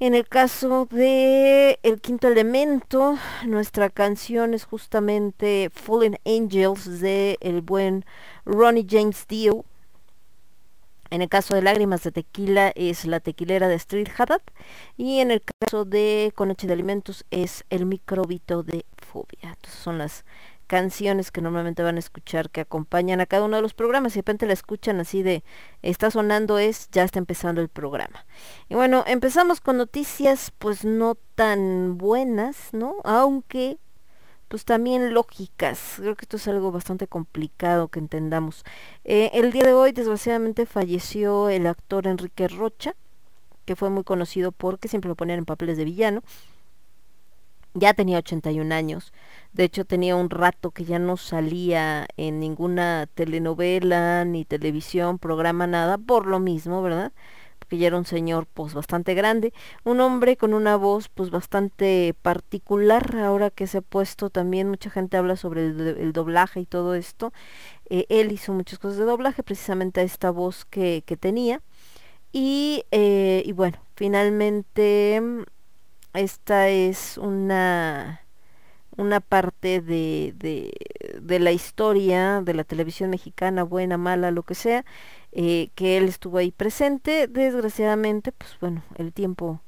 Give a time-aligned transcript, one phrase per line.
[0.00, 7.60] En el caso de El Quinto Elemento, nuestra canción es justamente Fallen Angels de el
[7.60, 8.04] buen
[8.44, 9.64] Ronnie James Dio.
[11.10, 14.42] En el caso de Lágrimas de Tequila es La Tequilera de Street Haddad
[14.96, 19.50] y en el caso de Conoche de Alimentos es El Microbito de Fobia.
[19.50, 20.24] Entonces son las
[20.66, 24.16] canciones que normalmente van a escuchar que acompañan a cada uno de los programas y
[24.16, 25.44] de repente la escuchan así de
[25.82, 28.24] está sonando es ya está empezando el programa.
[28.68, 32.96] Y bueno, empezamos con noticias pues no tan buenas, ¿no?
[33.04, 33.78] Aunque
[34.48, 35.94] pues también lógicas.
[35.96, 38.64] Creo que esto es algo bastante complicado que entendamos.
[39.04, 42.94] Eh, el día de hoy desgraciadamente falleció el actor Enrique Rocha,
[43.64, 46.22] que fue muy conocido porque siempre lo ponían en papeles de villano.
[47.76, 49.12] Ya tenía 81 años.
[49.52, 55.66] De hecho, tenía un rato que ya no salía en ninguna telenovela, ni televisión, programa,
[55.66, 57.12] nada, por lo mismo, ¿verdad?
[57.58, 59.52] Porque ya era un señor pues bastante grande,
[59.84, 64.90] un hombre con una voz pues bastante particular, ahora que se ha puesto también, mucha
[64.90, 67.32] gente habla sobre el, doblaje y todo esto.
[67.90, 71.60] Eh, él hizo muchas cosas de doblaje, precisamente a esta voz que, que tenía.
[72.32, 75.22] Y, eh, y bueno, finalmente
[76.14, 78.22] esta es una,
[78.96, 80.72] una parte de, de,
[81.20, 84.84] de, la historia de la televisión mexicana, buena, mala, lo que sea,
[85.32, 87.26] eh, que él estuvo ahí presente.
[87.28, 89.60] Desgraciadamente, pues bueno, el tiempo,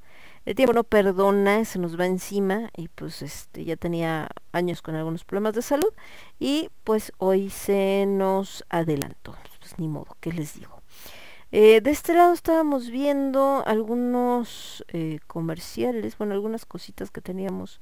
[0.45, 4.95] el tiempo no perdona, se nos va encima y pues este ya tenía años con
[4.95, 5.93] algunos problemas de salud
[6.39, 9.35] y pues hoy se nos adelantó.
[9.61, 10.76] Pues ni modo, ¿qué les digo?
[11.53, 17.81] Eh, de este lado estábamos viendo algunos eh, comerciales, bueno, algunas cositas que teníamos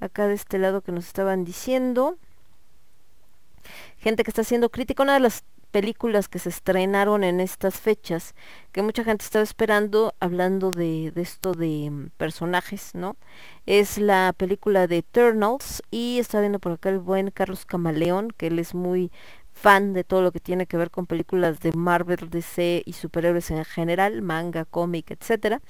[0.00, 2.16] acá de este lado que nos estaban diciendo.
[3.98, 8.34] Gente que está haciendo crítica, una de las películas que se estrenaron en estas fechas,
[8.72, 13.16] que mucha gente estaba esperando, hablando de, de esto de mm, personajes, ¿no?
[13.66, 18.48] Es la película de Eternals y está viendo por acá el buen Carlos Camaleón, que
[18.48, 19.10] él es muy
[19.52, 23.50] fan de todo lo que tiene que ver con películas de Marvel, DC y superhéroes
[23.50, 25.60] en general, manga, cómic, etcétera.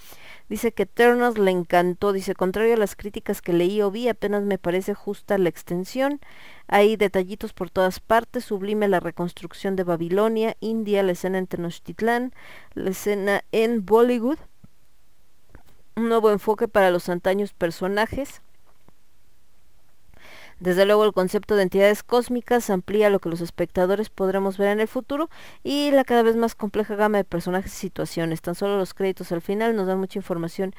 [0.49, 4.43] Dice que Eternals le encantó, dice, contrario a las críticas que leí o vi, apenas
[4.45, 6.21] me parece justa la extensión.
[6.69, 12.33] Hay detallitos por todas partes, sublime la reconstrucción de Babilonia, India, la escena en Tenochtitlán,
[12.75, 14.39] la escena en Bollywood,
[15.97, 18.41] un nuevo enfoque para los antaños personajes
[20.63, 24.79] desde luego el concepto de entidades cósmicas amplía lo que los espectadores podremos ver en
[24.79, 25.29] el futuro
[25.65, 28.43] y la cada vez más compleja gama de personajes y situaciones.
[28.43, 30.73] Tan solo los créditos al final nos dan mucha información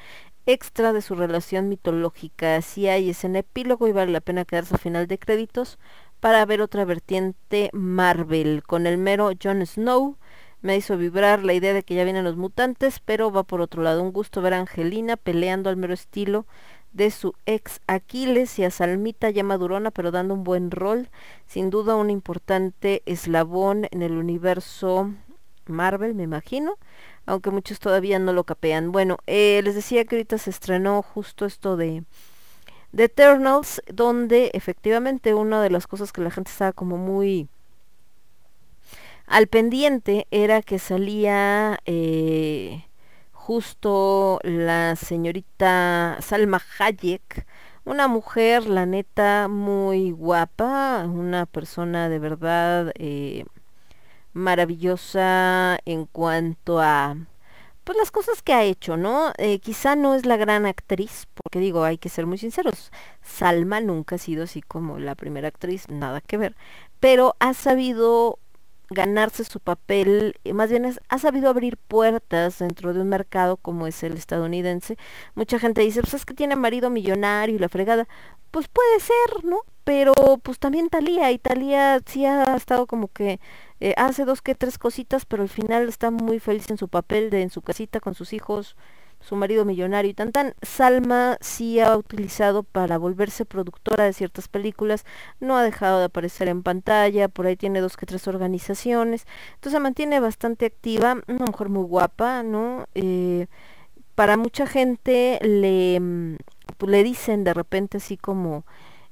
[0.46, 2.56] extra de su relación mitológica.
[2.56, 5.78] Así hay ese epílogo y vale la pena quedarse al final de créditos
[6.18, 8.62] para ver otra vertiente Marvel.
[8.62, 10.16] Con el mero Jon Snow
[10.62, 13.82] me hizo vibrar la idea de que ya vienen los mutantes, pero va por otro
[13.82, 14.02] lado.
[14.02, 16.46] Un gusto ver a Angelina peleando al mero estilo
[16.94, 21.10] de su ex Aquiles y a Salmita ya madurona, pero dando un buen rol.
[21.46, 25.10] Sin duda un importante eslabón en el universo
[25.66, 26.78] Marvel, me imagino,
[27.26, 28.92] aunque muchos todavía no lo capean.
[28.92, 32.04] Bueno, eh, les decía que ahorita se estrenó justo esto de,
[32.92, 37.48] de Eternals, donde efectivamente una de las cosas que la gente estaba como muy
[39.26, 41.80] al pendiente era que salía...
[41.86, 42.84] Eh,
[43.46, 47.46] justo la señorita Salma Hayek,
[47.84, 53.44] una mujer, la neta, muy guapa, una persona de verdad eh,
[54.32, 57.16] maravillosa en cuanto a
[57.84, 59.34] pues las cosas que ha hecho, ¿no?
[59.36, 63.82] Eh, quizá no es la gran actriz, porque digo, hay que ser muy sinceros, Salma
[63.82, 66.56] nunca ha sido así como la primera actriz, nada que ver,
[66.98, 68.38] pero ha sabido
[68.90, 74.02] ganarse su papel, más bien ha sabido abrir puertas dentro de un mercado como es
[74.02, 74.96] el estadounidense.
[75.34, 78.06] Mucha gente dice, pues es que tiene marido millonario y la fregada.
[78.50, 79.60] Pues puede ser, ¿no?
[79.84, 80.12] Pero
[80.42, 83.40] pues también Talía, y Talía sí ha estado como que
[83.80, 87.30] eh, hace dos que tres cositas, pero al final está muy feliz en su papel
[87.30, 88.76] de en su casita con sus hijos
[89.24, 90.54] su marido millonario y tan tan.
[90.62, 95.04] Salma sí ha utilizado para volverse productora de ciertas películas,
[95.40, 99.72] no ha dejado de aparecer en pantalla, por ahí tiene dos que tres organizaciones, entonces
[99.72, 102.86] se mantiene bastante activa, una mujer muy guapa, ¿no?
[102.94, 103.46] Eh,
[104.14, 106.36] para mucha gente le, mm,
[106.86, 108.64] le dicen de repente así como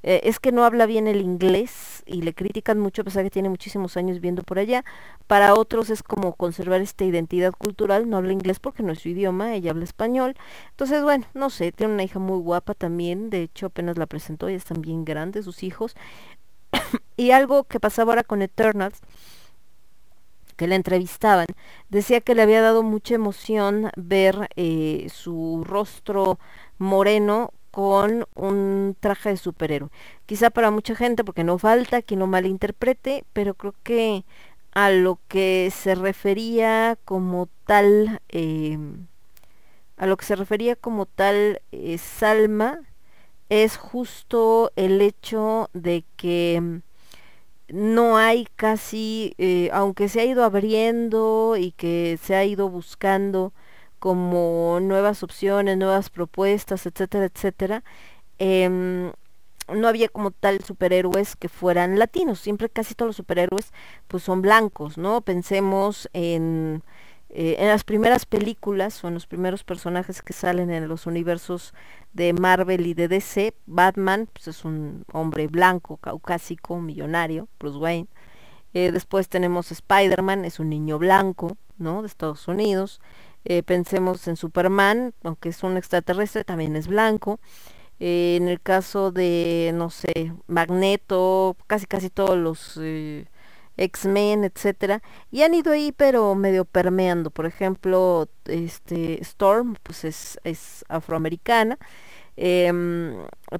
[0.02, 3.30] eh, es que no habla bien el inglés y le critican mucho a pesar que
[3.30, 4.84] tiene muchísimos años viendo por allá.
[5.26, 9.08] Para otros es como conservar esta identidad cultural, no habla inglés porque no es su
[9.10, 10.34] idioma, ella habla español.
[10.70, 14.48] Entonces, bueno, no sé, tiene una hija muy guapa también, de hecho apenas la presentó,
[14.48, 15.94] ya están bien grandes sus hijos.
[17.16, 19.00] y algo que pasaba ahora con Eternals,
[20.56, 21.46] que la entrevistaban,
[21.88, 26.38] decía que le había dado mucha emoción ver eh, su rostro
[26.78, 29.90] moreno con un traje de superhéroe.
[30.26, 34.24] Quizá para mucha gente, porque no falta quien lo malinterprete, pero creo que
[34.72, 39.06] a lo que se refería como tal, em,
[39.96, 42.80] a lo que se refería como tal eh, Salma,
[43.48, 46.82] es justo el hecho de que em,
[47.68, 53.52] no hay casi, eh, aunque se ha ido abriendo y que se ha ido buscando
[54.02, 57.84] como nuevas opciones, nuevas propuestas, etcétera, etcétera,
[58.38, 59.12] em,
[59.72, 63.72] no había como tal superhéroes que fueran latinos, siempre casi todos los superhéroes
[64.08, 65.20] pues son blancos, ¿no?
[65.20, 66.82] Pensemos en,
[67.30, 71.72] eh, en las primeras películas o en los primeros personajes que salen en los universos
[72.12, 78.08] de Marvel y de DC, Batman pues es un hombre blanco, caucásico, millonario, Bruce Wayne.
[78.74, 82.02] Eh, después tenemos Spider-Man, es un niño blanco, ¿no?
[82.02, 83.00] De Estados Unidos.
[83.44, 87.40] Eh, pensemos en Superman, aunque es un extraterrestre, también es blanco.
[88.00, 93.26] Eh, en el caso de, no sé, Magneto, casi casi todos los eh,
[93.76, 97.30] X-Men, etcétera, y han ido ahí pero medio permeando.
[97.30, 101.78] Por ejemplo, este Storm, pues es, es afroamericana.
[102.36, 103.16] Em,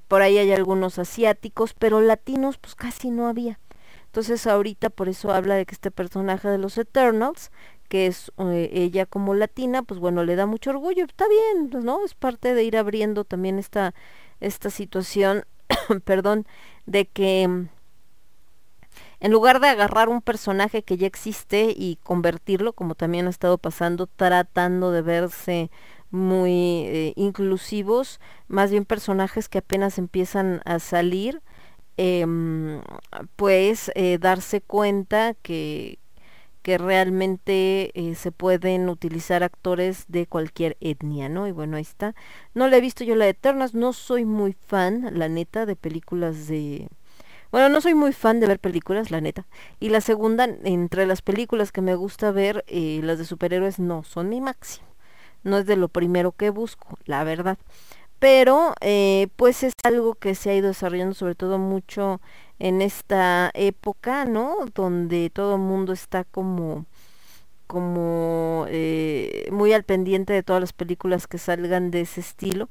[0.08, 3.58] por ahí hay algunos asiáticos, pero latinos pues casi no había.
[4.06, 7.50] Entonces ahorita por eso habla de que este personaje de los Eternals,
[7.92, 11.04] que es eh, ella como latina, pues bueno, le da mucho orgullo.
[11.04, 12.02] Está bien, pues, ¿no?
[12.06, 13.92] Es parte de ir abriendo también esta
[14.40, 15.44] esta situación,
[16.06, 16.46] perdón,
[16.86, 17.68] de que mm,
[19.20, 23.58] en lugar de agarrar un personaje que ya existe y convertirlo, como también ha estado
[23.58, 25.70] pasando, tratando de verse
[26.10, 31.42] muy eh, inclusivos, más bien personajes que apenas empiezan a salir,
[31.98, 32.80] em,
[33.36, 35.98] pues eh, darse cuenta que,
[36.62, 41.46] que realmente eh, se pueden utilizar actores de cualquier etnia, ¿no?
[41.48, 42.14] Y bueno, ahí está.
[42.54, 45.76] No la he visto yo la de Eternas, no soy muy fan, la neta, de
[45.76, 46.88] películas de...
[47.50, 49.46] Bueno, no soy muy fan de ver películas, la neta.
[49.78, 54.04] Y la segunda, entre las películas que me gusta ver, eh, las de superhéroes no
[54.04, 54.86] son mi máximo.
[55.44, 57.58] No es de lo primero que busco, la verdad.
[58.22, 62.20] Pero, eh, pues es algo que se ha ido desarrollando sobre todo mucho
[62.60, 64.58] en esta época, ¿no?
[64.76, 66.86] Donde todo el mundo está como
[67.66, 72.68] como eh, muy al pendiente de todas las películas que salgan de ese estilo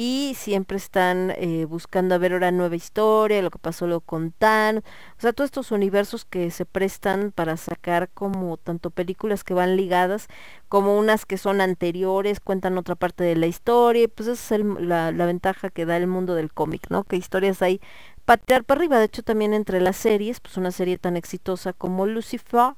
[0.00, 4.30] y siempre están eh, buscando a ver ahora nueva historia, lo que pasó lo con
[4.30, 4.82] Tan, o
[5.20, 10.28] sea, todos estos universos que se prestan para sacar como tanto películas que van ligadas
[10.68, 14.64] como unas que son anteriores, cuentan otra parte de la historia, y pues esa es
[14.78, 17.02] la, la ventaja que da el mundo del cómic, ¿no?
[17.02, 17.80] Que historias hay
[18.24, 18.98] patear para arriba.
[18.98, 22.74] De hecho, también entre las series, pues una serie tan exitosa como Lucifer,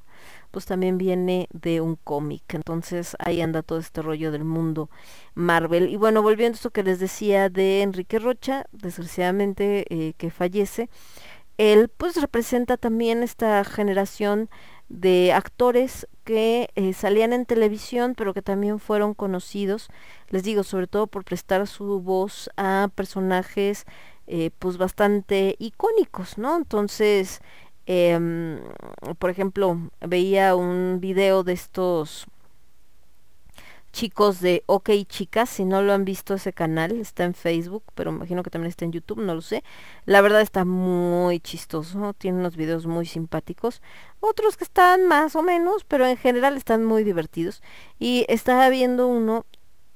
[0.50, 2.43] pues también viene de un cómic.
[2.55, 4.91] Entonces ahí anda todo este rollo del mundo
[5.35, 5.89] Marvel.
[5.89, 10.89] Y bueno, volviendo a esto que les decía de Enrique Rocha, desgraciadamente eh, que fallece,
[11.59, 14.49] él pues representa también esta generación
[14.89, 19.89] de actores que eh, salían en televisión pero que también fueron conocidos,
[20.31, 23.87] les digo, sobre todo por prestar su voz a personajes
[24.27, 26.57] eh, pues bastante icónicos, ¿no?
[26.57, 27.41] Entonces,
[27.91, 28.61] em,
[29.19, 32.29] por ejemplo, veía un video de estos
[33.93, 38.13] chicos de OK Chicas, si no lo han visto ese canal, está en Facebook, pero
[38.13, 39.65] imagino que también está en YouTube, no lo sé.
[40.07, 43.83] La verdad está muy chistoso, tiene unos videos muy simpáticos,
[44.21, 47.61] otros que están más o menos, pero en general están muy divertidos.
[47.99, 49.47] Y estaba viendo uno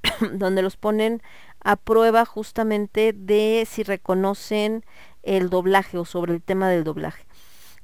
[0.33, 1.23] donde los ponen
[1.61, 4.85] a prueba justamente de si reconocen
[5.23, 7.25] el doblaje o sobre el tema del doblaje.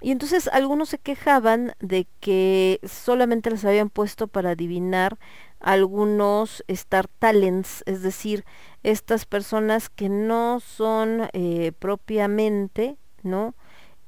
[0.01, 5.19] Y entonces algunos se quejaban de que solamente les habían puesto para adivinar
[5.61, 8.45] algunos Star Talents, es decir,
[8.83, 13.55] estas personas que no son eh, propiamente, ¿no?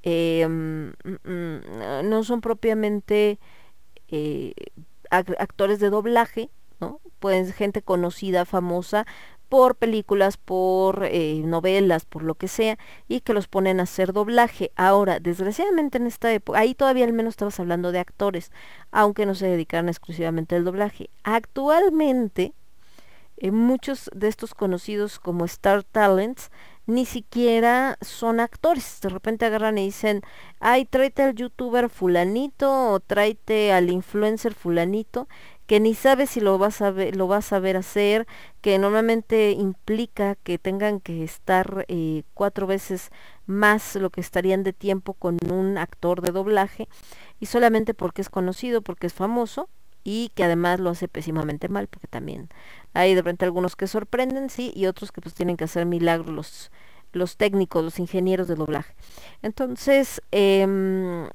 [0.02, 3.38] Em, mm, mm, no son propiamente
[4.08, 4.54] eh,
[5.10, 7.00] actores de doblaje, ¿no?
[7.18, 9.06] Pueden ser gente conocida, famosa,
[9.52, 14.14] por películas, por eh, novelas, por lo que sea, y que los ponen a hacer
[14.14, 14.72] doblaje.
[14.76, 18.50] Ahora, desgraciadamente en esta época, ahí todavía al menos estabas hablando de actores,
[18.92, 21.10] aunque no se dedicaran exclusivamente al doblaje.
[21.22, 22.54] Actualmente,
[23.36, 26.50] eh, muchos de estos conocidos como Star Talents
[26.86, 29.00] ni siquiera son actores.
[29.02, 30.22] De repente agarran y dicen,
[30.60, 35.28] ay, tráete al youtuber fulanito o tráete al influencer fulanito
[35.72, 38.26] que ni sabes si lo vas a ver, lo vas a ver hacer,
[38.60, 43.10] que normalmente implica que tengan que estar eh, cuatro veces
[43.46, 46.90] más lo que estarían de tiempo con un actor de doblaje
[47.40, 49.70] y solamente porque es conocido, porque es famoso
[50.04, 52.50] y que además lo hace pésimamente mal, porque también
[52.92, 56.34] hay de repente algunos que sorprenden, sí, y otros que pues tienen que hacer milagros
[56.34, 56.70] los,
[57.14, 58.94] los técnicos, los ingenieros de doblaje.
[59.40, 61.30] Entonces, eh,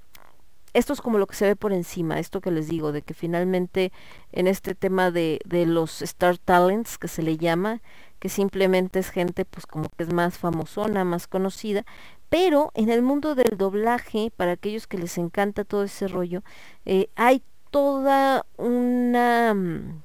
[0.77, 3.15] esto es como lo que se ve por encima, esto que les digo, de que
[3.15, 3.91] finalmente
[4.31, 7.81] en este tema de, de los Star Talents, que se le llama,
[8.19, 11.83] que simplemente es gente pues como que es más famosona, más conocida,
[12.29, 16.43] pero en el mundo del doblaje, para aquellos que les encanta todo ese rollo,
[16.85, 17.41] eh, hay
[17.71, 20.03] toda una mm,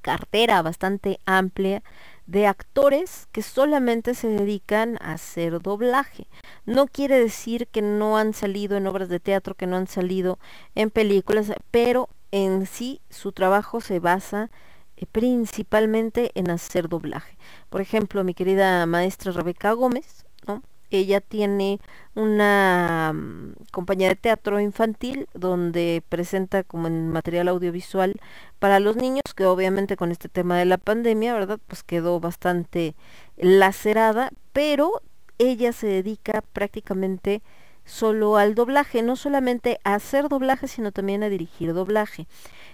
[0.00, 1.82] cartera bastante amplia
[2.28, 6.28] de actores que solamente se dedican a hacer doblaje.
[6.66, 10.38] No quiere decir que no han salido en obras de teatro, que no han salido
[10.74, 14.50] en películas, pero en sí su trabajo se basa
[14.98, 17.38] eh, principalmente en hacer doblaje.
[17.70, 20.62] Por ejemplo, mi querida maestra Rebeca Gómez, ¿no?
[20.90, 21.80] Ella tiene
[22.14, 28.14] una mm, compañía de teatro infantil donde presenta como en material audiovisual
[28.58, 31.60] para los niños, que obviamente con este tema de la pandemia, ¿verdad?
[31.66, 32.94] Pues quedó bastante
[33.36, 35.02] lacerada, pero
[35.38, 37.42] ella se dedica prácticamente
[37.88, 42.26] solo al doblaje, no solamente a hacer doblaje, sino también a dirigir doblaje.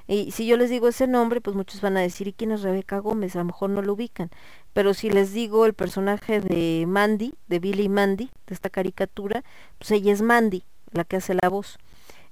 [0.06, 2.62] Y si yo les digo ese nombre, pues muchos van a decir, ¿y quién es
[2.62, 3.35] Rebeca Gómez?
[3.37, 4.30] A lo mejor no lo ubican.
[4.75, 9.44] Pero si les digo el personaje de Mandy, de Billy Mandy, de esta caricatura,
[9.78, 11.78] pues ella es Mandy, la que hace la voz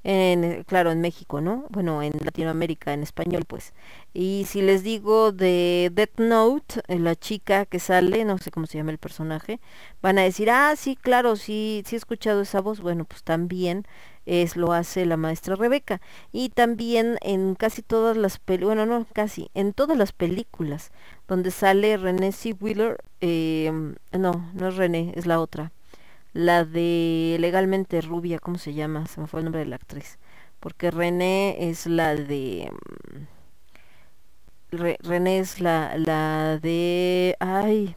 [0.05, 1.67] en, claro, en México, ¿no?
[1.71, 3.73] Bueno, en Latinoamérica, en español, pues.
[4.13, 8.67] Y si les digo de Death Note, eh, la chica que sale, no sé cómo
[8.67, 9.61] se llama el personaje,
[10.03, 12.81] van a decir, ah, sí, claro, sí, sí he escuchado esa voz.
[12.81, 13.87] Bueno, pues también
[14.27, 16.01] es lo hace la maestra Rebeca.
[16.33, 20.93] Y también en casi todas las películas, bueno, no, casi, en todas las películas
[21.29, 22.55] donde sale René C.
[22.61, 23.73] Wheeler, eh,
[24.13, 25.73] no, no es René, es la otra
[26.33, 29.07] la de Legalmente Rubia, ¿cómo se llama?
[29.07, 30.19] Se me fue el nombre de la actriz.
[30.61, 32.71] Porque René es la de...
[34.71, 37.37] Mm, René es la, la de...
[37.41, 37.97] Ay,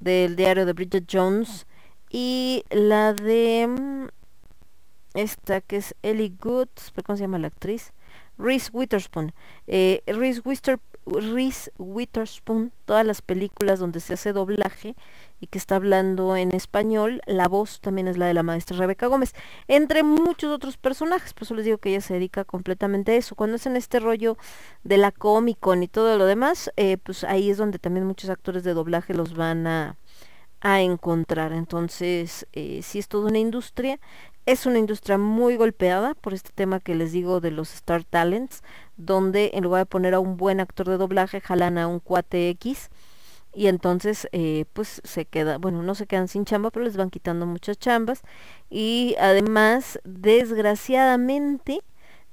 [0.00, 1.66] del diario de Bridget Jones.
[2.10, 3.66] Y la de...
[3.68, 4.08] Mm,
[5.14, 6.68] esta que es Ellie Good,
[7.04, 7.92] ¿cómo se llama la actriz?
[8.36, 9.32] Reese Witherspoon.
[9.66, 10.42] Eh, Reese,
[11.06, 14.96] Reese Witherspoon, todas las películas donde se hace doblaje,
[15.40, 19.06] y que está hablando en español, la voz también es la de la maestra Rebeca
[19.08, 19.34] Gómez,
[19.68, 23.34] entre muchos otros personajes, por eso les digo que ella se dedica completamente a eso.
[23.34, 24.38] Cuando es en este rollo
[24.84, 28.30] de la Comic Con y todo lo demás, eh, pues ahí es donde también muchos
[28.30, 29.96] actores de doblaje los van a,
[30.60, 31.52] a encontrar.
[31.52, 34.00] Entonces, eh, si es toda una industria,
[34.46, 38.62] es una industria muy golpeada por este tema que les digo de los Star Talents,
[38.96, 42.50] donde en lugar de poner a un buen actor de doblaje, jalan a un cuate
[42.50, 42.90] X
[43.54, 47.10] y entonces eh, pues se queda, bueno, no se quedan sin chamba, pero les van
[47.10, 48.22] quitando muchas chambas.
[48.68, 51.80] Y además, desgraciadamente,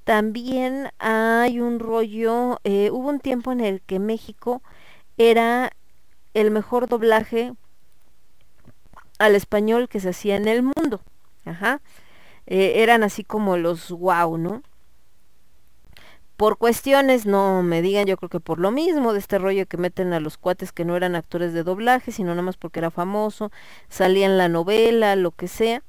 [0.04, 4.62] también hay un rollo, eh, hubo un tiempo en el que México
[5.16, 5.70] era
[6.34, 7.54] el mejor doblaje
[9.18, 11.00] al español que se hacía en el mundo,
[11.44, 11.80] ajá,
[12.46, 14.62] eh, eran así como los wow, ¿no?
[16.42, 19.76] por cuestiones, no me digan, yo creo que por lo mismo, de este rollo que
[19.76, 22.90] meten a los cuates que no eran actores de doblaje, sino nada más porque era
[22.90, 23.52] famoso,
[23.88, 25.84] salía en la novela, lo que sea,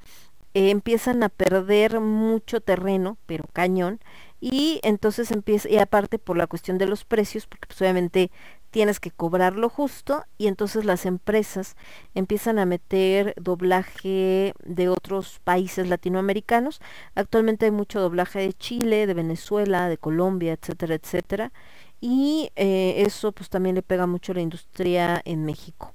[0.54, 4.00] eh, empiezan a perder mucho terreno, pero cañón,
[4.46, 8.30] y entonces empieza, y aparte por la cuestión de los precios, porque pues obviamente
[8.72, 11.78] tienes que cobrar lo justo y entonces las empresas
[12.14, 16.82] empiezan a meter doblaje de otros países latinoamericanos.
[17.16, 21.54] Actualmente hay mucho doblaje de Chile, de Venezuela, de Colombia, etcétera, etcétera.
[22.02, 25.94] Y eh, eso pues también le pega mucho a la industria en México.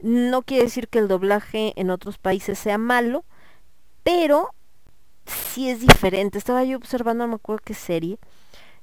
[0.00, 3.26] No quiere decir que el doblaje en otros países sea malo,
[4.02, 4.54] pero
[5.26, 6.38] sí es diferente.
[6.38, 8.18] Estaba yo observando, no me acuerdo qué serie,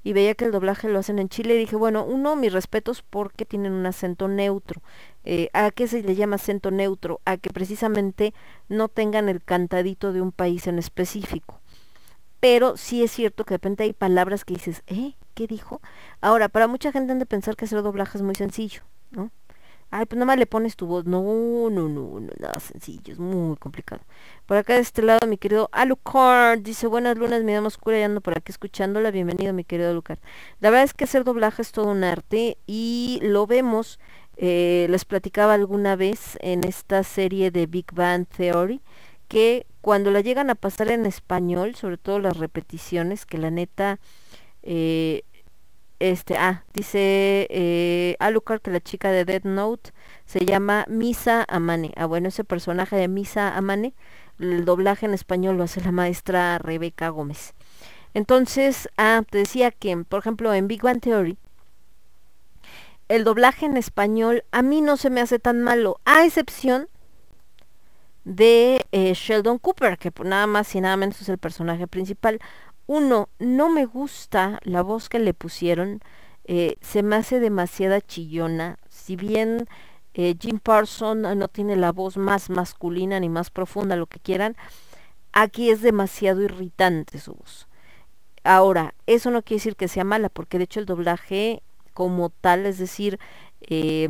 [0.03, 3.45] y veía que el doblaje lo hacen en Chile dije, bueno, uno, mis respetos porque
[3.45, 4.81] tienen un acento neutro.
[5.23, 7.21] Eh, ¿A qué se le llama acento neutro?
[7.25, 8.33] A que precisamente
[8.67, 11.61] no tengan el cantadito de un país en específico.
[12.41, 15.13] Pero sí es cierto que de repente hay palabras que dices, ¿eh?
[15.33, 15.81] ¿Qué dijo?
[16.19, 19.31] Ahora, para mucha gente han de pensar que hacer doblaje es muy sencillo, ¿no?
[19.95, 21.05] Ay, pues nada más le pones tu voz.
[21.05, 21.21] No,
[21.69, 24.01] no, no, no, nada sencillo, es muy complicado.
[24.47, 28.01] Por acá de este lado, mi querido Alucard dice, buenas lunas, me llamo oscura y
[28.01, 29.11] ando por aquí escuchándola.
[29.11, 30.17] Bienvenido, mi querido Alucard.
[30.61, 33.99] La verdad es que hacer doblaje es todo un arte y lo vemos,
[34.35, 38.81] eh, les platicaba alguna vez en esta serie de Big Bang Theory,
[39.27, 43.99] que cuando la llegan a pasar en español, sobre todo las repeticiones, que la neta...
[44.63, 45.21] Eh,
[46.11, 49.91] este, ah, dice eh, Alucard que la chica de Dead Note
[50.25, 51.93] se llama Misa Amane.
[51.95, 53.93] Ah, bueno, ese personaje de Misa Amane,
[54.37, 57.53] el doblaje en español lo hace la maestra Rebeca Gómez.
[58.13, 61.37] Entonces, ah, te decía que, por ejemplo, en Big Bang Theory,
[63.07, 66.89] el doblaje en español a mí no se me hace tan malo, a excepción
[68.25, 72.41] de eh, Sheldon Cooper, que nada más y nada menos es el personaje principal.
[72.87, 76.01] Uno, no me gusta la voz que le pusieron,
[76.45, 79.67] eh, se me hace demasiada chillona, si bien
[80.13, 84.55] eh, Jim Parson no tiene la voz más masculina ni más profunda, lo que quieran,
[85.31, 87.67] aquí es demasiado irritante su voz.
[88.43, 92.65] Ahora, eso no quiere decir que sea mala, porque de hecho el doblaje como tal,
[92.65, 93.19] es decir,
[93.61, 94.09] eh,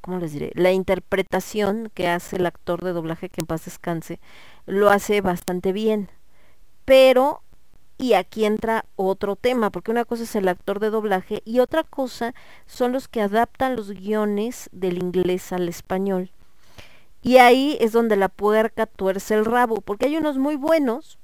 [0.00, 0.52] ¿cómo les diré?
[0.54, 4.20] La interpretación que hace el actor de doblaje, que en paz descanse,
[4.64, 6.10] lo hace bastante bien.
[6.84, 7.42] Pero,
[7.98, 11.82] y aquí entra otro tema, porque una cosa es el actor de doblaje y otra
[11.82, 12.34] cosa
[12.66, 16.30] son los que adaptan los guiones del inglés al español.
[17.22, 21.18] Y ahí es donde la puerca tuerce el rabo, porque hay unos muy buenos,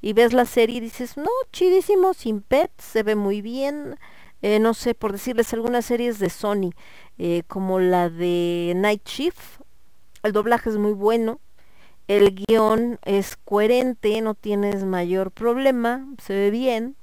[0.00, 3.98] y ves la serie y dices, no, chidísimo, sin pets, se ve muy bien,
[4.42, 6.70] eh, no sé, por decirles algunas series de Sony,
[7.18, 9.60] eh, como la de Night Shift,
[10.22, 11.40] el doblaje es muy bueno,
[12.08, 16.96] el guion es coherente, no tienes mayor problema, se ve bien,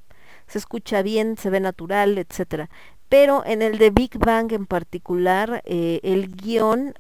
[0.48, 2.70] se escucha bien, se ve natural, etcétera.
[3.10, 6.96] Pero en el de Big Bang en particular, eh, el guion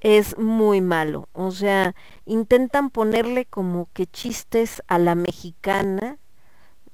[0.00, 1.28] es muy malo.
[1.32, 1.94] O sea,
[2.26, 6.18] intentan ponerle como que chistes a la mexicana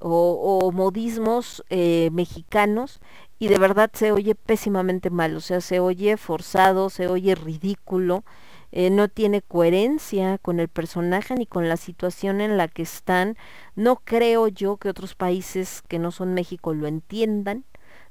[0.00, 3.00] o, modismos eh, mexicanos
[3.38, 5.36] y de verdad se oye pésimamente mal.
[5.36, 8.24] O sea, se oye forzado, se oye ridículo.
[8.72, 13.36] Eh, no tiene coherencia con el personaje ni con la situación en la que están.
[13.76, 17.64] No creo yo que otros países que no son México lo entiendan.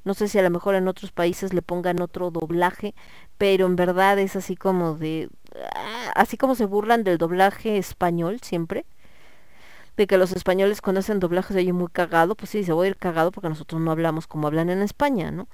[0.04, 2.96] No sé si a lo mejor en otros países le pongan otro doblaje,
[3.38, 5.30] pero en verdad es así como de...
[5.76, 8.86] Ah, así como se burlan del doblaje español siempre,
[9.98, 12.84] de que los españoles cuando hacen doblaje se oye muy cagado, pues sí, se va
[12.84, 15.48] a ir cagado porque nosotros no hablamos como hablan en España, ¿no?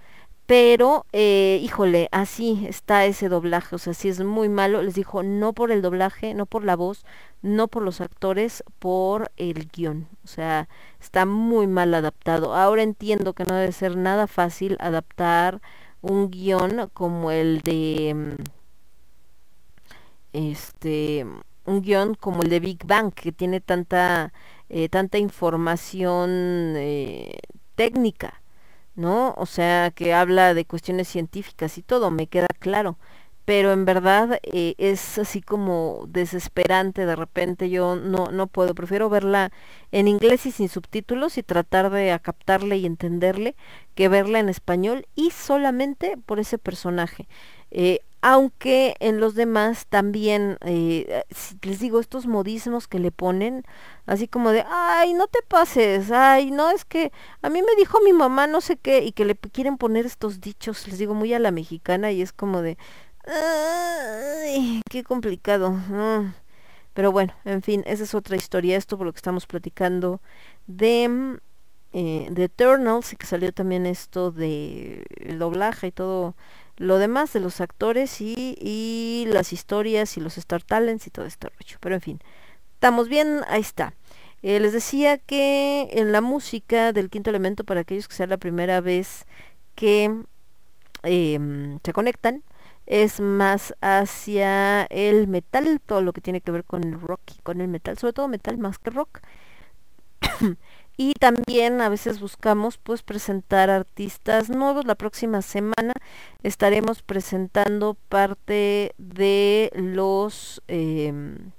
[0.45, 4.81] Pero, eh, híjole, así está ese doblaje, o sea, sí es muy malo.
[4.81, 7.05] Les dijo, no por el doblaje, no por la voz,
[7.41, 10.07] no por los actores, por el guion.
[10.23, 10.67] O sea,
[10.99, 12.55] está muy mal adaptado.
[12.55, 15.61] Ahora entiendo que no debe ser nada fácil adaptar
[16.01, 18.13] un guion como el de...
[18.15, 18.43] Mm,
[20.33, 21.25] este
[21.65, 24.33] un guion como el de Big Bang que tiene tanta
[24.69, 27.37] eh, tanta información eh,
[27.75, 28.42] técnica
[28.95, 29.33] ¿no?
[29.37, 32.97] O sea, que habla de cuestiones científicas y todo, me queda claro.
[33.45, 39.09] Pero en verdad eh, es así como desesperante de repente, yo no, no puedo, prefiero
[39.09, 39.51] verla
[39.91, 43.55] en inglés y sin subtítulos y tratar de captarle y entenderle
[43.95, 47.27] que verla en español y solamente por ese personaje.
[47.71, 51.23] Eh, aunque en los demás también, eh,
[51.61, 53.65] les digo, estos modismos que le ponen,
[54.05, 57.99] así como de, ay, no te pases, ay, no, es que a mí me dijo
[57.99, 61.33] mi mamá no sé qué, y que le quieren poner estos dichos, les digo, muy
[61.33, 62.77] a la mexicana, y es como de,
[63.25, 65.75] ay, qué complicado.
[66.93, 70.21] Pero bueno, en fin, esa es otra historia, esto por lo que estamos platicando
[70.65, 71.39] de,
[71.91, 76.35] eh, de Eternals, y que salió también esto de el doblaje y todo
[76.77, 81.25] lo demás de los actores y, y las historias y los Star Talents y todo
[81.25, 81.77] este rollo.
[81.79, 82.19] Pero en fin,
[82.75, 83.93] estamos bien, ahí está.
[84.43, 88.37] Eh, les decía que en la música del quinto elemento, para aquellos que sea la
[88.37, 89.25] primera vez
[89.75, 90.13] que
[91.03, 92.43] em, se conectan,
[92.85, 97.41] es más hacia el metal, todo lo que tiene que ver con el rock y
[97.41, 99.21] con el metal, sobre todo metal más que rock.
[100.97, 104.85] y también a veces buscamos pues presentar artistas nuevos.
[104.85, 105.93] La próxima semana
[106.43, 111.51] estaremos presentando parte de los em,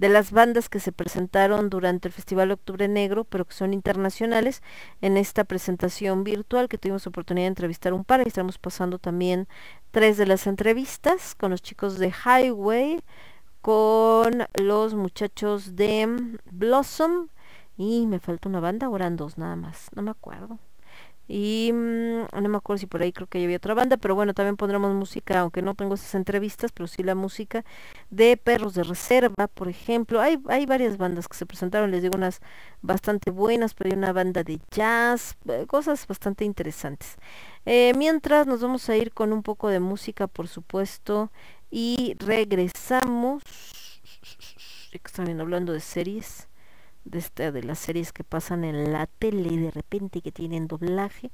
[0.00, 4.62] de las bandas que se presentaron durante el Festival Octubre Negro, pero que son internacionales,
[5.02, 9.46] en esta presentación virtual que tuvimos oportunidad de entrevistar un par, y estamos pasando también
[9.90, 13.02] tres de las entrevistas con los chicos de Highway,
[13.60, 17.28] con los muchachos de Blossom,
[17.80, 20.58] y me falta una banda, o eran dos nada más, no me acuerdo.
[21.28, 24.34] Y mm, no me acuerdo si por ahí creo que había otra banda, pero bueno,
[24.34, 27.64] también pondremos música, aunque no tengo esas entrevistas, pero sí la música
[28.10, 30.20] de Perros de Reserva, por ejemplo.
[30.20, 32.40] Hay, hay varias bandas que se presentaron, les digo unas
[32.82, 37.16] bastante buenas, pero hay una banda de jazz, eh, cosas bastante interesantes.
[37.64, 41.30] Eh, mientras nos vamos a ir con un poco de música, por supuesto,
[41.70, 43.42] y regresamos.
[44.92, 46.49] Están hablando de series
[47.10, 51.30] de, de las series que pasan en la tele de repente que tienen doblaje.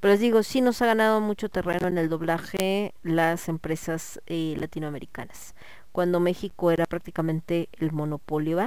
[0.00, 4.56] Pero les digo, sí nos ha ganado mucho terreno en el doblaje las empresas eh,
[4.58, 5.54] latinoamericanas.
[5.92, 8.58] Cuando México era prácticamente el monopolio.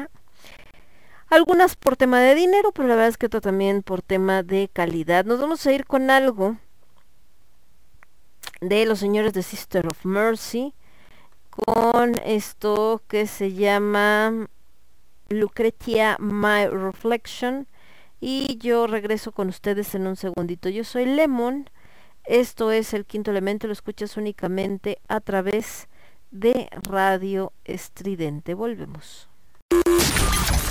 [1.29, 5.25] Algunas por tema de dinero, pero la verdad es que también por tema de calidad.
[5.25, 6.57] Nos vamos a ir con algo
[8.61, 10.73] de los señores de Sister of Mercy
[11.49, 14.47] con esto que se llama
[15.29, 17.67] Lucretia My Reflection
[18.19, 20.69] y yo regreso con ustedes en un segundito.
[20.69, 21.69] Yo soy Lemon,
[22.23, 25.87] esto es el quinto elemento, lo escuchas únicamente a través
[26.31, 28.53] de Radio Estridente.
[28.53, 29.29] Volvemos.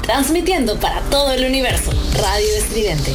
[0.02, 1.90] Transmitiendo para todo el universo,
[2.20, 3.12] Radio Estridente.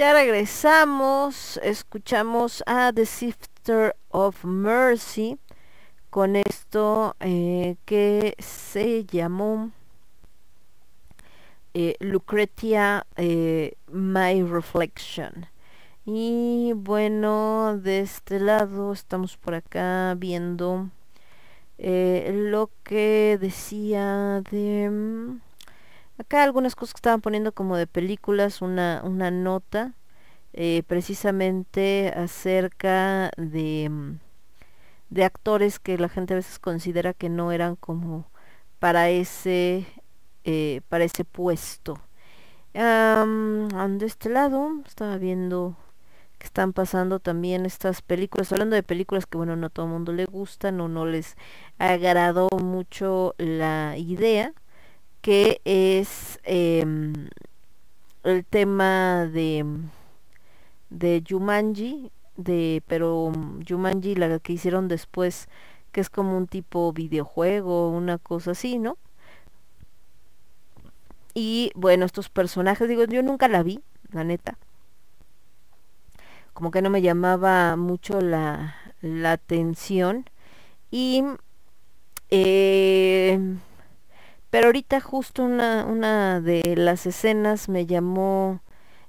[0.00, 5.38] Ya regresamos, escuchamos a The Sister of Mercy
[6.08, 9.72] con esto eh, que se llamó
[11.74, 15.48] eh, Lucretia eh, My Reflection.
[16.06, 20.88] Y bueno, de este lado estamos por acá viendo
[21.76, 25.40] lo que decía de...
[26.20, 29.94] Acá algunas cosas que estaban poniendo como de películas, una, una nota
[30.86, 34.18] precisamente acerca de mm,
[35.08, 38.30] de actores que la gente a veces considera que no eran como
[38.78, 39.86] para ese
[40.44, 41.98] eh, para ese puesto.
[42.74, 45.74] De este lado estaba viendo
[46.38, 48.52] que están pasando también estas películas.
[48.52, 51.36] Hablando de películas que bueno no a todo el mundo le gustan o no les
[51.78, 54.52] agradó mucho la idea
[55.22, 57.28] que es em,
[58.24, 59.64] el tema de
[60.90, 63.32] de Jumanji de pero
[63.68, 65.48] Jumanji la que hicieron después
[65.92, 68.96] que es como un tipo videojuego una cosa así no
[71.34, 73.80] y bueno estos personajes digo yo nunca la vi
[74.12, 74.58] la neta.
[76.52, 80.28] Como que no me llamaba mucho la, la atención.
[80.90, 81.24] Y
[82.30, 83.38] eh,
[84.50, 88.60] pero ahorita justo una, una de las escenas me llamó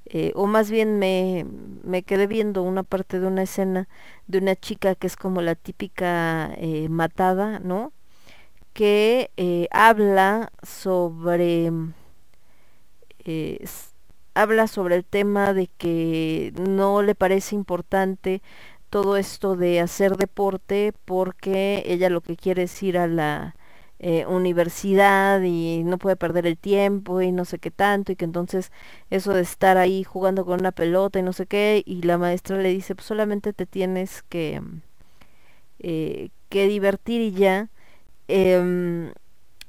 [0.05, 1.45] eh, o más bien me,
[1.83, 3.87] me, quedé viendo una parte de una escena
[4.27, 7.93] de una chica que es como la típica eh, matada, ¿no?
[8.73, 11.71] Que eh, habla sobre
[14.33, 18.41] habla sobre el tema de que no le parece importante
[18.89, 23.55] todo esto de hacer deporte porque ella lo que quiere es ir a la
[24.03, 28.25] eh, universidad y no puede perder el tiempo y no sé qué tanto y que
[28.25, 28.71] entonces
[29.11, 32.57] eso de estar ahí jugando con una pelota y no sé qué y la maestra
[32.57, 34.61] le dice pues solamente te tienes que
[35.79, 37.69] eh, que divertir y ya
[38.27, 39.13] em,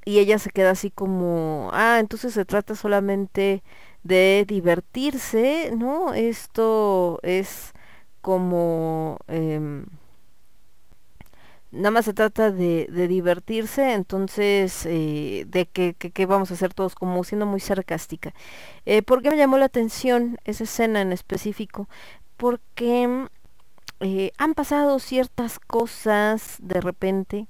[0.05, 3.63] y ella se queda así como ah entonces se trata solamente
[4.05, 7.73] de divertirse no esto es
[8.23, 9.87] como em,
[11.73, 17.25] nada más se trata de, divertirse, entonces, eh, de que, vamos a hacer todos, como
[17.25, 18.35] siendo muy sarcástica.
[18.87, 21.89] Eh, ¿Por qué me llamó la atención esa escena en específico?
[22.37, 23.27] Porque
[24.01, 27.49] eh, han pasado ciertas cosas de repente,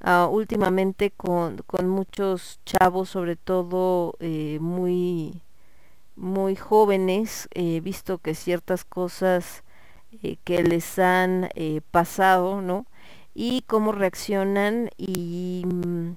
[0.00, 5.42] ah, últimamente con, con, muchos chavos, sobre todo eh, muy,
[6.14, 9.64] muy jóvenes, he visto que ciertas cosas
[10.44, 11.50] que les han
[11.90, 12.86] pasado, ¿no?
[13.38, 16.16] Y cómo reaccionan y mm,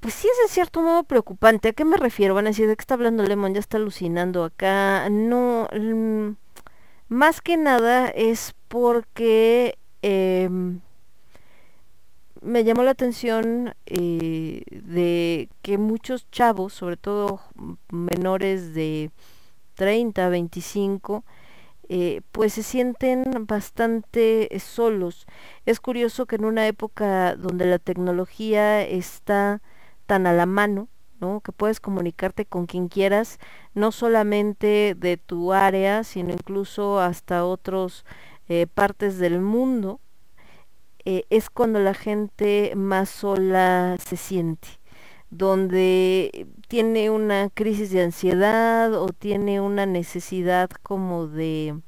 [0.00, 1.68] pues sí es de cierto modo preocupante.
[1.68, 2.34] ¿A qué me refiero?
[2.34, 3.52] Van a decir, ¿de qué está hablando Lemon?
[3.52, 5.08] Ya está alucinando acá.
[5.10, 6.30] No, mm,
[7.08, 10.80] más que nada es porque em,
[12.40, 17.40] me llamó la atención eh, de que muchos chavos, sobre todo
[17.90, 19.10] menores de
[19.74, 21.24] 30, 25,
[21.88, 25.26] eh, pues se sienten bastante eh, solos.
[25.66, 29.62] Es curioso que en una época donde la tecnología está
[30.06, 30.88] tan a la mano,
[31.20, 31.40] ¿no?
[31.40, 33.38] que puedes comunicarte con quien quieras,
[33.74, 38.04] no solamente de tu área, sino incluso hasta otras
[38.48, 40.00] eh, partes del mundo,
[41.04, 44.68] es cuando la gente más sola se siente
[45.30, 51.80] donde tiene una crisis de ansiedad o tiene una necesidad como de,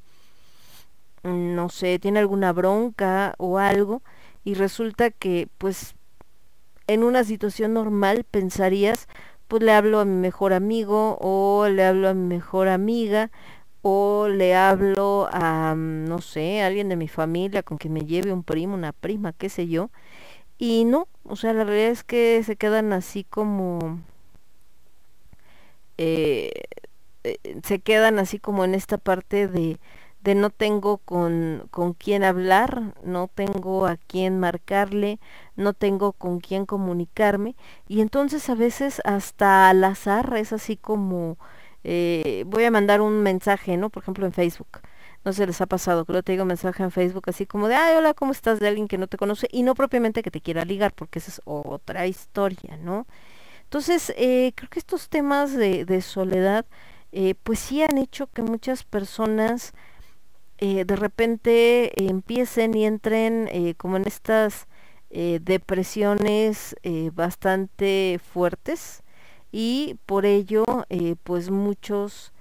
[1.23, 4.01] no sé, tiene alguna bronca o algo
[4.43, 5.95] y resulta que pues
[6.87, 9.07] en una situación normal pensarías
[9.47, 13.31] pues le hablo a mi mejor amigo o le hablo a mi mejor amiga
[13.83, 18.33] o le hablo a no sé, a alguien de mi familia con quien me lleve
[18.33, 19.91] un primo, una prima, qué sé yo
[20.57, 23.99] y no, o sea, la realidad es que se quedan así como...
[26.03, 26.51] Eh,
[27.23, 29.79] eh, se quedan así como en esta parte de,
[30.21, 35.19] de no tengo con, con quién hablar, no tengo a quién marcarle,
[35.55, 37.55] no tengo con quién comunicarme
[37.87, 41.37] y entonces a veces hasta al azar es así como
[41.83, 43.89] eh, voy a mandar un mensaje, ¿no?
[43.91, 44.81] Por ejemplo en Facebook
[45.23, 47.95] no se les ha pasado, que te digo mensaje en Facebook así como de, ay,
[47.95, 48.59] hola, ¿cómo estás?
[48.59, 51.29] De alguien que no te conoce y no propiamente que te quiera ligar, porque esa
[51.31, 53.05] es otra historia, ¿no?
[53.71, 56.65] Entonces, eh, creo que estos temas de, soledad,
[57.13, 59.71] eh, pues sí han hecho que muchas personas
[60.57, 64.67] eh, de repente empiecen y entren como en estas
[65.09, 66.75] depresiones
[67.13, 69.03] bastante fuertes.
[69.53, 70.65] Y por ello,
[71.23, 72.33] pues muchos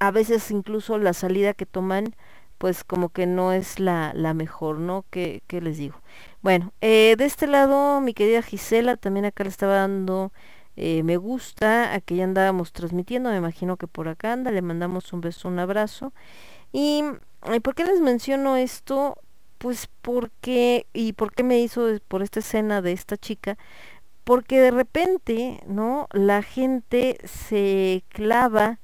[0.00, 2.16] a veces incluso la salida que toman
[2.58, 5.04] pues como que no es la, la mejor, ¿no?
[5.10, 6.00] ¿Qué, les digo?
[6.42, 10.32] Bueno, eh, de este lado mi querida Gisela también acá le estaba dando
[10.76, 14.60] eh, me gusta, a que ya andábamos transmitiendo, me imagino que por acá anda, le
[14.62, 16.12] mandamos un beso, un abrazo.
[16.72, 17.02] Y,
[17.62, 19.18] ¿por qué les menciono esto?
[19.58, 23.58] Pues porque, y por qué me hizo por esta escena de esta chica,
[24.24, 26.08] porque de repente, ¿no?
[26.12, 28.80] La gente se clava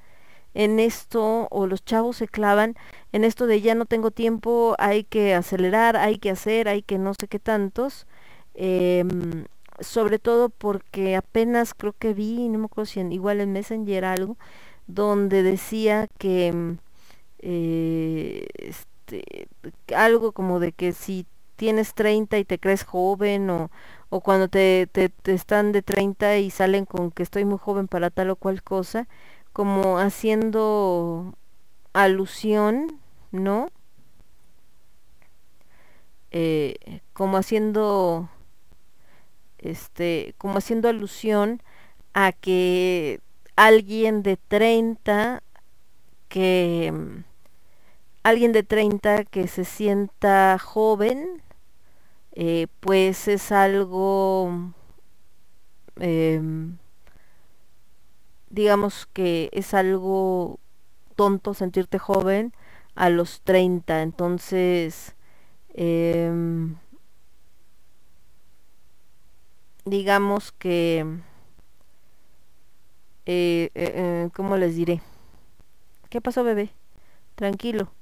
[0.55, 2.75] en esto, o los chavos se clavan
[3.13, 6.99] en esto de ya no tengo tiempo, hay que acelerar, hay que hacer, hay que
[6.99, 8.07] no sé qué tantos.
[8.55, 9.47] Em,
[9.81, 14.05] sobre todo porque apenas creo que vi, no me acuerdo si en, igual en Messenger
[14.05, 14.37] algo,
[14.87, 16.79] donde decía que mm,
[17.41, 19.49] eh, este,
[19.97, 21.27] algo como de que si
[21.57, 23.71] tienes 30 y te crees joven o,
[24.11, 27.89] o cuando te, te, te, están de 30 y salen con que estoy muy joven
[27.89, 29.09] para tal o cual cosa,
[29.53, 31.35] como haciendo
[31.93, 33.01] alusión,
[33.31, 33.69] ¿no?
[36.31, 38.31] Eh, como haciendo
[39.59, 41.63] este, como haciendo alusión
[42.15, 43.21] a que
[43.57, 45.43] alguien de 30
[46.29, 47.25] que mm,
[48.23, 51.43] alguien de 30 que se sienta joven
[52.33, 54.73] eh, pues es algo
[55.97, 56.79] em,
[58.53, 60.61] digamos que es algo
[61.17, 62.55] tonto sentirte joven
[62.97, 65.17] a los 30 entonces
[65.75, 66.31] eh,
[69.85, 71.05] digamos que,
[73.27, 75.01] eh, eh, eh, ¿cómo les diré?
[76.11, 76.71] ¿Qué pasó, bebé?
[77.37, 77.93] Tranquilo.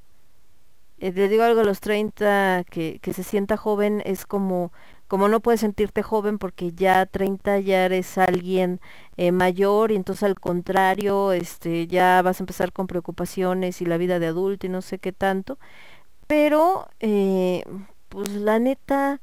[0.99, 4.71] Te digo algo a los 30, que, que se sienta joven es como,
[5.11, 8.81] como no puedes sentirte joven porque ya 30 ya eres alguien
[9.17, 13.97] eh, mayor y entonces al contrario, este, ya vas a empezar con preocupaciones y la
[13.99, 15.59] vida de adulto y no sé qué tanto.
[16.29, 17.65] Pero, eh,
[18.09, 19.21] pues la neta,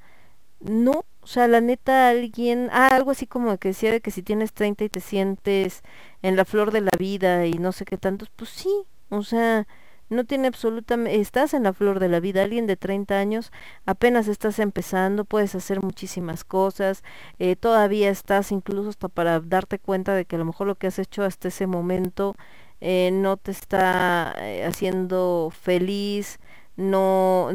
[0.59, 4.23] no, o sea, la neta, alguien, ah, algo así como que decía de que si
[4.23, 5.83] tienes 30 y te sientes
[6.21, 8.69] en la flor de la vida y no sé qué tantos, pues sí,
[9.09, 9.67] o sea,
[10.09, 13.51] no tiene absolutamente, estás en la flor de la vida, alguien de 30 años,
[13.85, 17.03] apenas estás empezando, puedes hacer muchísimas cosas,
[17.39, 20.87] eh, todavía estás incluso hasta para darte cuenta de que a lo mejor lo que
[20.87, 22.35] has hecho hasta ese momento
[22.81, 26.39] eh, no te está eh, haciendo feliz,
[26.75, 27.49] no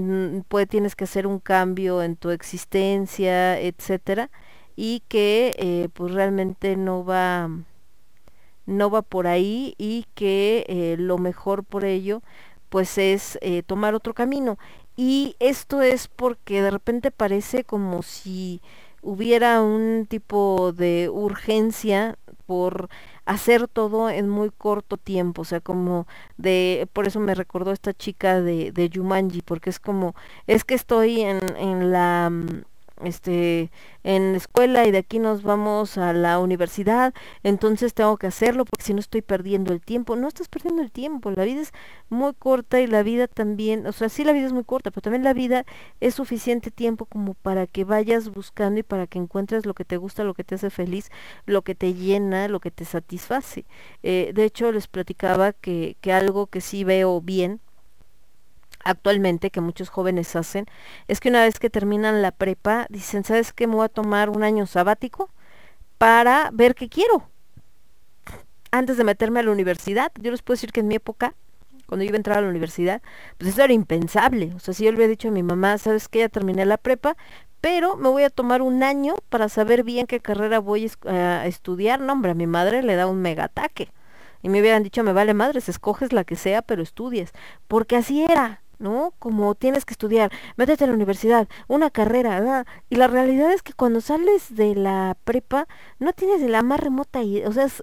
[0.49, 4.31] puede, tienes que hacer un cambio en tu existencia, etcétera,
[4.77, 7.49] y que pues realmente no va
[8.67, 12.23] no va por ahí y que eh, lo mejor por ello
[12.69, 14.59] pues es eh, tomar otro camino.
[14.97, 18.63] Y esto es porque de repente parece como si
[19.03, 22.89] hubiera un tipo de urgencia por
[23.25, 26.07] hacer todo en muy corto tiempo, o sea, como
[26.37, 30.15] de, por eso me recordó esta chica de, de Yumanji, porque es como,
[30.47, 32.63] es que estoy en, en la mm,
[33.05, 33.71] este
[34.05, 38.85] en escuela y de aquí nos vamos a la universidad, entonces tengo que hacerlo porque
[38.85, 40.17] si no estoy perdiendo el tiempo.
[40.17, 41.73] No estás perdiendo el tiempo, la vida es
[42.09, 45.03] muy corta y la vida también, o sea, sí la vida es muy corta, pero
[45.03, 45.65] también la vida
[46.01, 49.97] es suficiente tiempo como para que vayas buscando y para que encuentres lo que te
[49.97, 51.11] gusta, lo que te hace feliz,
[51.47, 53.65] lo que te llena, lo que te satisface.
[54.03, 57.61] Eh, de hecho, les platicaba que, que algo que sí veo bien,
[58.85, 60.67] actualmente que muchos jóvenes hacen
[61.09, 63.67] es que una vez que terminan la prepa dicen, ¿sabes qué?
[63.67, 65.31] Me voy a tomar un año sabático
[65.99, 67.29] para ver qué quiero.
[68.71, 71.35] Antes de meterme a la universidad, yo les puedo decir que en mi época,
[71.87, 73.03] cuando yo iba a entrar a la universidad,
[73.39, 74.53] pues eso era impensable.
[74.57, 76.21] O sea, si yo le hubiera dicho a mi mamá, ¿sabes qué?
[76.21, 77.17] Ya terminé la prepa,
[77.61, 82.01] pero me voy a tomar un año para saber bien qué carrera voy a estudiar.
[82.01, 83.93] No, hombre, a mi madre le da un mega ataque.
[84.43, 87.33] Y me hubieran dicho, me vale madres, escoges la que sea, pero estudies.
[87.69, 88.62] Porque así era.
[88.83, 89.15] ¿No?
[89.19, 93.73] Como tienes que estudiar, métete a la universidad, una carrera, y la realidad es que
[93.73, 95.69] cuando sales de la prepa
[95.99, 97.83] no tienes la más remota idea, o sea, es,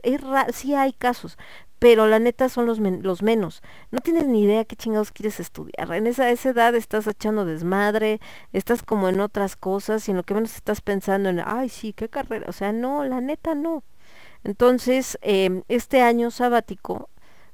[0.54, 1.38] sí hay casos,
[1.80, 3.64] pero la neta son los, los menos.
[3.92, 5.92] No tienes ni idea qué chingados quieres estudiar.
[5.94, 8.20] En esa, edad estás echando desmadre,
[8.54, 11.94] estás como en otras cosas y en lo que menos estás pensando en, ay, sí,
[11.94, 12.48] qué carrera.
[12.50, 13.84] O sea, no, la neta no.
[14.44, 17.10] Entonces, eh, este año sabático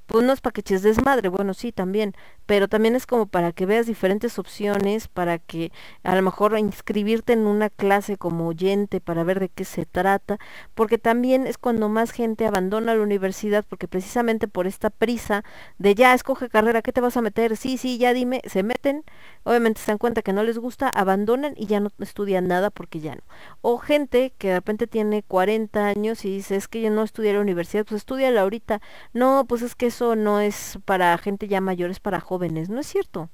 [0.05, 2.13] pues no es para que eches desmadre, bueno, sí, también,
[2.45, 5.71] pero también es como para que veas diferentes opciones, para que
[6.03, 10.37] a lo mejor inscribirte en una clase como oyente para ver de qué se trata,
[10.75, 15.43] porque también es cuando más gente abandona la universidad, porque precisamente por esta prisa
[15.79, 17.57] de ya escoge carrera, ¿qué te vas a meter?
[17.57, 19.03] Sí, sí, ya dime, se meten,
[19.43, 22.99] obviamente se dan cuenta que no les gusta, abandonan y ya no estudian nada porque
[22.99, 23.21] ya no.
[23.61, 27.33] O gente que de repente tiene 40 años y dice, es que yo no estudié
[27.33, 28.81] la universidad, pues estudiala ahorita.
[29.13, 32.34] No, pues es que eso no es para gente ya mayor, es para jóvenes.
[32.39, 33.29] No es cierto.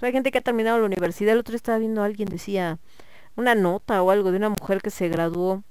[0.00, 1.32] hay gente que ha terminado la universidad.
[1.32, 2.78] El otro día estaba viendo a alguien, decía
[3.36, 5.62] una nota o algo de una mujer que se graduó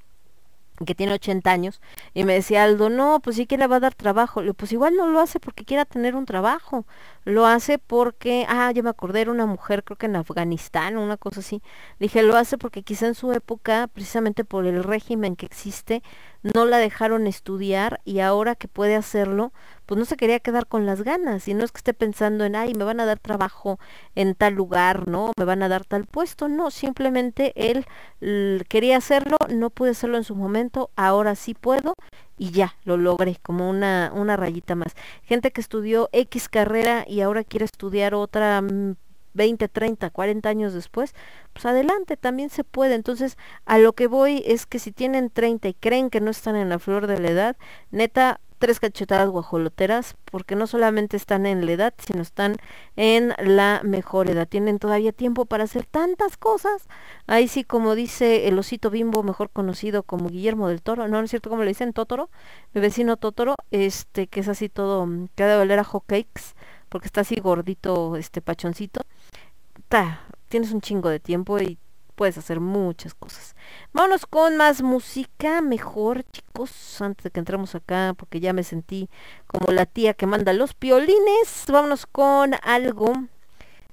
[0.85, 1.81] que tiene 80 años,
[2.13, 4.41] y me decía Aldo, no, pues sí que le va a dar trabajo.
[4.55, 6.85] Pues igual no lo hace porque quiera tener un trabajo,
[7.25, 11.17] lo hace porque, ah, ya me acordé, era una mujer, creo que en Afganistán, una
[11.17, 11.61] cosa así.
[11.99, 16.03] dije, lo hace porque quizá en su época, precisamente por el régimen que existe,
[16.43, 19.53] no la dejaron estudiar y ahora que puede hacerlo,
[19.85, 22.55] pues no se quería quedar con las ganas y no es que esté pensando en,
[22.55, 23.79] ay, me van a dar trabajo
[24.15, 25.31] en tal lugar, ¿no?
[25.37, 27.85] Me van a dar tal puesto, no, simplemente él
[28.67, 31.93] quería hacerlo, no pude hacerlo en su momento, ahora sí puedo
[32.37, 34.93] y ya, lo logré, como una, una rayita más.
[35.23, 38.61] Gente que estudió X carrera y ahora quiere estudiar otra
[39.33, 41.13] 20, 30, 40 años después,
[41.53, 42.95] pues adelante, también se puede.
[42.95, 46.55] Entonces, a lo que voy es que si tienen 30 y creen que no están
[46.55, 47.57] en la flor de la edad,
[47.91, 52.55] neta, tres cachetadas guajoloteras, porque no solamente están en la edad, sino están
[52.95, 54.47] en la mejor edad.
[54.47, 56.87] Tienen todavía tiempo para hacer tantas cosas.
[57.27, 61.25] Ahí sí, como dice el osito bimbo, mejor conocido como Guillermo del Toro, no, no
[61.25, 62.29] es cierto como le dicen Totoro,
[62.73, 66.55] mi vecino Totoro, este, que es así todo, que ha de valer a hot cakes,
[66.93, 69.01] porque está así gordito, este pachoncito.
[69.89, 71.79] Ta, tienes un chingo de tiempo y
[72.13, 73.55] puedes hacer muchas cosas.
[73.93, 79.09] Vámonos con más música, mejor chicos, antes de que entremos acá, porque ya me sentí
[79.47, 81.65] como la tía que manda los piolines.
[81.67, 83.11] Vámonos con algo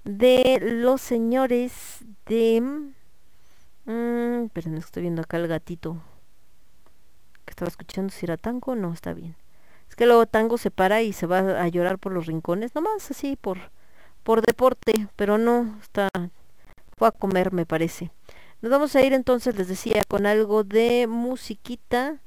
[0.04, 2.60] de los señores de...
[3.86, 5.96] Mmm, pero no estoy viendo acá el gatito
[7.46, 9.36] que estaba escuchando si era tango, no, está bien.
[9.90, 13.10] Es que luego tango se para y se va a llorar por los rincones, nomás
[13.10, 13.58] así por
[14.22, 16.08] por deporte, pero no, está
[16.96, 18.10] fue a comer, me parece.
[18.60, 22.20] Nos vamos a ir entonces, les decía, con algo de musiquita.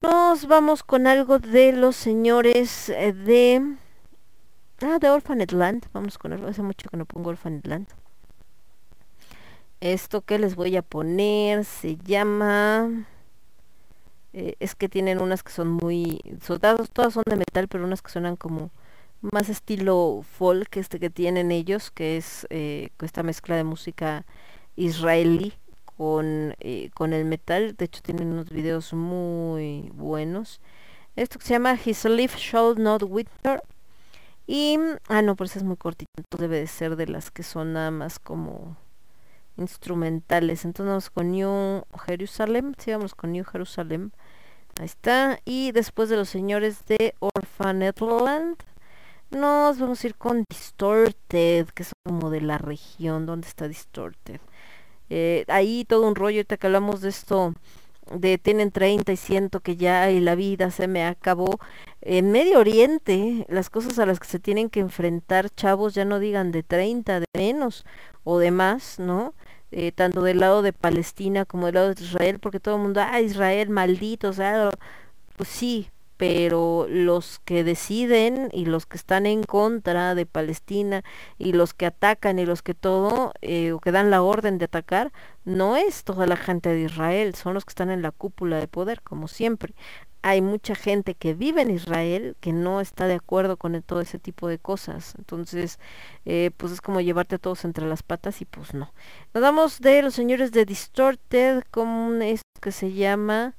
[0.00, 3.74] Nos vamos con algo de los señores eh, de...
[4.80, 5.86] Ah, de Orphanet Land.
[5.92, 6.32] Vamos con.
[6.46, 7.88] Hace mucho que no pongo Orphanet Land.
[9.80, 13.06] Esto que les voy a poner se llama...
[14.34, 16.20] Eh, es que tienen unas que son muy...
[16.42, 18.72] Soldados, todas son de metal, pero unas que suenan como
[19.20, 24.26] más estilo folk este que tienen ellos, que es eh, esta mezcla de música
[24.76, 25.54] israelí
[25.96, 27.76] con, eh, con el metal.
[27.76, 30.60] De hecho tienen unos videos muy buenos.
[31.14, 33.62] Esto que se llama His Leaf Shall Not Wither.
[34.48, 34.78] Y,
[35.08, 38.18] ah no, pues es muy cortito, debe de ser de las que son nada más
[38.18, 38.76] como
[39.56, 40.64] instrumentales.
[40.64, 44.10] Entonces vamos con New Jerusalem, sí vamos con New Jerusalem.
[44.80, 45.38] Ahí está.
[45.44, 48.56] Y después de los señores de Orphanetland
[49.30, 53.26] nos vamos a ir con Distorted, que es como de la región.
[53.26, 54.40] ¿Dónde está Distorted?
[55.10, 57.54] Eh, ahí todo un rollo, ahorita que hablamos de esto,
[58.12, 61.58] de tienen 30 y siento que ya y la vida se me acabó.
[62.00, 66.18] En Medio Oriente, las cosas a las que se tienen que enfrentar chavos, ya no
[66.18, 67.84] digan de 30, de menos
[68.24, 69.34] o de más, ¿no?
[69.76, 73.00] Eh, tanto del lado de Palestina como del lado de Israel, porque todo el mundo,
[73.02, 74.70] ah, Israel, maldito, o sea,
[75.36, 81.02] pues sí, pero los que deciden y los que están en contra de Palestina
[81.38, 84.66] y los que atacan y los que todo, eh, o que dan la orden de
[84.66, 85.12] atacar,
[85.44, 88.68] no es toda la gente de Israel, son los que están en la cúpula de
[88.68, 89.74] poder, como siempre.
[90.26, 94.18] Hay mucha gente que vive en Israel que no está de acuerdo con todo ese
[94.18, 95.14] tipo de cosas.
[95.18, 95.78] Entonces,
[96.24, 98.94] eh, pues es como llevarte a todos entre las patas y pues no.
[99.34, 103.54] Nos damos de los señores de Distorted con esto que se llama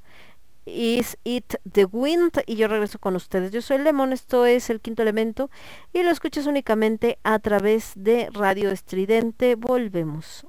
[0.65, 3.51] Is It the Wind y yo regreso con ustedes.
[3.51, 5.51] Yo soy Lemon, esto es el quinto elemento
[5.93, 9.53] y lo escuchas únicamente a través de Radio Estridente.
[9.53, 10.47] Volvemos.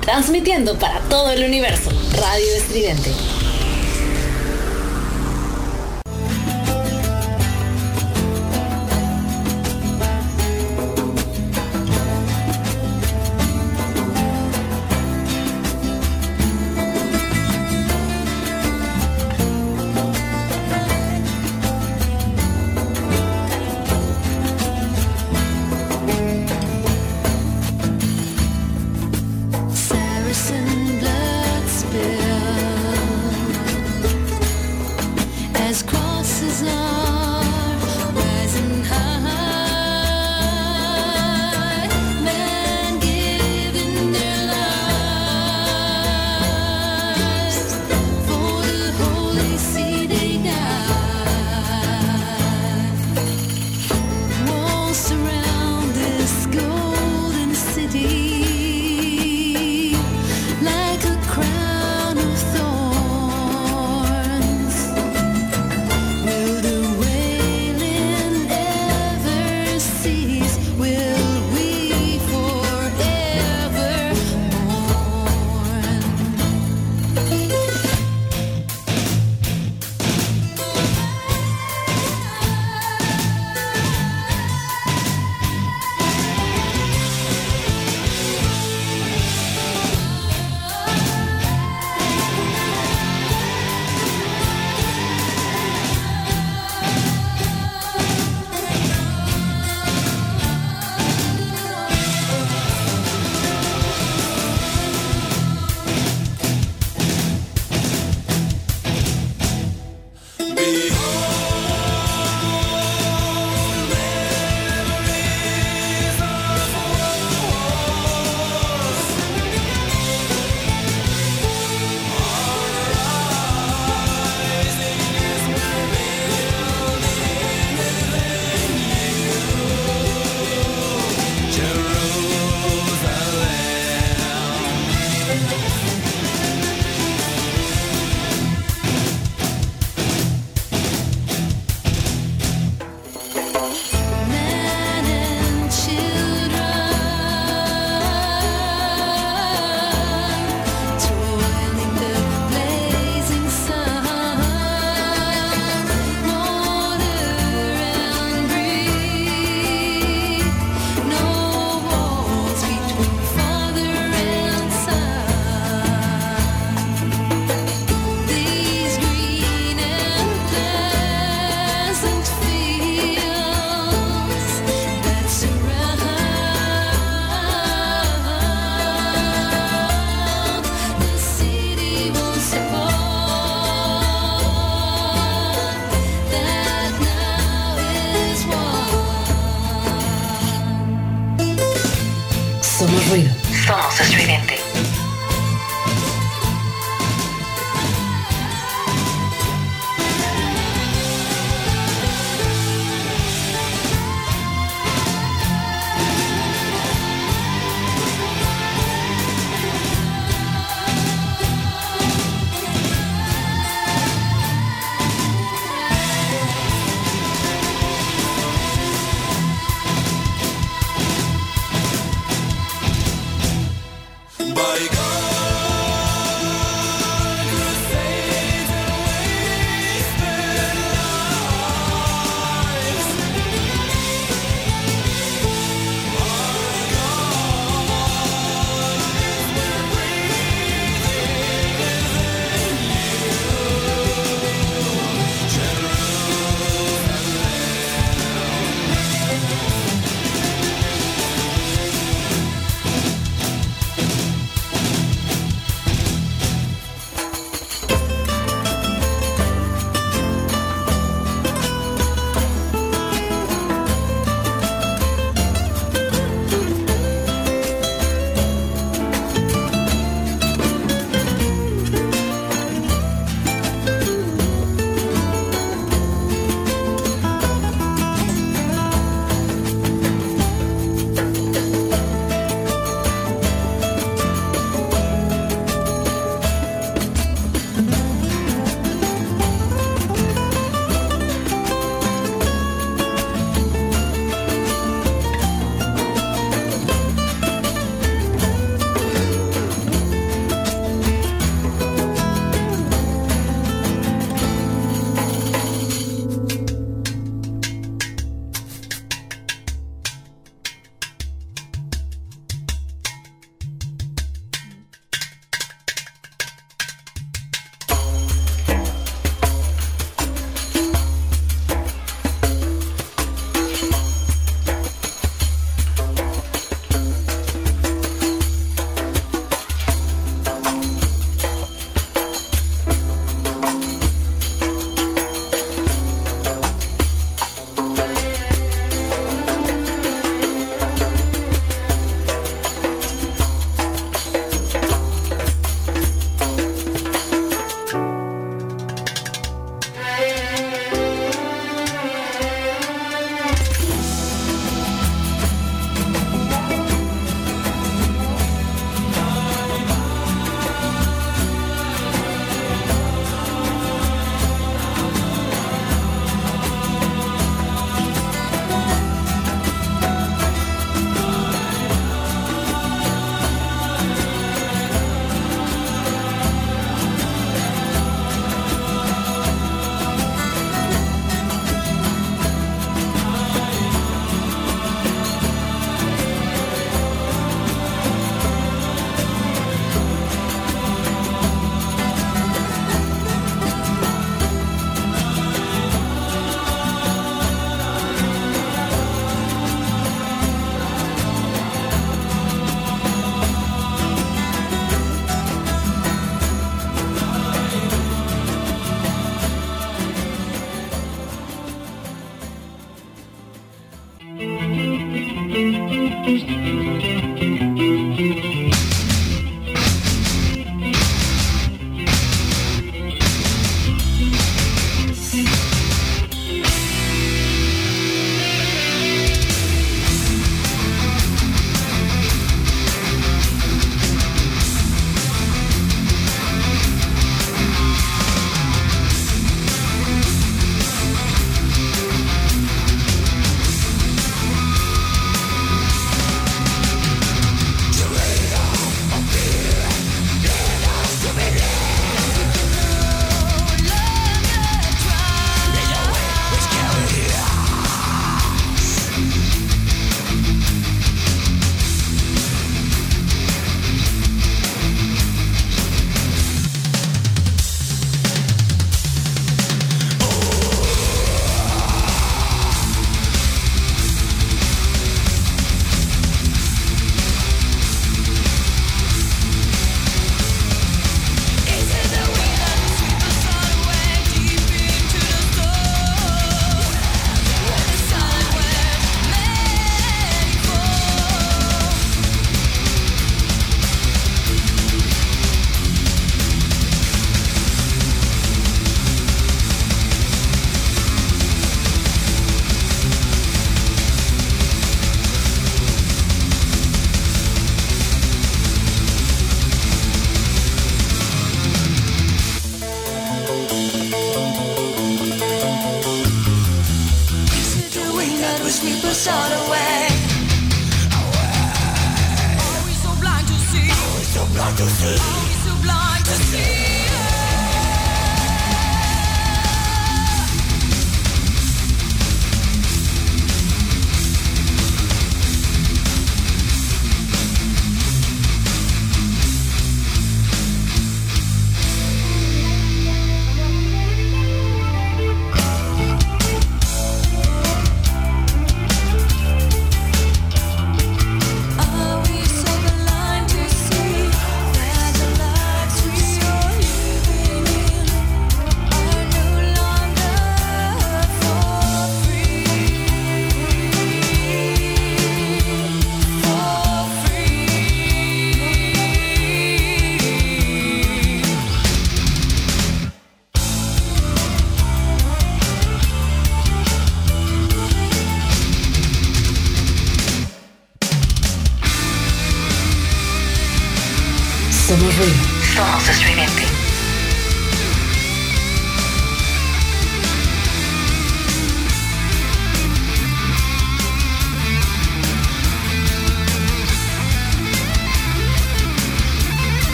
[0.00, 3.10] Transmitiendo para todo el universo, Radio Estridente.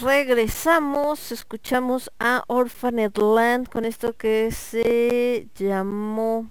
[0.00, 6.50] Regresamos, escuchamos a Orphaned Land con esto que se llamó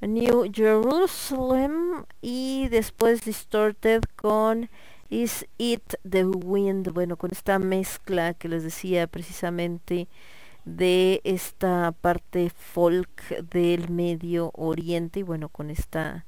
[0.00, 4.68] New Jerusalem y después Distorted con
[5.10, 10.08] Is It the Wind, bueno, con esta mezcla que les decía precisamente
[10.64, 16.26] de esta parte folk del Medio Oriente y bueno, con esta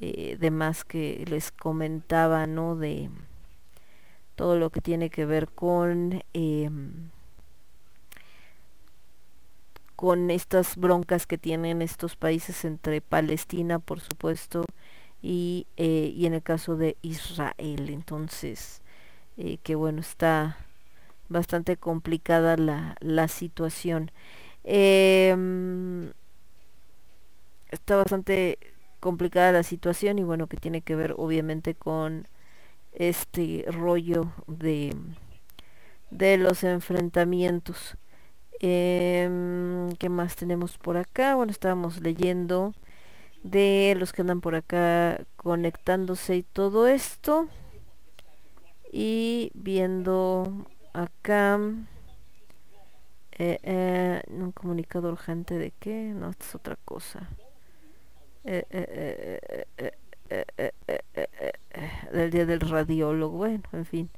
[0.00, 2.76] eh, demás que les comentaba, ¿no?
[2.76, 3.10] De
[4.40, 7.10] todo lo que tiene que ver con em,
[9.96, 14.64] con estas broncas que tienen estos países entre Palestina por supuesto
[15.20, 17.90] y, eh, y en el caso de Israel.
[17.90, 18.80] Entonces
[19.36, 20.56] eh, que bueno está
[21.28, 24.10] bastante complicada la, la situación.
[24.64, 26.12] Em,
[27.70, 28.58] está bastante
[29.00, 32.26] complicada la situación y bueno que tiene que ver obviamente con
[32.92, 34.94] este rollo de,
[36.10, 37.96] de los enfrentamientos.
[38.60, 41.34] Eh, ¿Qué más tenemos por acá?
[41.34, 42.74] Bueno, estábamos leyendo
[43.42, 47.48] de los que andan por acá conectándose y todo esto.
[48.92, 51.58] Y viendo acá
[53.38, 57.28] eh, eh, un comunicador urgente de qué, no, esta es otra cosa.
[60.30, 60.72] Eh,
[62.12, 64.10] del día del radiólogo, bueno, en fin.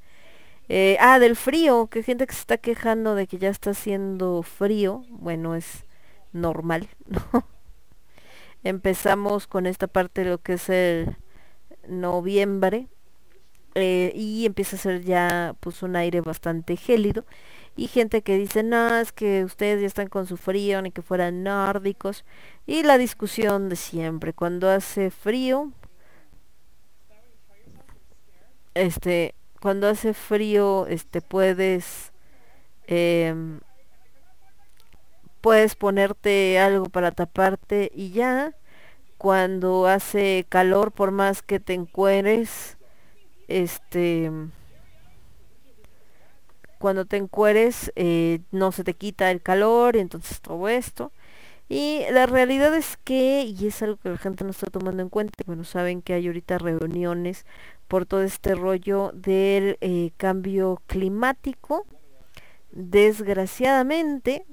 [0.69, 4.43] Eh, ah, del frío, que gente que se está quejando de que ya está haciendo
[4.43, 5.85] frío, bueno, es
[6.33, 7.47] normal, ¿no?
[8.65, 11.17] Empezamos con esta parte de lo que es el
[11.89, 12.87] noviembre
[13.75, 17.25] eh, y empieza a ser ya pues un aire bastante gélido
[17.77, 21.03] y gente que dice, no, es que ustedes ya están con su frío, ni que
[21.03, 22.25] fueran nórdicos
[22.67, 25.73] y la discusión de siempre, cuando hace frío,
[28.75, 32.13] este, cuando hace frío, este, puedes,
[32.87, 33.61] em,
[35.41, 38.55] puedes ponerte algo para taparte y ya.
[39.19, 42.77] Cuando hace calor, por más que te encueres,
[43.49, 44.31] este
[46.83, 51.13] cuando te encueres eh, no se te quita el calor, entonces todo esto.
[51.69, 55.09] Y la realidad es que, y es algo que la gente no está tomando en
[55.09, 57.47] cuenta, bueno, saben que hay ahorita reuniones
[57.93, 61.85] por todo este rollo del eh, cambio climático.
[62.71, 64.47] Desgraciadamente,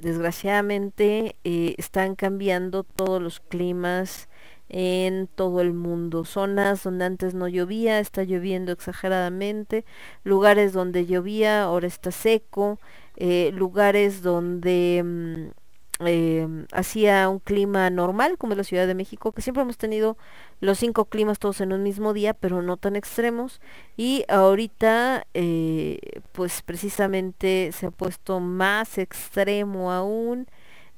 [0.00, 4.28] desgraciadamente eh, están cambiando todos los climas
[4.68, 6.24] en todo el mundo.
[6.24, 9.84] Zonas donde antes no llovía, está lloviendo exageradamente.
[10.24, 12.80] Lugares donde llovía, ahora está seco.
[13.14, 15.67] Eh, lugares donde mm,
[16.00, 20.16] em, hacía un clima normal, como la Ciudad de México, que siempre hemos tenido
[20.60, 23.60] los cinco climas todos en un mismo día, pero no tan extremos.
[23.96, 25.98] Y ahorita, eh,
[26.32, 30.46] pues precisamente se ha puesto más extremo aún.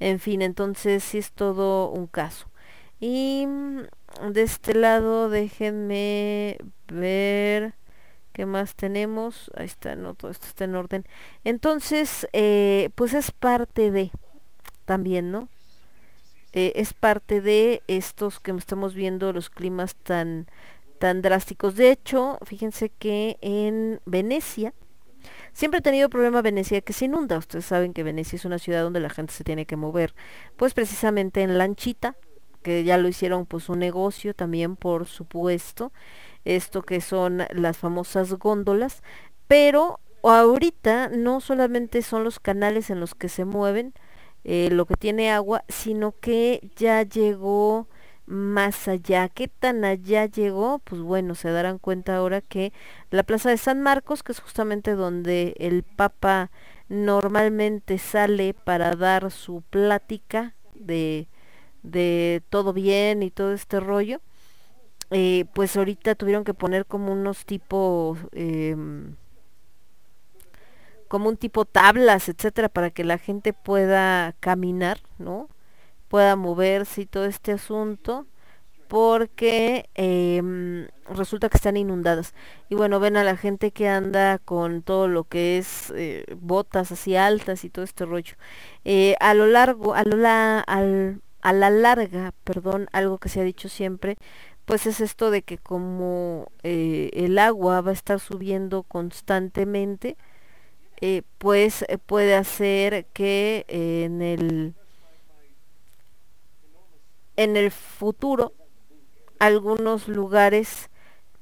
[0.00, 2.48] En fin, entonces sí es todo un caso.
[3.00, 3.82] Y mm,
[4.32, 7.74] de este lado déjenme ver
[8.32, 9.50] qué más tenemos.
[9.56, 11.04] Ahí está, no, todo esto está en orden.
[11.44, 14.10] Entonces, eh, pues es parte de
[14.90, 15.48] también, ¿no?
[16.52, 20.48] Eh, es parte de estos que estamos viendo, los climas tan,
[20.98, 21.76] tan drásticos.
[21.76, 24.74] De hecho, fíjense que en Venecia,
[25.52, 27.36] Siempre he tenido problema Venecia que se inunda.
[27.36, 30.14] Ustedes saben que Venecia es una ciudad donde la gente se tiene que mover,
[30.56, 32.16] pues precisamente en lanchita,
[32.62, 35.92] que ya lo hicieron pues un negocio también por supuesto,
[36.46, 39.02] esto que son las famosas góndolas,
[39.46, 43.92] pero ahorita no solamente son los canales en los que se mueven
[44.44, 47.88] eh, lo que tiene agua, sino que ya llegó
[48.26, 49.28] más allá.
[49.28, 50.78] ¿Qué tan allá llegó?
[50.80, 52.72] Pues bueno, se darán cuenta ahora que
[53.10, 56.50] la Plaza de San Marcos, que es justamente donde el Papa
[56.88, 61.28] normalmente sale para dar su plática de
[61.82, 64.20] de todo bien y todo este rollo,
[65.10, 69.16] eh, pues ahorita tuvieron que poner como unos tipos, em,
[71.10, 75.48] como un tipo tablas, etcétera, para que la gente pueda caminar, ¿no?
[76.08, 78.28] Pueda moverse y todo este asunto,
[78.88, 82.32] porque em, resulta que están inundadas.
[82.68, 86.92] Y bueno, ven a la gente que anda con todo lo que es eh, botas
[86.92, 88.36] así altas y todo este rollo.
[88.84, 93.40] Eh, a lo largo, a lo la, al, a la larga, perdón, algo que se
[93.40, 94.16] ha dicho siempre,
[94.64, 100.16] pues es esto de que como eh, el agua va a estar subiendo constantemente,
[101.00, 104.74] eh, pues eh, puede hacer que en el
[107.36, 108.52] en el futuro
[109.38, 110.90] algunos lugares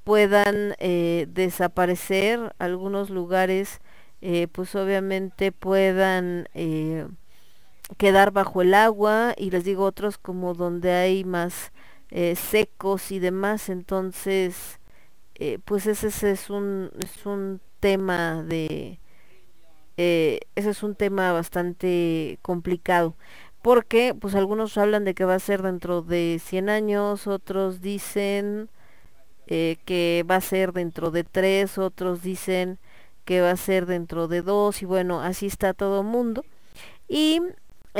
[0.05, 3.81] puedan desaparecer, algunos lugares
[4.53, 6.47] pues obviamente puedan
[7.97, 11.73] quedar bajo el agua y les digo otros como donde hay más
[12.11, 13.69] eh, secos y demás.
[13.69, 14.81] Entonces
[15.37, 18.99] eh, pues ese, es un es un tema de
[19.99, 23.15] eh, ese es un tema bastante complicado
[23.61, 28.71] porque pues algunos hablan de que va a ser dentro de 100 años otros dicen
[29.47, 32.79] que va a ser dentro de 3 otros dicen
[33.29, 36.47] que va a ser dentro de 2 y bueno así está todo el mundo.
[37.09, 37.43] Y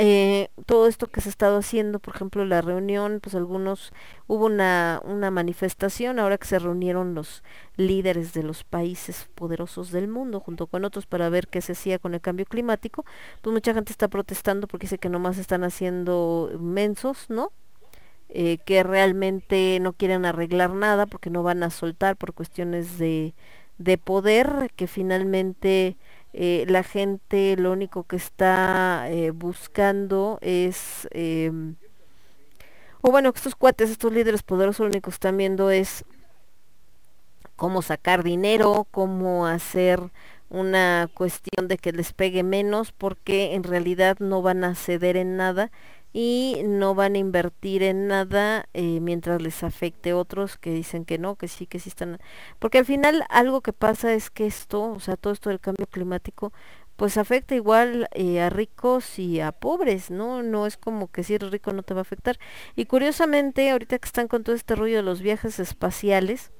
[0.01, 3.91] eh, todo esto que se ha estado haciendo, por ejemplo, la reunión, pues algunos,
[4.27, 7.43] hubo una, una manifestación ahora que se reunieron los
[7.75, 11.99] líderes de los países poderosos del mundo junto con otros para ver qué se hacía
[11.99, 13.03] con el cambio climático,
[13.41, 17.51] pues mucha gente está protestando porque dice que nomás están haciendo mensos, ¿no?
[18.29, 23.33] Eh, que realmente no quieren arreglar nada porque no van a soltar por cuestiones de,
[23.79, 25.97] de poder, que finalmente
[26.41, 31.75] eh, la gente lo único que está eh, buscando es, em,
[33.01, 36.05] o bueno, estos cuates, estos líderes poderosos lo único que están viendo es
[37.57, 39.99] cómo sacar dinero, cómo hacer
[40.49, 45.35] una cuestión de que les pegue menos, porque en realidad no van a ceder en
[45.35, 45.71] nada
[46.11, 51.17] y no van a invertir en nada eh, mientras les afecte otros que dicen que
[51.17, 52.19] no, que sí, que sí están.
[52.59, 55.87] Porque al final algo que pasa es que esto, o sea, todo esto del cambio
[55.87, 56.51] climático,
[56.95, 60.43] pues afecta igual eh, a ricos y a pobres, ¿no?
[60.43, 62.37] No es como que si eres rico no te va a afectar.
[62.75, 66.51] Y curiosamente, ahorita que están con todo este rollo de los viajes espaciales,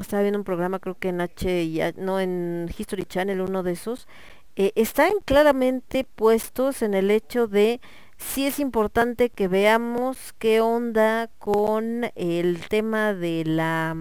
[0.00, 4.08] estaba viendo un programa creo que en H, no en History Channel, uno de esos,
[4.56, 7.80] eh, están claramente puestos en el hecho de
[8.24, 13.96] sí es importante que veamos qué onda con el tema de la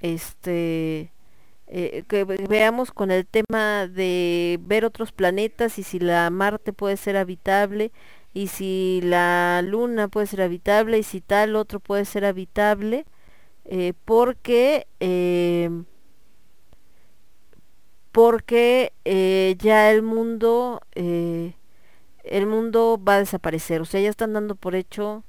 [0.00, 1.12] este
[1.68, 6.96] eh, que veamos con el tema de ver otros planetas y si la Marte puede
[6.96, 7.92] ser habitable
[8.34, 13.06] y si la Luna puede ser habitable y si tal otro puede ser habitable
[13.64, 15.70] eh, porque eh,
[18.12, 18.92] porque
[19.58, 20.80] ya el mundo
[22.26, 25.24] el mundo va a desaparecer o sea ya están dando por hecho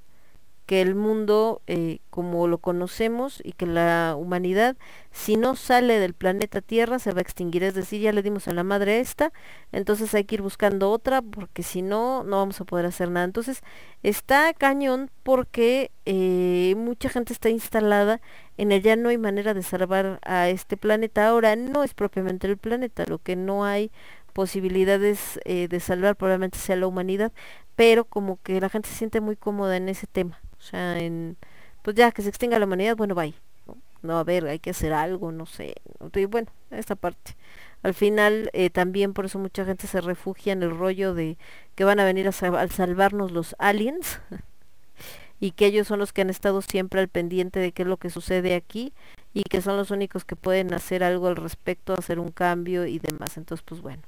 [0.65, 4.75] que el mundo eh, como lo conocemos y que la humanidad
[5.17, 8.47] si no sale del planeta Tierra se va a extinguir, es decir, ya le dimos
[8.47, 9.33] a la madre esta,
[9.71, 13.25] entonces hay que ir buscando otra porque si no, no vamos a poder hacer nada.
[13.25, 13.63] Entonces
[14.03, 18.21] está cañón porque eh, mucha gente está instalada
[18.57, 21.27] en el ya no hay manera de salvar a este planeta.
[21.27, 23.91] Ahora no es propiamente el planeta, lo que no hay
[24.37, 27.31] posibilidades eh, de salvar probablemente sea la humanidad,
[27.75, 30.39] pero como que la gente se siente muy cómoda en ese tema.
[30.59, 31.37] O sea, en,
[31.81, 33.33] pues ya que se extinga la humanidad, bueno, bye.
[33.65, 33.77] ¿no?
[34.03, 35.73] no, a ver, hay que hacer algo, no sé.
[36.13, 37.35] Y bueno, esta parte.
[37.81, 41.39] Al final, eh, también por eso mucha gente se refugia en el rollo de
[41.73, 44.21] que van a venir a, salvarnos los aliens
[45.39, 47.97] y que ellos son los que han estado siempre al pendiente de qué es lo
[47.97, 48.93] que sucede aquí
[49.33, 52.99] y que son los únicos que pueden hacer algo al respecto, hacer un cambio y
[52.99, 53.35] demás.
[53.37, 54.03] Entonces, pues bueno,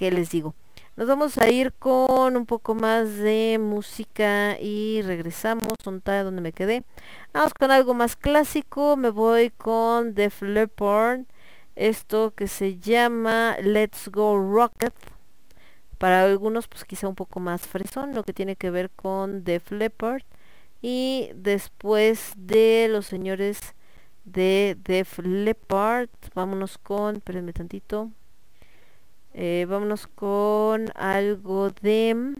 [0.00, 0.54] ¿qué les digo?
[0.96, 5.74] Nos vamos a ir con un poco más de música y regresamos.
[5.84, 6.84] donde me quedé?
[7.34, 8.96] Vamos con algo más clásico.
[8.96, 11.26] Me voy con Def Leppard.
[11.76, 14.94] Esto que se llama Let's Go Rocket.
[15.98, 18.14] Para algunos pues quizá un poco más fresón.
[18.14, 20.22] Lo que tiene que ver con Def Leppard.
[20.80, 23.74] Y después de los señores
[24.24, 26.08] de Def Leppard.
[26.34, 27.16] Vámonos con...
[27.16, 28.10] Espérenme tantito.
[29.42, 32.34] Eh, vámonos con algo de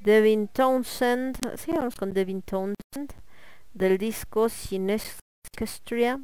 [0.00, 1.38] Devin Townsend.
[1.56, 3.14] Sí, vamos con Devin Townsend.
[3.72, 6.20] Del disco Sinestria.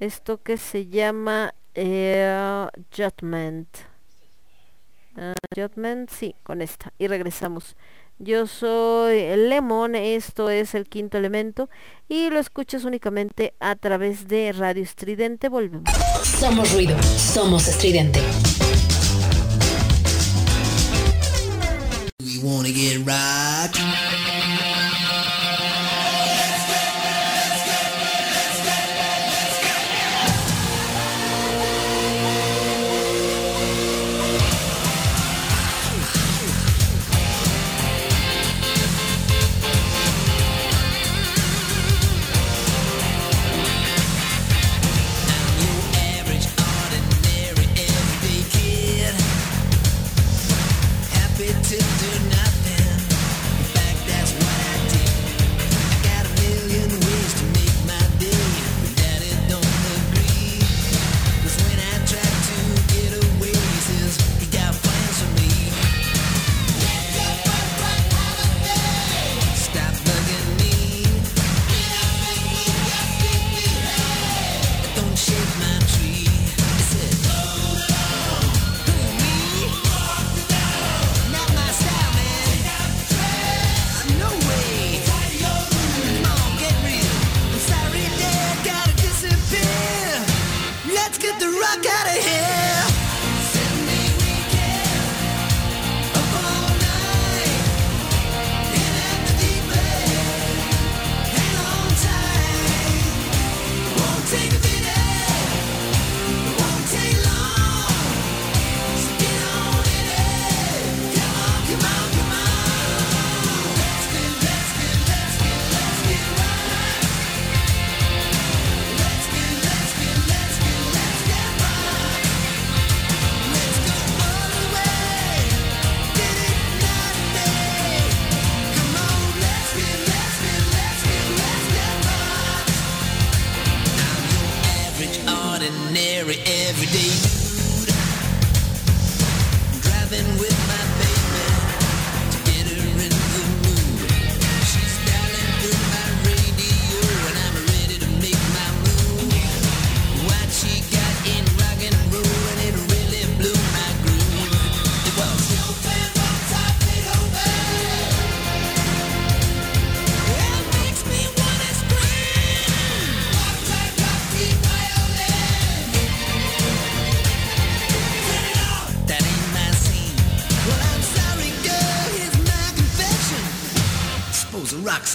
[0.00, 3.68] Esto que se llama eh, Judgment.
[5.16, 6.92] Uh, Judgment, sí, con esta.
[6.98, 7.76] Y regresamos.
[8.18, 11.68] Yo soy Lemon, esto es el quinto elemento
[12.08, 15.48] y lo escuchas únicamente a través de Radio Estridente.
[15.48, 15.90] Volvemos.
[16.22, 18.20] Somos ruido, somos estridente.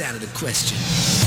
[0.02, 1.19] Out of the question.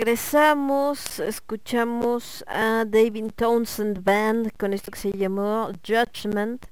[0.00, 6.64] Regresamos, escuchamos a David Townsend Band con esto que se llamó Judgment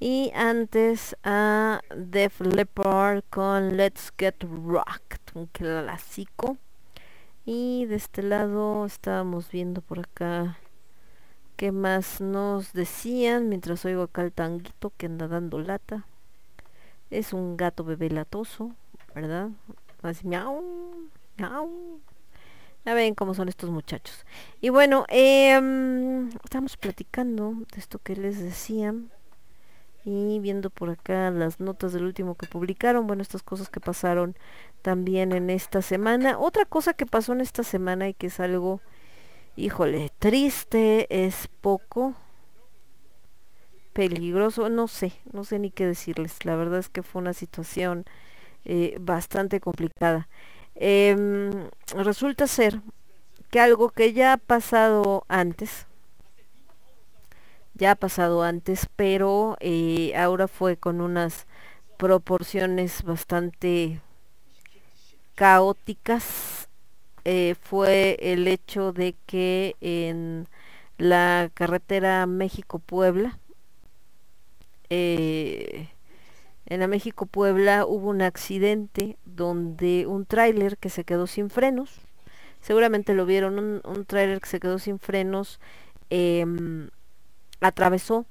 [0.00, 6.56] y antes a Def Leppard con Let's Get Rocked, un clásico.
[7.44, 10.58] Y de este lado estábamos viendo por acá
[11.54, 16.04] qué más nos decían mientras oigo acá el tanguito que anda dando lata.
[17.10, 18.74] Es un gato bebé latoso,
[19.14, 19.50] ¿verdad?
[20.02, 20.64] Así miau,
[21.38, 22.00] miau.
[22.84, 24.26] Ya ven cómo son estos muchachos.
[24.60, 25.52] Y bueno, eh,
[26.44, 28.94] estamos platicando de esto que les decía.
[30.04, 33.06] Y viendo por acá las notas del último que publicaron.
[33.06, 34.36] Bueno, estas cosas que pasaron
[34.82, 36.38] también en esta semana.
[36.38, 38.80] Otra cosa que pasó en esta semana y que es algo,
[39.54, 42.14] híjole, triste, es poco
[43.92, 44.68] peligroso.
[44.68, 46.44] No sé, no sé ni qué decirles.
[46.44, 48.04] La verdad es que fue una situación
[48.64, 50.28] eh, bastante complicada.
[50.74, 52.80] Em, resulta ser
[53.50, 55.86] que algo que ya ha pasado antes,
[57.74, 61.46] ya ha pasado antes, pero eh, ahora fue con unas
[61.98, 64.00] proporciones bastante
[65.34, 66.68] caóticas,
[67.24, 70.48] eh, fue el hecho de que en
[70.98, 73.38] la carretera México-Puebla,
[74.90, 75.88] eh,
[76.66, 82.00] en la México-Puebla hubo un accidente donde un tráiler que se quedó sin frenos,
[82.60, 85.60] seguramente lo vieron, un, tráiler que se quedó sin frenos,
[86.10, 86.90] em,
[87.60, 88.26] atravesó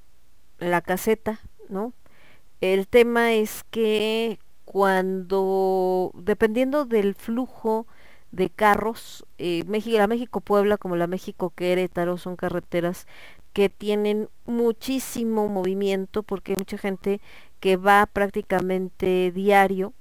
[0.60, 1.40] la caseta,
[1.70, 1.94] ¿no?
[2.62, 7.88] El tema es que cuando, dependiendo del flujo
[8.32, 13.08] de carros, eh, México, la México-Puebla como la México-Querétaro son carreteras
[13.54, 17.20] que tienen muchísimo movimiento porque mucha gente
[17.62, 19.94] que va prácticamente diario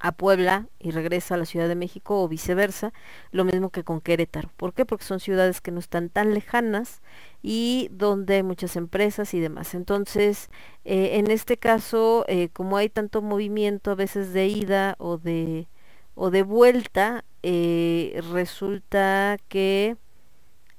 [0.00, 2.92] a Puebla y regresa a la Ciudad de México o viceversa,
[3.32, 4.50] lo mismo que con Querétaro.
[4.56, 4.86] ¿Por qué?
[4.86, 7.02] Porque son ciudades que no están tan lejanas
[7.42, 9.74] y donde hay muchas empresas y demás.
[9.74, 10.48] Entonces,
[10.86, 15.68] eh, en este caso, eh, como hay tanto movimiento a veces de ida o de,
[16.14, 19.96] o de vuelta, eh, resulta que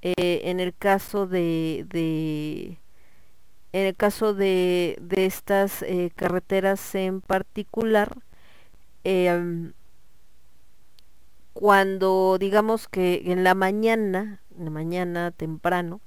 [0.04, 2.81] en el caso de, de
[3.74, 5.86] en el caso de, estas
[6.16, 8.18] carreteras en particular,
[9.04, 9.74] Em,
[11.54, 16.02] cuando digamos que en la mañana, en la mañana temprano,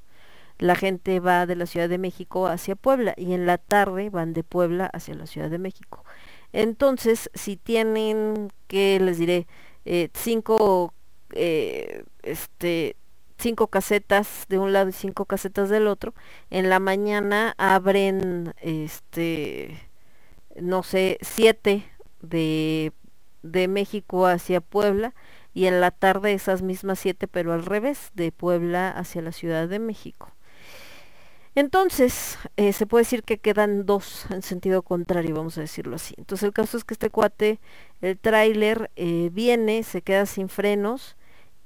[0.59, 4.33] la gente va de la Ciudad de México hacia Puebla y en la tarde van
[4.33, 6.05] de Puebla hacia la Ciudad de México.
[6.53, 9.47] Entonces, si tienen, que les diré,
[9.85, 10.95] eh, cinco,
[11.33, 12.97] eh, este,
[13.45, 16.15] cinco casetas de un lado y cinco casetas del otro,
[16.49, 19.79] en la mañana abren, este,
[20.57, 21.85] no sé, siete
[22.23, 22.93] de,
[23.43, 25.15] de México hacia Puebla
[25.53, 29.69] y en la tarde esas mismas siete, pero al revés, de Puebla hacia la Ciudad
[29.69, 30.33] de México.
[31.55, 36.15] Entonces, eh, se puede decir que quedan dos en sentido contrario, vamos a decirlo así.
[36.17, 37.61] Entonces, el caso es que este cuate,
[38.01, 41.17] el tráiler, eh, viene, se queda sin frenos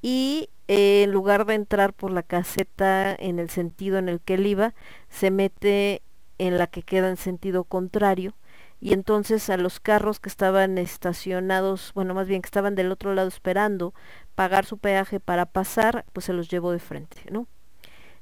[0.02, 4.34] y eh, en lugar de entrar por la caseta en el sentido en el que
[4.34, 4.74] él iba,
[5.08, 6.02] se mete
[6.38, 8.34] en la que queda en sentido contrario
[8.80, 13.14] y entonces a los carros que estaban estacionados, bueno, más bien que estaban del otro
[13.14, 13.92] lado esperando
[14.34, 17.48] pagar su peaje para pasar, pues se los llevó de frente, ¿no?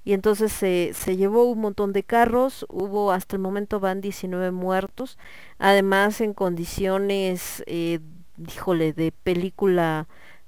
[0.04, 4.52] Y entonces se, se llevó un montón de carros, hubo hasta el momento van 19
[4.52, 5.18] muertos,
[5.58, 7.98] además en condiciones, eh,
[8.48, 10.06] híjole, de película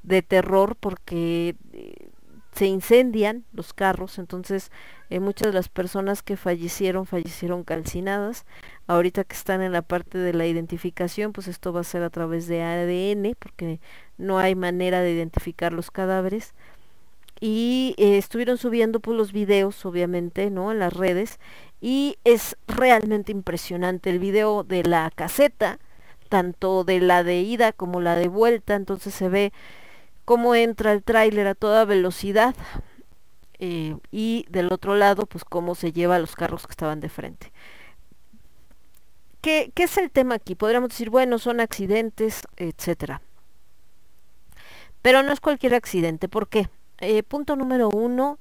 [0.08, 2.08] de terror porque eh,
[2.52, 4.72] se incendian los carros, entonces
[5.10, 8.44] eh, muchas de las personas que fallecieron fallecieron calcinadas.
[8.86, 12.10] Ahorita que están en la parte de la identificación, pues esto va a ser a
[12.10, 13.80] través de ADN, porque
[14.18, 16.54] no hay manera de identificar los cadáveres.
[17.40, 20.72] Y eh, estuvieron subiendo pues los videos, obviamente, ¿no?
[20.72, 21.38] En las redes.
[21.80, 25.78] Y es realmente impresionante el video de la caseta,
[26.28, 28.74] tanto de la de ida como la de vuelta.
[28.74, 29.52] Entonces se ve
[30.28, 32.54] cómo entra el tráiler a toda velocidad
[33.58, 37.50] eh, y del otro lado pues cómo se lleva los carros que estaban de frente.
[39.40, 40.54] ¿Qué, ¿Qué, es el tema aquí?
[40.54, 43.22] Podríamos decir, bueno, son accidentes, etcétera.
[45.00, 46.68] Pero no es cualquier accidente, ¿por qué?
[46.98, 48.38] Eh, punto número uno,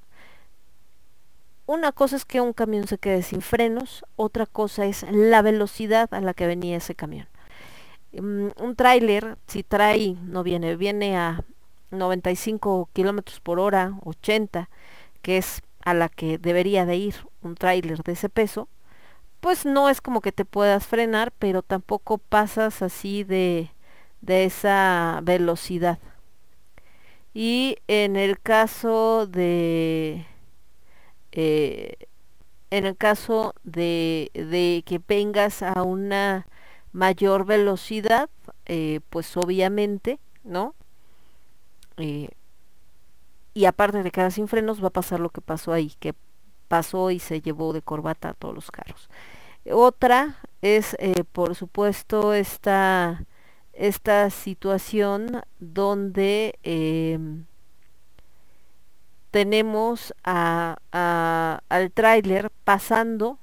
[1.64, 6.12] una cosa es que un camión se quede sin frenos, otra cosa es la velocidad
[6.12, 7.28] a la que venía ese camión.
[8.12, 11.46] Um, un tráiler, si trae, no viene, viene a
[11.90, 14.68] 95 kilómetros por hora, 80,
[15.22, 18.68] que es a la que debería de ir un tráiler de ese peso,
[19.40, 23.70] pues no es como que te puedas frenar, pero tampoco pasas así de,
[24.20, 25.98] de esa velocidad.
[27.34, 30.26] Y en el caso de...
[31.32, 32.08] Eh,
[32.70, 36.46] en el caso de, de, que vengas a una
[36.92, 38.28] mayor velocidad,
[38.66, 40.74] eh, pues obviamente, ¿no?
[41.98, 42.30] Eh,
[43.54, 46.14] y aparte de quedar sin frenos, va a pasar lo que pasó ahí, que
[46.68, 49.08] pasó y se llevó de corbata a todos los carros.
[49.70, 53.24] Otra es, eh, por supuesto, esta,
[53.72, 57.46] esta situación donde em,
[59.30, 60.78] tenemos a,
[61.68, 63.38] al tráiler pasando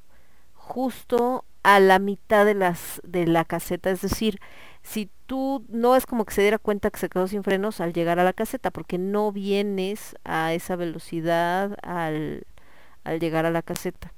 [0.53, 4.39] justo a la mitad de las de la caseta, es decir,
[4.83, 7.93] si tú no es como que se diera cuenta que se quedó sin frenos al
[7.93, 12.45] llegar a la caseta, porque no vienes a esa velocidad al,
[13.03, 14.13] al llegar a la caseta.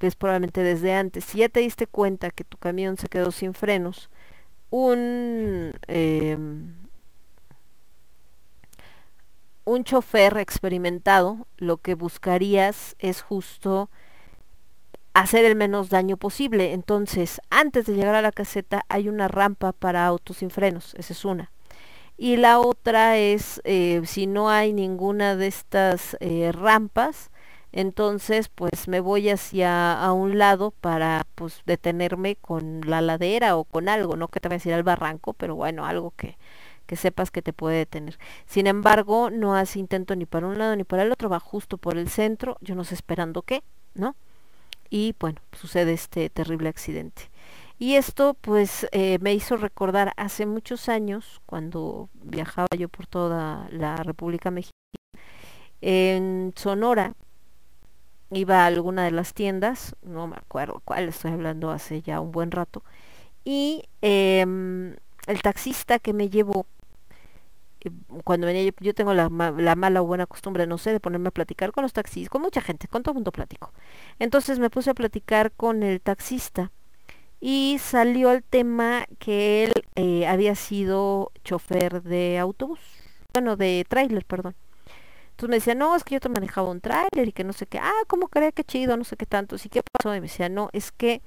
[0.00, 1.24] Es probablemente desde antes.
[1.24, 4.10] Si ya te diste cuenta que tu camión se quedó sin frenos,
[4.70, 6.38] un eh,
[9.64, 13.90] un chofer experimentado lo que buscarías es justo
[15.14, 16.72] hacer el menos daño posible.
[16.72, 21.12] Entonces, antes de llegar a la caseta hay una rampa para autos sin frenos, esa
[21.12, 21.50] es una.
[22.16, 27.30] Y la otra es, eh, si no hay ninguna de estas eh, rampas,
[27.72, 33.64] entonces pues me voy hacia a un lado para pues detenerme con la ladera o
[33.64, 36.36] con algo, no que te voy a decir al barranco, pero bueno, algo que,
[36.86, 38.18] que sepas que te puede detener.
[38.46, 41.78] Sin embargo, no hace intento ni para un lado ni para el otro, va justo
[41.78, 43.62] por el centro, yo no sé esperando qué,
[43.94, 44.14] ¿no?
[44.90, 47.30] Y bueno, sucede este terrible accidente.
[47.78, 53.68] Y esto pues eh, me hizo recordar hace muchos años, cuando viajaba yo por toda
[53.70, 54.74] la República Mexicana,
[55.80, 57.14] en Sonora,
[58.30, 62.32] iba a alguna de las tiendas, no me acuerdo cuál, estoy hablando hace ya un
[62.32, 62.84] buen rato,
[63.44, 64.96] y em,
[65.26, 66.66] el taxista que me llevó
[68.24, 71.32] cuando venía yo, tengo la, la, mala o buena costumbre, no sé, de ponerme a
[71.32, 73.72] platicar con los taxis, con mucha gente, con todo el mundo platico.
[74.18, 76.70] Entonces me puse a platicar con el taxista
[77.40, 82.80] y salió el tema que él eh, había sido chofer de autobús,
[83.32, 84.54] bueno, de tráiler, perdón.
[85.30, 87.66] Entonces me decía, no, es que yo te manejaba un tráiler y que no sé
[87.66, 88.96] qué, ah, ¿cómo cree que chido?
[88.98, 90.14] No sé qué tanto, ¿y qué pasó?
[90.14, 91.22] Y me decía, no, es que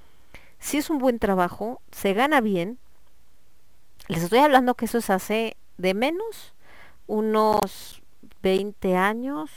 [0.59, 2.77] si es un buen trabajo, se gana bien,
[4.07, 6.53] les estoy hablando que eso es hace de menos
[7.07, 8.01] unos
[8.41, 9.51] 20 años,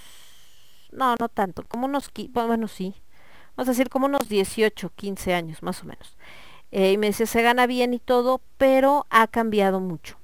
[0.92, 2.94] no, no tanto, como unos, bueno, sí,
[3.56, 6.16] vamos a decir como unos 18, 15 años más o menos.
[6.72, 10.18] Eh, y me dice, se gana bien y todo, pero ha cambiado mucho.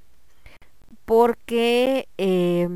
[1.04, 2.68] Porque eh,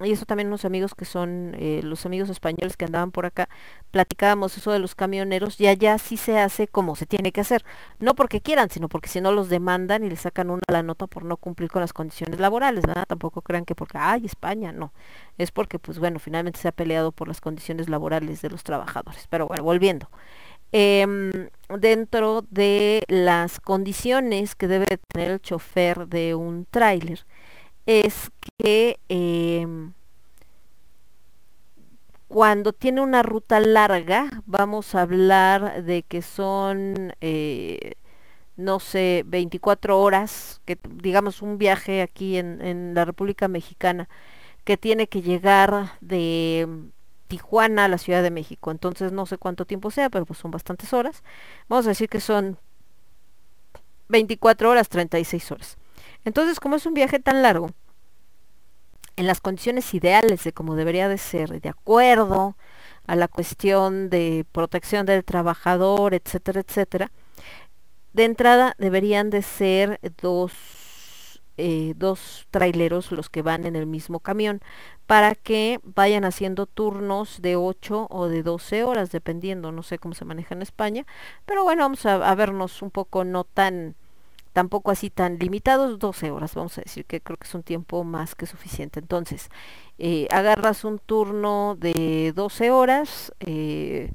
[0.00, 3.48] y eso también unos amigos que son eh, los amigos españoles que andaban por acá,
[3.90, 7.64] platicábamos eso de los camioneros y allá sí se hace como se tiene que hacer,
[7.98, 11.06] no porque quieran, sino porque si no los demandan y le sacan una la nota
[11.06, 13.06] por no cumplir con las condiciones laborales, ¿verdad?
[13.06, 14.92] Tampoco crean que porque, ay, España, no,
[15.38, 19.26] es porque pues bueno, finalmente se ha peleado por las condiciones laborales de los trabajadores.
[19.30, 20.08] Pero bueno, volviendo.
[20.72, 21.48] Em,
[21.80, 27.24] dentro de las condiciones que debe tener el chofer de un tráiler,
[27.88, 29.94] es que em,
[32.28, 37.94] cuando tiene una ruta larga, vamos a hablar de que son, eh,
[38.56, 44.06] no sé, 24 horas, que digamos un viaje aquí en, en la República Mexicana,
[44.64, 46.68] que tiene que llegar de
[47.28, 48.70] Tijuana a la Ciudad de México.
[48.70, 51.22] Entonces no sé cuánto tiempo sea, pero pues son bastantes horas.
[51.68, 52.58] Vamos a decir que son
[54.08, 55.78] 24 horas, 36 horas.
[56.28, 57.70] Entonces, como es un viaje tan largo,
[59.16, 62.54] en las condiciones ideales de como debería de ser, de acuerdo
[63.06, 67.10] a la cuestión de protección del trabajador, etcétera, etcétera,
[68.12, 74.20] de entrada deberían de ser dos, eh, dos traileros los que van en el mismo
[74.20, 74.60] camión
[75.06, 80.14] para que vayan haciendo turnos de 8 o de 12 horas, dependiendo, no sé cómo
[80.14, 81.06] se maneja en España,
[81.46, 83.96] pero bueno, vamos a vernos un poco no tan
[84.52, 88.04] tampoco así tan limitados, 12 horas, vamos a decir que creo que es un tiempo
[88.04, 89.00] más que suficiente.
[89.00, 89.50] Entonces,
[89.98, 94.12] eh, agarras un turno de 12 horas, eh,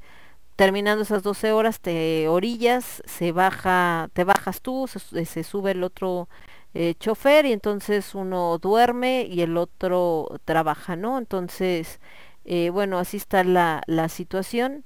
[0.56, 6.28] terminando esas 12 horas te orillas, se baja, te bajas tú, se, sube el otro
[6.74, 11.18] eh, chofer y entonces uno duerme y el otro trabaja, ¿no?
[11.18, 12.00] Entonces,
[12.72, 14.84] bueno, así está la, la situación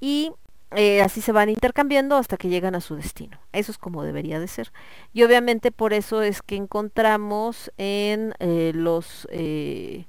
[0.00, 0.32] y
[0.76, 3.38] eh, así se van intercambiando hasta que llegan a su destino.
[3.52, 4.72] Eso es como debería de ser.
[5.12, 10.06] Y obviamente por eso es que encontramos en eh, los eh,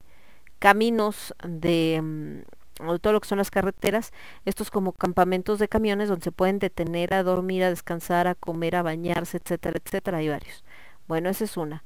[0.59, 4.11] caminos de mm, todo lo que son las carreteras,
[4.45, 8.75] estos como campamentos de camiones donde se pueden detener a dormir, a descansar, a comer,
[8.75, 10.19] a bañarse, etcétera, etcétera.
[10.19, 10.63] Hay varios.
[11.07, 11.83] Bueno, esa es una.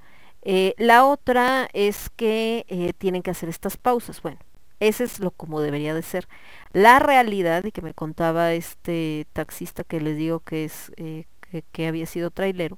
[0.77, 4.21] La otra es que tienen que hacer estas pausas.
[4.21, 4.37] Bueno,
[4.79, 6.27] ese es lo como debería de ser.
[6.73, 11.63] La realidad, y que me contaba este taxista que les digo que es eh, que,
[11.71, 12.77] que había sido trailero,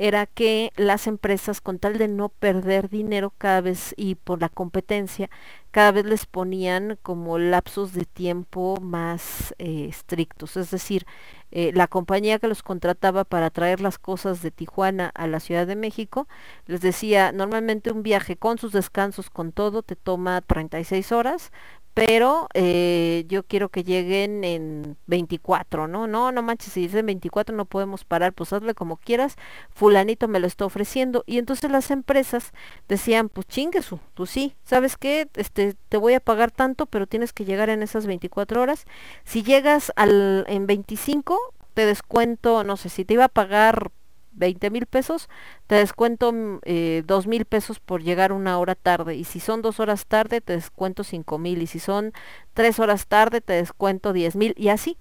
[0.00, 4.48] era que las empresas, con tal de no perder dinero cada vez y por la
[4.48, 5.28] competencia,
[5.72, 10.56] cada vez les ponían como lapsos de tiempo más eh, estrictos.
[10.56, 11.04] Es decir,
[11.50, 15.66] eh, la compañía que los contrataba para traer las cosas de Tijuana a la Ciudad
[15.66, 16.28] de México,
[16.64, 21.52] les decía, normalmente un viaje con sus descansos, con todo, te toma 36 horas,
[21.94, 26.06] pero eh, yo quiero que lleguen en 24, ¿no?
[26.06, 29.36] No, no manches, si dicen 24 no podemos parar, pues hazle como quieras,
[29.70, 31.24] fulanito me lo está ofreciendo.
[31.26, 32.52] Y entonces las empresas
[32.88, 35.28] decían, pues chinguesu, tú sí, ¿sabes qué?
[35.34, 38.84] Este, te voy a pagar tanto, pero tienes que llegar en esas 24 horas.
[39.24, 41.38] Si llegas al, en 25,
[41.74, 43.90] te descuento, no sé, si te iba a pagar
[44.32, 45.28] 20 mil pesos,
[45.66, 49.14] te descuento mm, eh, dos mil pesos por llegar una hora tarde.
[49.16, 51.62] Y si son dos horas tarde, te descuento cinco mil.
[51.62, 52.12] Y si son
[52.54, 54.54] tres horas tarde, te descuento diez mil.
[54.56, 54.96] Y así.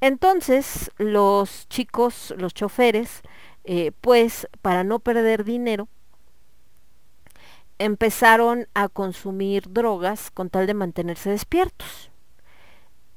[0.00, 3.22] Entonces, los chicos, los choferes,
[3.64, 5.88] eh, pues para no perder dinero,
[7.78, 12.11] empezaron a consumir drogas con tal de mantenerse despiertos.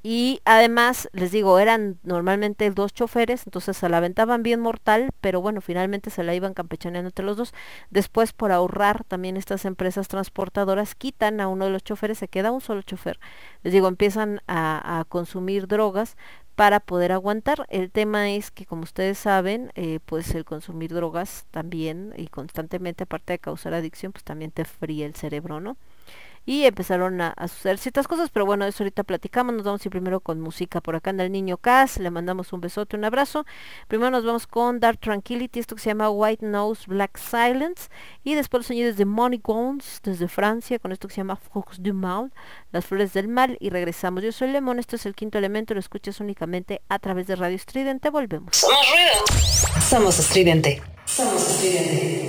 [0.08, 5.40] Y además, les digo, eran normalmente dos choferes, entonces se la aventaban bien mortal, pero
[5.40, 7.52] bueno, finalmente se la iban campechaneando entre los dos.
[7.90, 12.52] Después, por ahorrar, también estas empresas transportadoras quitan a uno de los choferes, se queda
[12.52, 13.18] un solo chofer.
[13.64, 16.16] Les digo, empiezan a, consumir drogas
[16.54, 17.66] para poder aguantar.
[17.68, 23.02] El tema es que, como ustedes saben, eh, pues el consumir drogas también y constantemente,
[23.02, 25.76] aparte de causar adicción, pues también te fría el cerebro, ¿no?
[26.46, 29.90] Y empezaron a, suceder ciertas cosas, pero bueno, eso ahorita platicamos, nos vamos a ir
[29.90, 33.44] primero con música, por acá anda el niño Cass, le mandamos un besote, un abrazo,
[33.88, 37.90] primero nos vamos con Dark Tranquility, esto que se llama White Nose Black Silence,
[38.22, 41.82] y después los sonidos de Money Gones desde Francia, con esto que se llama Fox
[41.82, 42.32] du Mal,
[42.70, 44.22] las flores del mal, y regresamos.
[44.22, 47.56] Yo soy Lemon, esto es el quinto elemento, lo escuchas únicamente a través de Radio
[47.56, 48.64] Estridente, volvemos.
[49.80, 50.82] Somos estridente.
[51.04, 52.28] Somos estridente.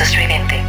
[0.00, 0.59] Sucesos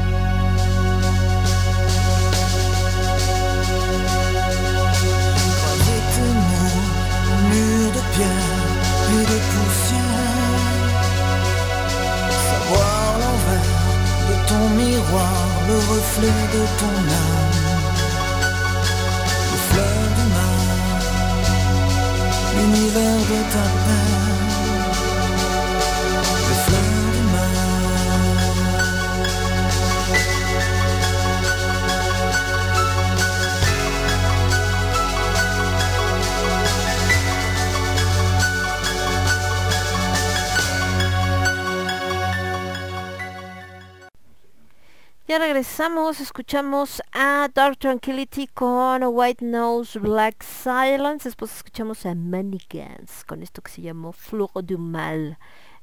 [46.19, 53.63] escuchamos a Dark Tranquility con White Nose Black Silence, después escuchamos a Manigans con esto
[53.63, 55.39] que se llamó Flor du Mal.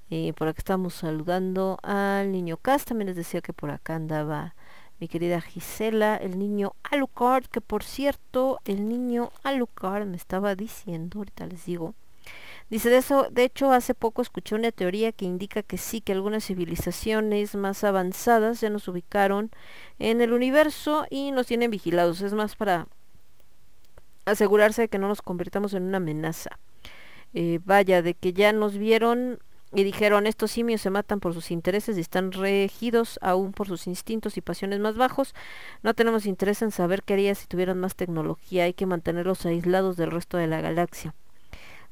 [0.09, 4.55] Eh, por acá estamos saludando al niño Cast, también les decía que por acá andaba
[5.01, 11.19] mi querida Gisela, el niño Alucard, que por cierto, el niño Alucard me estaba diciendo,
[11.19, 11.95] ahorita les digo,
[12.71, 16.13] Dice, de eso, de hecho, hace poco escuché una teoría que indica que sí, que
[16.13, 19.51] algunas civilizaciones más avanzadas ya nos ubicaron
[19.99, 22.21] en el universo y nos tienen vigilados.
[22.21, 22.87] Es más para
[24.27, 26.59] asegurarse de que no nos convirtamos en una amenaza.
[27.35, 29.39] Eh, vaya, de que ya nos vieron
[29.73, 33.87] y dijeron estos simios se matan por sus intereses y están regidos aún por sus
[33.87, 35.35] instintos y pasiones más bajos.
[35.83, 39.97] No tenemos interés en saber qué haría si tuvieran más tecnología, hay que mantenerlos aislados
[39.97, 41.15] del resto de la galaxia.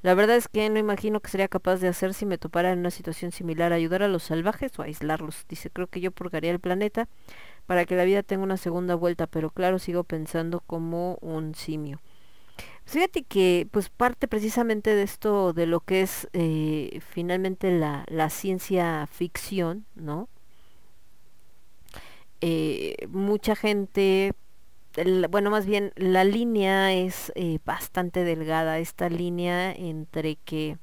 [0.07, 2.79] La verdad es que no imagino que sería capaz de hacer si me topara en
[2.79, 5.45] una situación similar, ayudar a los salvajes o aislarlos.
[5.49, 7.09] Dice, creo que yo purgaría el planeta
[7.67, 12.01] para que la vida tenga una segunda vuelta, pero claro, sigo pensando como un simio.
[12.85, 18.31] Fíjate que pues parte precisamente de esto, de lo que es eh, finalmente la, la,
[18.31, 20.29] ciencia ficción, ¿no?
[22.41, 24.35] Eh, mucha gente,
[25.31, 30.79] bueno, más bien la línea es eh, bastante delgada, esta línea entre que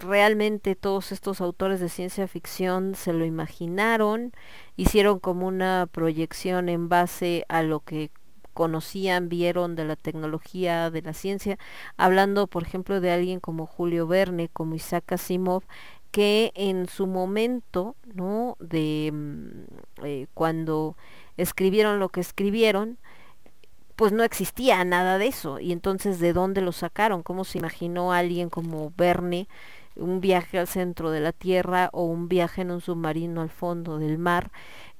[0.00, 4.32] realmente todos estos autores de ciencia ficción se lo imaginaron,
[4.76, 8.10] hicieron como una proyección en base a lo que
[8.52, 11.58] conocían, vieron de la tecnología, de la ciencia,
[11.96, 15.64] hablando por ejemplo de alguien como Julio Verne, como Isaac Asimov,
[16.10, 18.56] que en su momento, ¿no?
[18.60, 20.96] De mm, eh, cuando
[21.36, 22.98] escribieron lo que escribieron,
[23.96, 25.60] pues no existía nada de eso.
[25.60, 27.22] Y entonces, ¿de dónde lo sacaron?
[27.22, 29.48] ¿Cómo se imaginó alguien como Verne
[29.94, 33.98] un viaje al centro de la Tierra o un viaje en un submarino al fondo
[33.98, 34.50] del mar?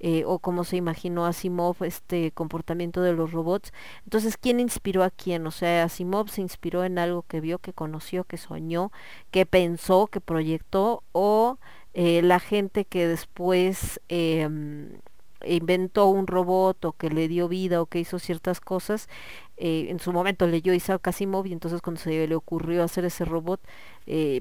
[0.04, 3.72] Eh, o cómo se imaginó Asimov este comportamiento de los robots.
[4.04, 5.46] Entonces, ¿quién inspiró a quién?
[5.46, 8.90] O sea, Asimov se inspiró en algo que vio, que conoció, que soñó,
[9.30, 11.58] que pensó, que proyectó, o
[11.94, 14.98] eh, la gente que después em,
[15.44, 19.08] inventó un robot o que le dio vida o que hizo ciertas cosas,
[19.56, 23.24] eh, en su momento leyó Isaac Asimov y entonces cuando se le ocurrió hacer ese
[23.24, 23.60] robot,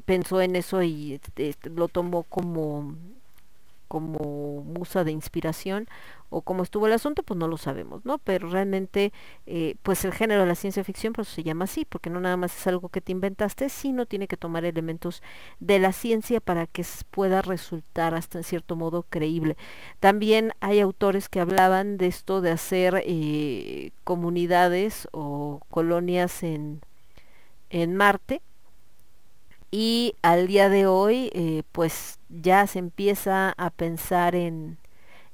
[0.06, 2.96] pensó en eso y este, lo tomó como
[3.88, 5.90] como musa de inspiración
[6.32, 8.18] o cómo estuvo el asunto, pues no lo sabemos, ¿no?
[8.18, 9.12] Pero realmente,
[9.46, 12.38] eh, pues el género de la ciencia ficción pues se llama así, porque no nada
[12.38, 15.22] más es algo que te inventaste, sino tiene que tomar elementos
[15.60, 19.58] de la ciencia para que pueda resultar hasta en cierto modo creíble.
[20.00, 26.82] También hay autores que hablaban de esto de hacer eh, comunidades o colonias en,
[27.70, 28.42] en Marte,
[29.72, 34.78] y al día de hoy eh, pues ya se empieza a pensar en,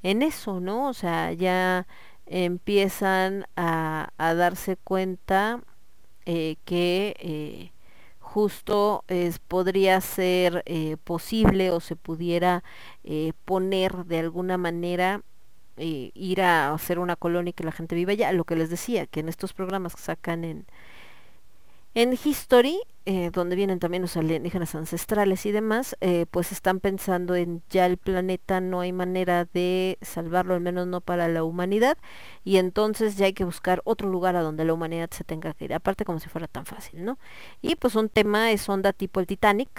[0.04, 0.90] en eso, ¿no?
[0.90, 1.88] O sea, ya
[2.26, 5.62] empiezan a, a darse cuenta
[6.26, 7.72] eh, que eh,
[8.20, 10.64] justo es, podría ser
[11.04, 12.64] posible o se pudiera
[13.46, 15.22] poner de alguna manera
[15.78, 19.08] ir a hacer una colonia y que la gente viva allá, lo que les decía,
[19.08, 20.66] que en estos programas que sacan en,
[21.94, 27.36] en History, eh, donde vienen también los alienígenas ancestrales y demás, eh, pues están pensando
[27.36, 31.98] en ya el planeta no hay manera de salvarlo, al menos no para la humanidad,
[32.44, 35.64] y entonces ya hay que buscar otro lugar a donde la humanidad se tenga que
[35.64, 37.18] ir, aparte como si fuera tan fácil, ¿no?
[37.62, 39.70] Y pues un tema es onda tipo el Titanic,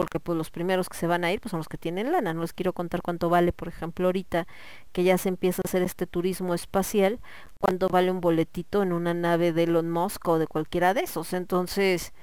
[0.00, 2.32] porque pues los primeros que se van a ir pues son los que tienen lana.
[2.32, 4.46] No les quiero contar cuánto vale, por ejemplo, ahorita
[4.92, 7.20] que ya se empieza a hacer este turismo espacial,
[7.60, 11.34] cuánto vale un boletito en una nave de Elon Musk o de cualquiera de esos.
[11.34, 12.14] Entonces,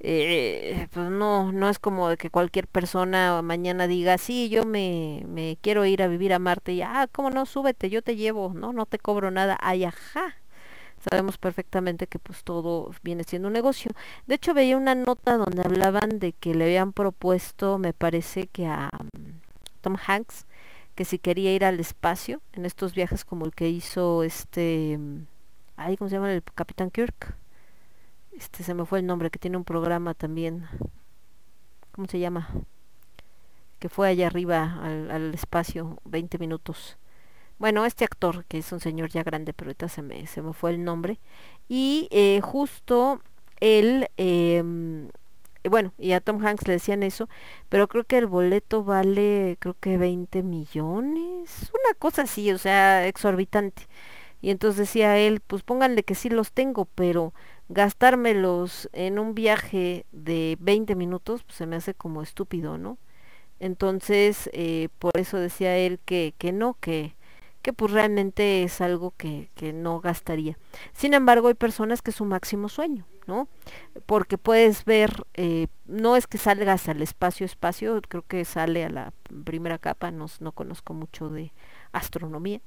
[0.00, 5.24] eh, pues no, no es como de que cualquier persona mañana diga, sí, yo me,
[5.28, 7.44] me quiero ir a vivir a Marte y, ah, ¿cómo no?
[7.44, 9.58] Súbete, yo te llevo, no, no te cobro nada.
[9.60, 10.39] Ay, ajá
[11.00, 13.90] sabemos perfectamente que pues todo viene siendo un negocio.
[14.26, 18.66] De hecho veía una nota donde hablaban de que le habían propuesto, me parece que
[18.66, 19.40] a mm,
[19.80, 20.46] Tom Hanks,
[20.94, 25.26] que si quería ir al espacio en estos viajes como el que hizo este, mm,
[25.76, 26.32] ay, ¿cómo se llama?
[26.32, 27.36] El Capitán Kirk.
[28.32, 30.66] Este se me fue el nombre, que tiene un programa también.
[31.92, 32.48] ¿Cómo se llama?
[33.78, 36.96] Que fue allá arriba al, al espacio 20 minutos
[37.60, 40.54] bueno, este actor, que es un señor ya grande, pero ahorita se me, se me
[40.54, 41.20] fue el nombre,
[41.68, 43.22] y eh, justo
[43.60, 45.10] él, em,
[45.68, 47.28] bueno, y a Tom Hanks le decían eso,
[47.68, 53.06] pero creo que el boleto vale, creo que 20 millones, una cosa así, o sea,
[53.06, 53.82] exorbitante.
[54.42, 57.34] Y entonces decía él, pues pónganle que sí los tengo, pero
[57.68, 62.98] gastármelos en un viaje de 20 minutos, pues se me hace como estúpido, ¿no?
[63.60, 67.16] Entonces, eh, por eso decía él que, que no, que,
[67.62, 70.56] que pues realmente es algo que, que, no gastaría.
[70.92, 73.48] Sin embargo, hay personas que es su máximo sueño, ¿no?
[74.06, 78.90] Porque puedes ver, eh, no es que salgas al espacio, espacio, creo que sale a
[78.90, 79.12] la
[79.44, 81.52] primera capa, no, no conozco mucho de
[81.92, 82.60] astronomía.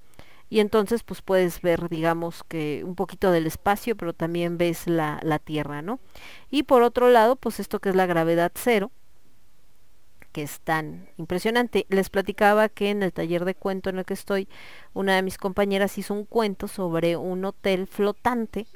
[0.49, 5.19] Y entonces pues puedes ver, digamos que un poquito del espacio, pero también ves la,
[5.23, 5.99] la Tierra, ¿no?
[6.51, 8.91] Y por otro lado, pues esto que es la gravedad cero,
[10.33, 11.85] que es tan impresionante.
[11.89, 14.49] Les platicaba que en el taller de cuento en el que estoy,
[14.93, 18.67] una de mis compañeras hizo un cuento sobre un hotel flotante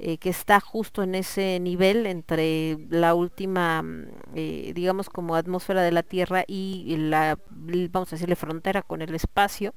[0.00, 5.82] eh, que está justo en ese nivel entre la última, mm, eh, digamos, como atmósfera
[5.82, 9.74] de la Tierra y la, vamos a decirle, frontera con el espacio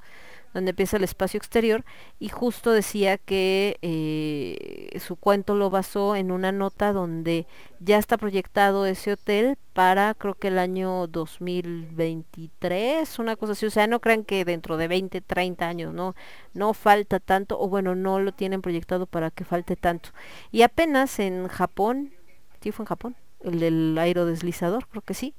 [0.56, 1.84] donde empieza el espacio exterior,
[2.18, 7.45] y justo decía que eh, su cuento lo basó en una nota donde
[7.82, 13.69] ya está proyectado ese hotel para creo que el año 2023, una cosa así, o
[13.69, 16.15] sea, no crean que dentro de 20, 30 años, no,
[16.53, 20.11] no falta tanto, o bueno, no lo tienen proyectado para que falte tanto.
[20.53, 22.14] Y apenas en Japón,
[22.61, 23.18] ¿sí fue en Japón?
[23.41, 25.36] El del aerodeslizador, creo que sí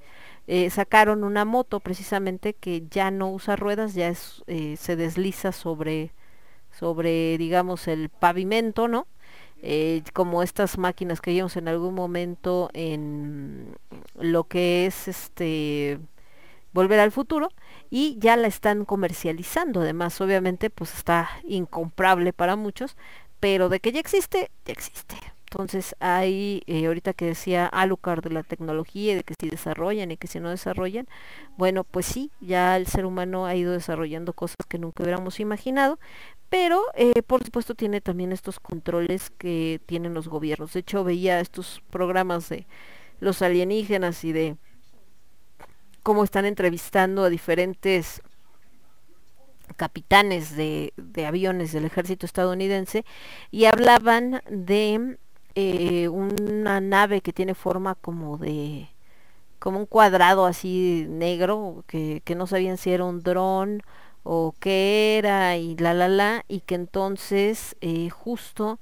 [0.46, 5.52] eh, sacaron una moto precisamente que ya no usa ruedas, ya es, eh, se desliza
[5.52, 6.12] sobre,
[6.70, 9.06] sobre, digamos, el pavimento, ¿no?
[9.62, 13.76] Eh, como estas máquinas que vimos en algún momento en
[14.14, 15.98] lo que es este
[16.72, 17.48] volver al futuro
[17.88, 22.96] y ya la están comercializando además obviamente pues está incomprable para muchos
[23.40, 25.16] pero de que ya existe ya existe
[25.50, 30.16] entonces hay, eh, ahorita que decía Alucard de la tecnología, de que si desarrollan y
[30.16, 31.06] que si no desarrollan,
[31.56, 36.00] bueno, pues sí, ya el ser humano ha ido desarrollando cosas que nunca hubiéramos imaginado,
[36.48, 40.72] pero eh, por supuesto tiene también estos controles que tienen los gobiernos.
[40.72, 42.66] De hecho, veía estos programas de
[43.20, 44.56] los alienígenas y de
[46.02, 48.20] cómo están entrevistando a diferentes
[49.76, 53.04] capitanes de, de aviones del ejército estadounidense
[53.50, 55.18] y hablaban de
[55.56, 58.90] eh, una nave que tiene forma como de
[59.58, 63.82] como un cuadrado así negro que, que no sabían si era un dron
[64.24, 68.78] o qué era y la la la y que entonces eh, justo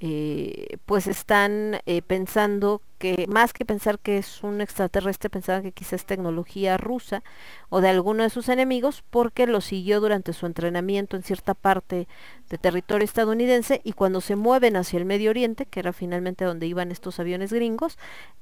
[0.00, 5.72] eh, pues están eh, pensando que más que pensar que es un extraterrestre, pensaban que
[5.72, 7.22] quizás es tecnología rusa
[7.68, 12.08] o de alguno de sus enemigos porque lo siguió durante su entrenamiento en cierta parte
[12.48, 16.66] de territorio estadounidense y cuando se mueven hacia el Medio Oriente, que era finalmente donde
[16.66, 17.98] iban estos aviones gringos,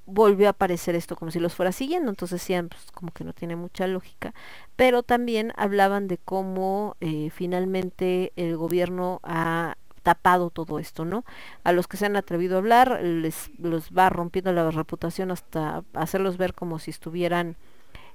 [0.07, 3.33] volvió a aparecer esto como si los fuera siguiendo, entonces decían pues como que no
[3.33, 4.35] tiene mucha lógica,
[4.77, 11.25] pero también hablaban de cómo eh, finalmente el gobierno ha tapado todo esto, ¿no?
[11.65, 15.85] A los que se han atrevido a hablar les los va rompiendo la reputación hasta
[15.95, 17.57] hacerlos ver como si estuvieran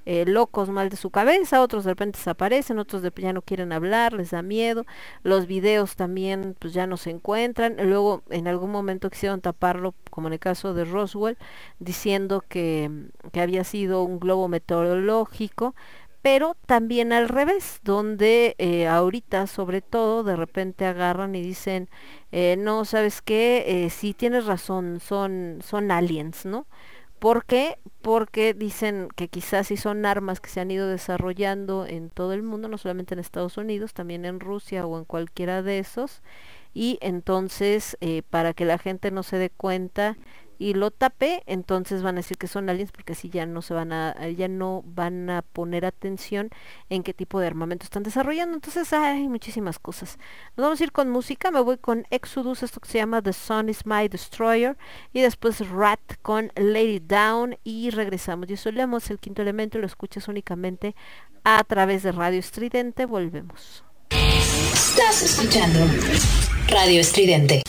[0.10, 4.14] eh, locos mal de su cabeza, otros de repente desaparecen, otros ya no quieren hablar,
[4.14, 4.86] les da miedo,
[5.24, 10.28] los videos también pues ya no se encuentran, luego en algún momento quisieron taparlo, como
[10.28, 11.38] en el caso de Roswell,
[11.80, 12.90] diciendo que,
[13.34, 15.76] que había sido un globo meteorológico,
[16.22, 21.90] pero también al revés, donde eh, ahorita sobre todo de repente agarran y dicen,
[22.32, 23.86] eh, no, ¿sabes qué?
[23.86, 26.68] Eh, sí tienes razón, son, son aliens, ¿no?
[27.20, 27.80] ¿Por qué?
[28.02, 32.44] Porque dicen que quizás si son armas que se han ido desarrollando en todo el
[32.44, 36.22] mundo, no solamente en Estados Unidos, también en Rusia o en cualquiera de esos,
[36.76, 40.16] y entonces eh, para que la gente no se dé cuenta
[40.58, 43.74] y lo tape, entonces van a decir que son aliens porque así ya no se
[43.74, 46.50] van a, ya no van a poner atención
[46.90, 48.56] en qué tipo de armamento están desarrollando.
[48.56, 50.18] Entonces hay muchísimas cosas.
[50.56, 53.34] Nos vamos a ir con música, me voy con Exodus, esto que se llama The
[53.34, 54.78] Sun is My Destroyer,
[55.14, 58.48] y después Rat con Lady Down y regresamos.
[58.48, 60.96] Yo solemos el quinto elemento, lo escuchas únicamente
[61.44, 63.84] a través de Radio Estridente, volvemos.
[64.10, 65.80] Estás escuchando
[66.70, 67.62] Radio Estridente.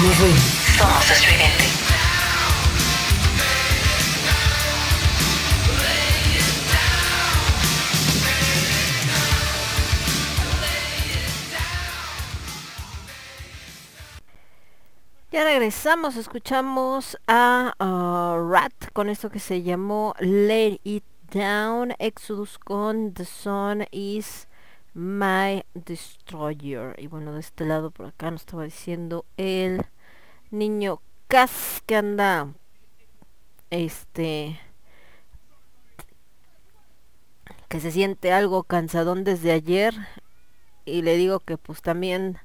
[0.00, 0.36] Somos ruido.
[0.78, 1.64] Somos estridente.
[15.30, 22.58] Ya regresamos, escuchamos a uh, Rat con esto que se llamó Let It Down, Exodus
[22.58, 24.48] con The Sun is
[24.94, 26.94] My Destroyer.
[26.98, 29.82] Y bueno, de este lado por acá nos estaba diciendo el
[30.50, 32.48] niño Cas que anda
[33.70, 34.58] este
[37.68, 39.94] que se siente algo cansadón desde ayer
[40.84, 42.38] y le digo que pues también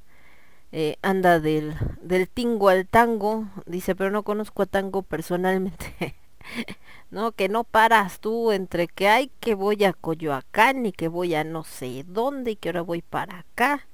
[0.71, 6.15] eh, anda del, del tingo al tango, dice, pero no conozco a tango personalmente.
[7.11, 11.35] no, que no paras tú entre que hay que voy a Coyoacán y que voy
[11.35, 13.87] a no sé dónde y que ahora voy para acá.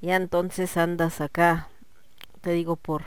[0.00, 1.68] Y entonces andas acá,
[2.40, 3.04] te digo, por,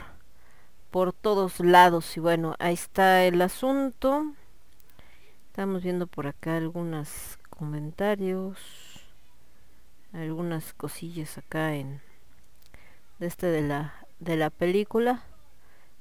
[0.91, 2.17] por todos lados.
[2.17, 4.33] Y bueno, ahí está el asunto.
[5.47, 8.57] Estamos viendo por acá algunos comentarios,
[10.13, 12.01] algunas cosillas acá en
[13.19, 15.23] de este de la de la película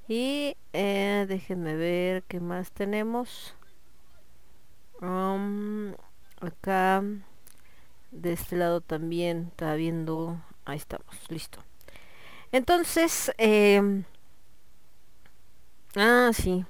[0.09, 3.55] y eh, déjenme ver qué más tenemos.
[5.01, 5.93] Um,
[6.41, 7.03] acá
[8.11, 11.63] de este lado también está viendo ahí estamos listo.
[12.53, 14.05] Entonces eh,
[15.97, 16.65] ah sí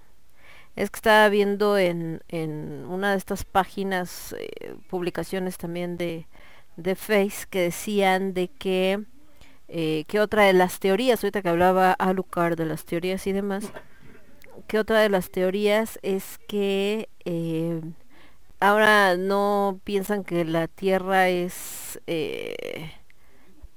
[0.74, 6.26] es que estaba viendo en, en una de estas páginas eh, publicaciones también de
[6.76, 9.04] de Face que decían de que
[9.68, 13.72] eh, ¿Qué otra de las teorías, ahorita que hablaba Alucard de las teorías y demás,
[14.68, 17.80] ¿qué otra de las teorías es que eh,
[18.60, 22.92] ahora no piensan que la Tierra es eh,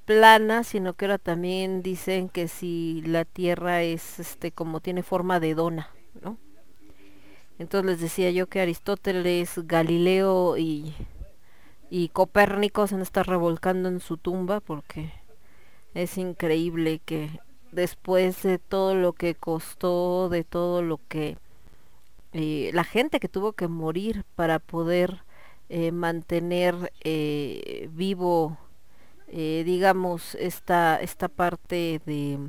[0.06, 5.40] plana, sino que ahora también dicen que si la Tierra es este como tiene forma
[5.40, 5.90] de dona,
[6.22, 6.38] ¿no?
[7.58, 10.94] Entonces les decía yo que Aristóteles, Galileo y,
[11.90, 15.12] y Copérnico se han estado revolcando en su tumba porque
[15.94, 17.40] es increíble que
[17.72, 21.38] después de todo lo que costó, de todo lo que
[22.34, 25.24] eh, la gente que tuvo que morir para poder
[25.70, 28.58] eh, mantener eh, vivo,
[29.32, 32.40] digamos, esta, esta parte de,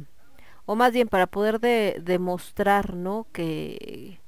[0.65, 3.27] o más bien para poder demostrar, ¿no?
[3.33, 4.19] Que,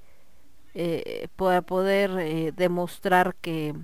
[1.37, 3.75] para poder demostrar que,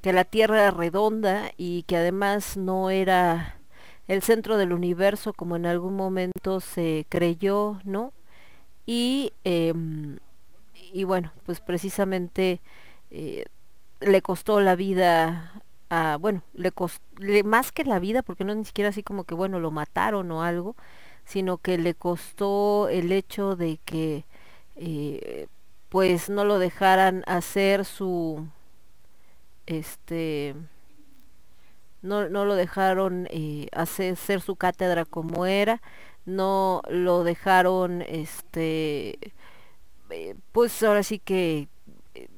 [0.00, 3.59] que la Tierra era redonda y que además no era
[4.08, 8.12] el centro del universo como en algún momento se creyó, ¿no?
[8.86, 10.18] Y, em,
[10.92, 12.60] y bueno, pues precisamente
[13.10, 13.44] eh,
[14.00, 17.02] le costó la vida a, bueno, le costó,
[17.44, 20.42] más que la vida, porque no ni siquiera así como que, bueno, lo mataron o
[20.42, 20.76] algo,
[21.24, 24.24] sino que le costó el hecho de que,
[24.76, 25.46] eh,
[25.88, 28.46] pues no lo dejaran hacer su,
[29.66, 30.54] este,
[32.02, 35.82] no, no lo dejaron eh, hacer su cátedra como era,
[36.24, 39.18] no lo dejaron, este,
[40.10, 41.68] eh, pues ahora sí que
[42.14, 42.28] eh,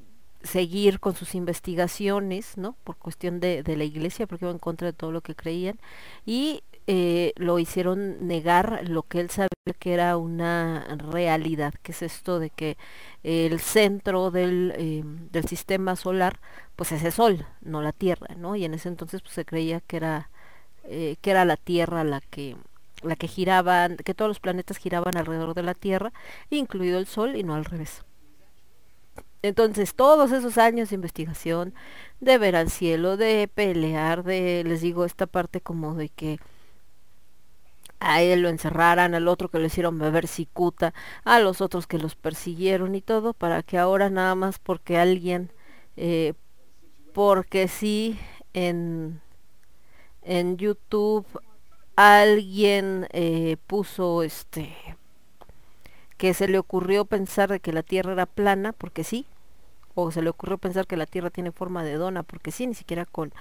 [0.43, 2.77] seguir con sus investigaciones, ¿no?
[2.85, 5.79] Por cuestión de, de, la iglesia, porque iba en contra de todo lo que creían,
[6.27, 9.49] y eh, lo hicieron negar lo que él sabía
[9.79, 12.77] que era una realidad, que es esto de que
[13.23, 16.41] el centro del, eh, del sistema solar
[16.77, 18.57] pues es el sol, no la Tierra, ¿no?
[18.57, 20.31] Y en ese entonces pues se creía que era,
[20.85, 22.57] eh, que era la Tierra la que
[23.03, 26.13] la que giraban, que todos los planetas giraban alrededor de la Tierra,
[26.51, 28.05] incluido el Sol y no al revés.
[29.43, 31.75] Entonces, todos esos años de investigación,
[32.21, 36.39] de ver al cielo, de pelear, de, les digo, esta parte como de que
[38.03, 40.93] a él lo encerraran, al otro que lo hicieron beber cicuta,
[41.25, 45.51] a los otros que los persiguieron y todo, para que ahora nada más porque alguien,
[45.97, 46.35] eh,
[47.13, 48.19] porque sí
[48.55, 49.21] en,
[50.23, 51.27] en YouTube
[51.97, 54.75] alguien eh, puso este
[56.17, 59.27] que se le ocurrió pensar de que la Tierra era plana, porque sí,
[59.95, 62.75] o se le ocurrió pensar que la Tierra tiene forma de dona, porque sí, ni
[62.75, 63.33] siquiera con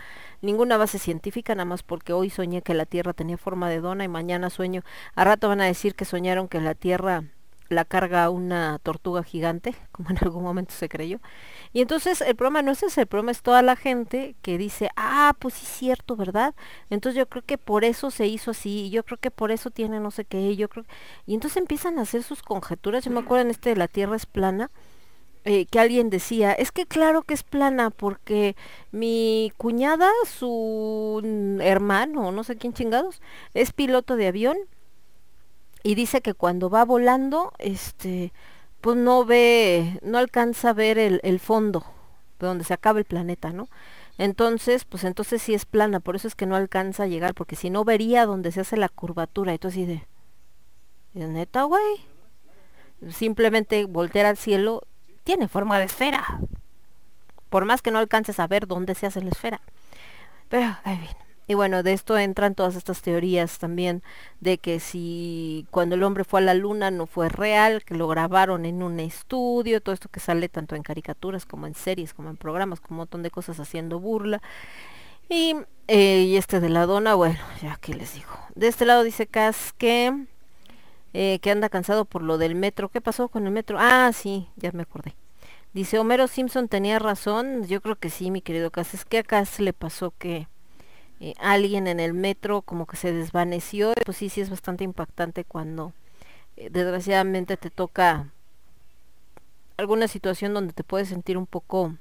[0.42, 4.04] ninguna base científica, nada más porque hoy soñé que la Tierra tenía forma de dona
[4.04, 4.84] y mañana sueño,
[5.16, 7.24] a rato van a decir que soñaron que la Tierra
[7.72, 11.20] la carga una tortuga gigante, como en algún momento se creyó.
[11.74, 14.90] Y entonces el problema no es ese, el problema es toda la gente que dice,
[14.96, 16.54] ah, pues sí es cierto, ¿verdad?
[16.90, 19.72] Entonces yo creo que por eso se hizo así, y yo creo que por eso
[19.72, 20.86] tiene no sé qué, yo creo...
[21.26, 24.16] Y entonces empiezan a hacer sus conjeturas, yo me acuerdo en este de la Tierra
[24.16, 24.70] es plana,
[25.44, 28.56] eh, que alguien decía, es que claro que es plana porque
[28.92, 33.22] mi cuñada, su hermano, no sé quién chingados,
[33.54, 34.58] es piloto de avión
[35.84, 38.34] y dice que cuando va volando, este,
[38.82, 41.84] pues no ve, no alcanza a ver el, el fondo,
[42.40, 43.68] de donde se acaba el planeta, ¿no?
[44.20, 47.56] Entonces, pues entonces sí es plana, por eso es que no alcanza a llegar, porque
[47.56, 50.04] si no vería donde se hace la curvatura, entonces así
[51.16, 52.06] de, neta, güey?
[53.10, 54.84] Simplemente voltear al cielo
[55.24, 56.40] tiene forma de esfera.
[57.50, 59.62] Por más que no alcances a ver dónde se hace la esfera.
[60.50, 61.32] Pero, ahí viene.
[61.48, 64.04] Y bueno, de esto entran todas estas teorías también
[64.40, 68.08] de que si cuando el hombre fue a la luna no fue real, que lo
[68.08, 72.30] grabaron en un estudio, todo esto que sale tanto en caricaturas como en series, como
[72.30, 74.42] en programas, como un montón de cosas haciendo burla.
[75.28, 75.56] Y,
[75.90, 78.32] eh, y este de la dona, bueno, ya que les digo.
[78.56, 80.26] De este lado dice Cas que,
[81.14, 82.90] eh, que anda cansado por lo del metro.
[82.90, 83.78] ¿Qué pasó con el metro?
[83.80, 85.16] Ah, sí, ya me acordé.
[85.74, 87.66] Dice Homero Simpson tenía razón.
[87.68, 88.94] Yo creo que sí, mi querido Cas.
[88.94, 90.48] Es que a Cas le pasó que
[91.20, 95.46] eh, alguien en el metro como que se desvaneció, pues sí, sí es bastante impactante
[95.46, 95.94] cuando
[96.58, 98.32] eh, desgraciadamente te toca
[99.78, 101.96] alguna situación donde te puedes sentir un poco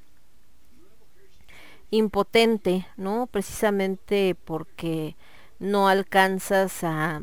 [1.91, 3.27] impotente, ¿no?
[3.27, 5.17] Precisamente porque
[5.59, 7.21] no alcanzas a,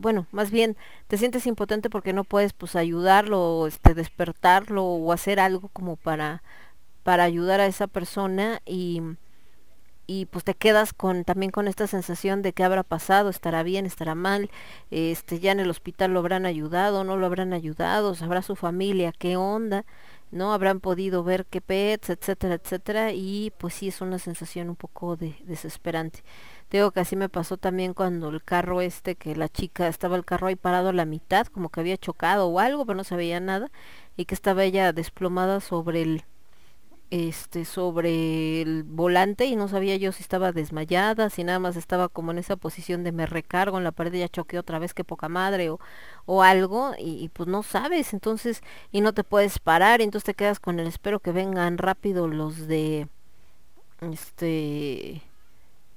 [0.00, 0.76] bueno, más bien
[1.08, 6.42] te sientes impotente porque no puedes pues ayudarlo, este, despertarlo o hacer algo como para,
[7.02, 9.02] para ayudar a esa persona y
[10.12, 13.86] y pues te quedas con también con esta sensación de que habrá pasado, estará bien,
[13.86, 14.50] estará mal,
[14.90, 19.12] este ya en el hospital lo habrán ayudado, no lo habrán ayudado, sabrá su familia
[19.16, 19.84] qué onda,
[20.32, 24.74] no habrán podido ver qué pets, etcétera, etcétera, y pues sí es una sensación un
[24.74, 26.24] poco de, desesperante.
[26.70, 30.24] Digo que así me pasó también cuando el carro este, que la chica estaba el
[30.24, 33.16] carro ahí parado a la mitad, como que había chocado o algo, pero no se
[33.16, 33.70] veía nada,
[34.16, 36.24] y que estaba ella desplomada sobre el
[37.10, 42.08] este sobre el volante y no sabía yo si estaba desmayada, si nada más estaba
[42.08, 44.94] como en esa posición de me recargo en la pared y ya choqué otra vez
[44.94, 45.80] que poca madre o,
[46.26, 50.34] o algo y, pues no sabes, entonces y no te puedes parar y entonces te
[50.34, 53.08] quedas con el espero que vengan rápido los de
[54.00, 55.22] este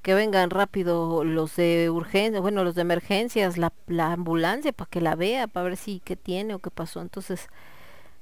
[0.04, 5.02] que vengan rápido los de urgencia, bueno, los de emergencias, la, la ambulancia para que
[5.02, 7.02] la vea, para ver si qué tiene o qué pasó.
[7.02, 7.48] Entonces,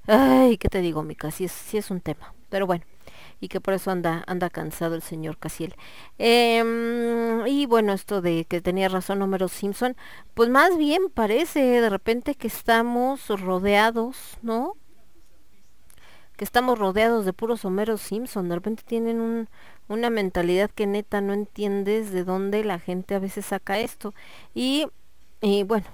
[0.08, 1.32] ay, ¿qué te digo, Mica?
[1.32, 2.34] Si es, si es un tema.
[2.50, 2.86] Pero bueno,
[3.42, 5.76] y que por eso anda, anda cansado el señor Casiel.
[6.20, 9.98] Em, y bueno, esto de que tenía razón Homero Simpson,
[10.36, 14.76] pues más bien parece de repente que estamos rodeados, ¿no?
[16.42, 18.50] Que estamos rodeados de puros Homero Simpson.
[18.50, 19.48] De repente tienen un,
[19.88, 24.16] una mentalidad que neta no entiendes de dónde la gente a veces saca esto.
[24.56, 24.88] Y,
[25.40, 25.86] y bueno,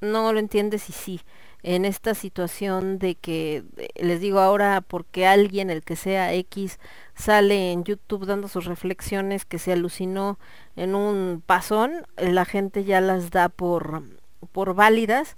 [0.00, 1.20] no lo entiendes y sí
[1.62, 6.80] en esta situación de que eh, les digo ahora porque alguien el que sea X
[7.14, 10.40] sale en YouTube dando sus reflexiones que se alucinó
[10.74, 14.02] en un pasón, la gente ya las da por
[14.50, 15.36] por válidas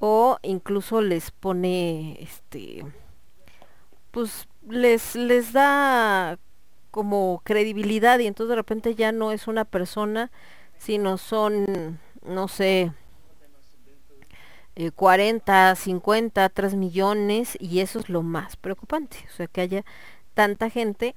[0.00, 2.86] o incluso les pone este
[4.12, 6.38] pues les les da
[6.92, 10.30] como credibilidad y entonces de repente ya no es una persona
[10.78, 12.92] sino son no sé
[14.94, 19.18] 40, 50, 3 millones y eso es lo más preocupante.
[19.30, 19.84] O sea, que haya
[20.34, 21.14] tanta gente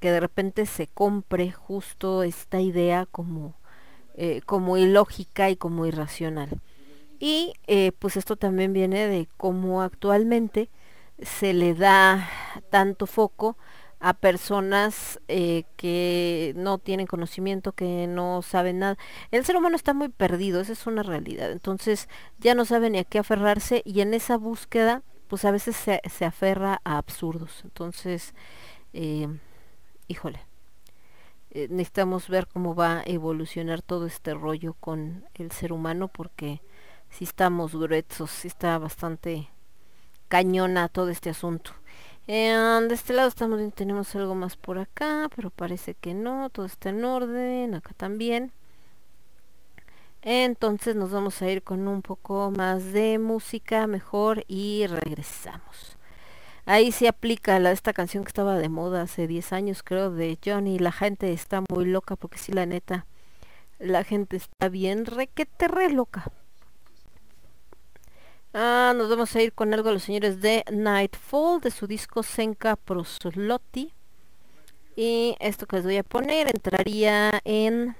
[0.00, 3.54] que de repente se compre justo esta idea como,
[4.14, 6.60] eh, como ilógica y como irracional.
[7.18, 10.68] Y eh, pues esto también viene de cómo actualmente
[11.20, 12.28] se le da
[12.70, 13.56] tanto foco
[13.98, 18.98] a personas eh, que no tienen conocimiento, que no saben nada.
[19.30, 21.50] El ser humano está muy perdido, esa es una realidad.
[21.50, 25.76] Entonces ya no sabe ni a qué aferrarse y en esa búsqueda pues a veces
[25.76, 27.62] se, se aferra a absurdos.
[27.64, 28.34] Entonces,
[28.92, 29.28] eh,
[30.08, 30.40] híjole,
[31.50, 36.60] eh, necesitamos ver cómo va a evolucionar todo este rollo con el ser humano porque
[37.10, 39.48] si estamos gruesos, si está bastante
[40.28, 41.72] cañona todo este asunto.
[42.28, 42.52] Eh,
[42.88, 46.90] de este lado estamos tenemos algo más por acá, pero parece que no, todo está
[46.90, 48.52] en orden, acá también.
[50.22, 55.96] Entonces nos vamos a ir con un poco más de música mejor y regresamos.
[56.64, 60.36] Ahí se aplica la, esta canción que estaba de moda hace 10 años, creo, de
[60.44, 60.80] Johnny.
[60.80, 63.06] La gente está muy loca porque si la neta,
[63.78, 66.32] la gente está bien requete re loca.
[68.58, 72.22] Ah, nos vamos a ir con algo de los señores de Nightfall, de su disco
[72.22, 73.92] Senka Proslotti.
[74.96, 77.94] Y esto que les voy a poner entraría en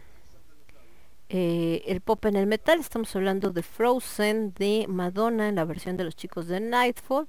[1.29, 2.81] eh, el pop en el metal.
[2.81, 7.27] Estamos hablando de Frozen de Madonna en la versión de los chicos de Nightfall.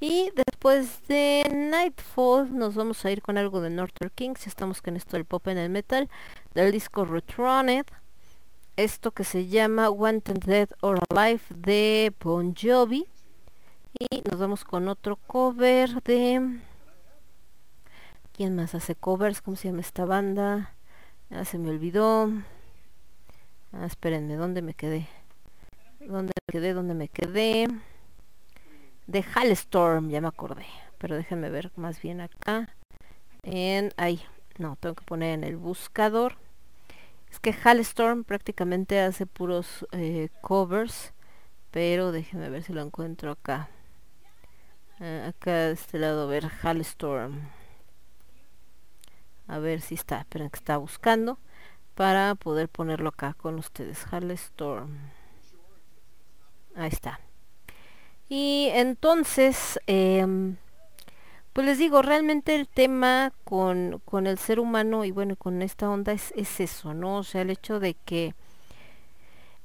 [0.00, 4.48] Y después de Nightfall nos vamos a ir con algo de Northern Kings.
[4.48, 6.10] Estamos con esto del pop en el metal.
[6.54, 7.86] Del disco Retroned.
[8.76, 13.06] Esto que se llama Wanted Dead or Alive de Bon Jovi.
[13.98, 16.60] Y nos vamos con otro cover de...
[18.32, 19.40] ¿Quién más hace covers?
[19.40, 20.74] ¿Cómo se llama esta banda?
[21.30, 22.30] Ya se me olvidó.
[23.72, 25.06] Ah, espérenme, ¿dónde me quedé?
[26.00, 26.72] ¿Dónde me quedé?
[26.72, 27.68] ¿Dónde me quedé?
[29.06, 30.66] De Hallstorm, ya me acordé.
[30.98, 32.68] Pero déjenme ver más bien acá.
[33.44, 34.20] En ahí.
[34.58, 36.36] No, tengo que poner en el buscador.
[37.34, 41.12] Es que Hallstorm prácticamente hace puros eh, covers.
[41.72, 43.68] Pero déjenme ver si lo encuentro acá.
[45.00, 47.50] Ah, acá de este lado, a ver, Hallstorm.
[49.48, 50.20] A ver si está.
[50.20, 51.40] Esperen que está buscando.
[51.96, 54.04] Para poder ponerlo acá con ustedes.
[54.04, 54.96] Hallstorm.
[56.76, 57.18] Ahí está.
[58.28, 60.56] Y entonces, em,
[61.54, 65.88] pues les digo, realmente el tema con, con, el ser humano y bueno, con esta
[65.88, 67.18] onda es, es eso, ¿no?
[67.18, 68.34] O sea, el hecho de que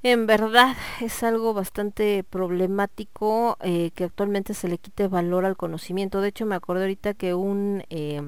[0.02, 6.20] en verdad es algo bastante problemático eh, que actualmente se le quite valor al conocimiento.
[6.20, 8.22] De hecho, me acuerdo ahorita que un, eh,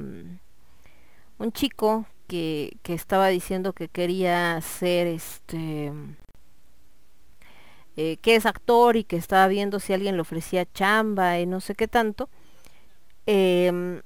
[1.39, 5.93] un chico que, que, estaba diciendo que quería ser este
[7.97, 11.61] eh, que es actor y que estaba viendo si alguien le ofrecía chamba y no
[11.61, 12.29] sé qué tanto,
[13.27, 14.03] eh,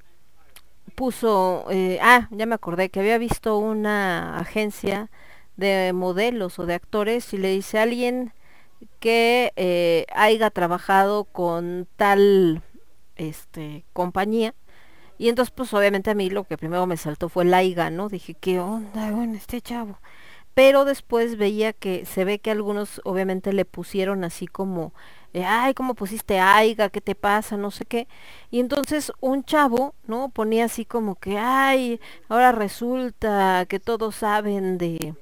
[0.94, 5.10] puso, eh, ah, ya me acordé que había visto una agencia
[5.56, 8.32] de modelos o de actores y le dice a alguien
[9.00, 12.62] que eh, haya trabajado con tal
[13.16, 14.54] este compañía
[15.18, 18.08] y entonces pues obviamente a mí lo que primero me saltó fue Laiga, ¿no?
[18.08, 19.98] Dije, ¿qué onda con este chavo?
[20.54, 24.92] Pero después veía que se ve que algunos obviamente le pusieron así como,
[25.44, 26.88] ay, ¿cómo pusiste Aiga?
[26.88, 27.56] ¿Qué te pasa?
[27.56, 28.08] No sé qué.
[28.50, 30.28] Y entonces un chavo, ¿no?
[30.30, 35.14] Ponía así como que, ay, ahora resulta que todos saben de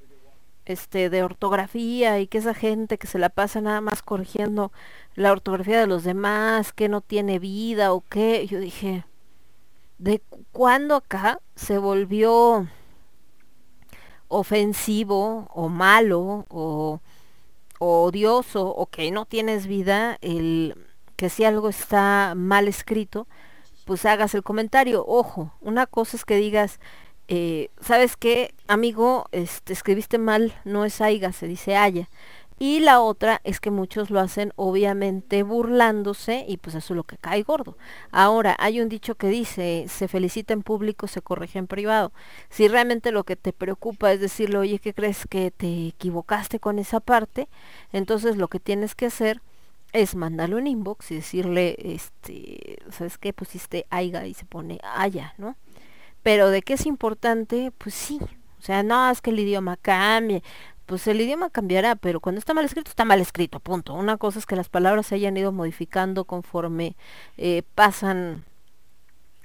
[0.67, 4.73] este de ortografía y que esa gente que se la pasa nada más corrigiendo
[5.15, 9.05] la ortografía de los demás, que no tiene vida o qué, yo dije,
[9.99, 10.23] ¿de
[10.53, 12.67] cuándo acá se volvió
[14.29, 17.01] ofensivo o malo o
[17.79, 20.77] odioso o que no tienes vida, el
[21.17, 23.27] que si algo está mal escrito,
[23.85, 25.05] pues hagas el comentario.
[25.07, 26.81] Ojo, una cosa es que digas,
[27.29, 29.27] eh, ¿sabes qué, amigo?
[29.33, 32.09] Este, escribiste mal, no es aiga, se dice haya.
[32.59, 37.05] Y la otra es que muchos lo hacen obviamente burlándose y pues eso es lo
[37.05, 37.77] que cae gordo.
[38.13, 42.13] Ahora, hay un dicho que dice, se felicita en público, se corrige en privado.
[42.51, 46.79] Si realmente lo que te preocupa es decirle, oye, ¿qué crees que te equivocaste con
[46.79, 47.49] esa parte?
[47.93, 49.43] Entonces lo que tienes que hacer
[49.93, 53.33] es mandarle un inbox y decirle, este, ¿sabes qué?
[53.33, 55.57] Pusiste aiga y se pone haya, ¿no?
[56.23, 58.19] Pero de qué es importante, pues sí.
[58.59, 60.43] O sea, no es que el idioma cambie.
[60.87, 63.95] Pues el idioma cambiará, pero cuando está mal escrito, está mal escrito, punto.
[63.95, 66.97] Una cosa es que las palabras se hayan ido modificando conforme
[67.39, 68.45] eh, pasan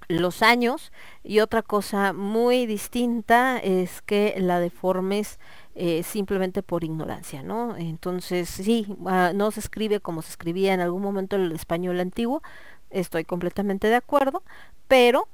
[0.09, 0.91] los años
[1.23, 5.39] y otra cosa muy distinta es que la deformes
[5.75, 7.77] eh, simplemente por ignorancia, ¿no?
[7.77, 12.41] Entonces, sí, uh, no se escribe como se escribía en algún momento el español antiguo,
[12.89, 14.43] estoy completamente de acuerdo,
[14.87, 15.27] pero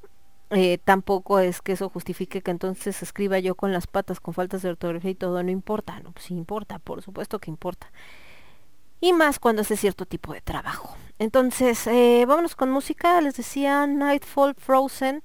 [0.52, 4.62] eh, tampoco es que eso justifique que entonces escriba yo con las patas, con faltas
[4.62, 7.92] de ortografía y todo, no importa, no, pues importa, por supuesto que importa.
[9.02, 10.96] Y más cuando hace cierto tipo de trabajo.
[11.20, 15.22] Entonces, eh, vámonos con música, les decía Nightfall Frozen,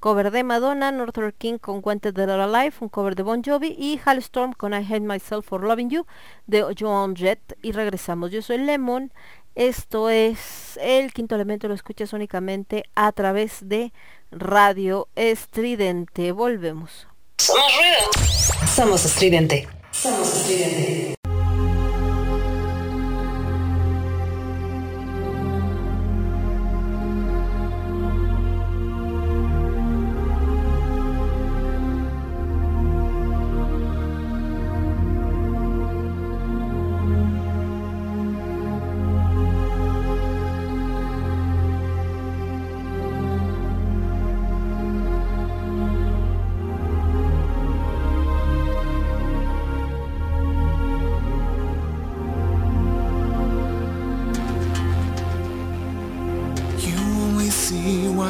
[0.00, 3.74] cover de Madonna, Northern King con Wanted Dead or Alive, un cover de Bon Jovi
[3.78, 6.06] y Hallstorm con I Hate Myself for Loving You
[6.46, 7.56] de Joan Jett.
[7.62, 9.12] Y regresamos, yo soy Lemon,
[9.54, 13.92] esto es el quinto elemento, lo escuchas únicamente a través de
[14.30, 16.32] Radio Estridente.
[16.32, 17.06] Volvemos.
[17.38, 18.66] Somos ruido.
[18.74, 19.68] Somos estridente.
[19.92, 21.23] Somos estridente.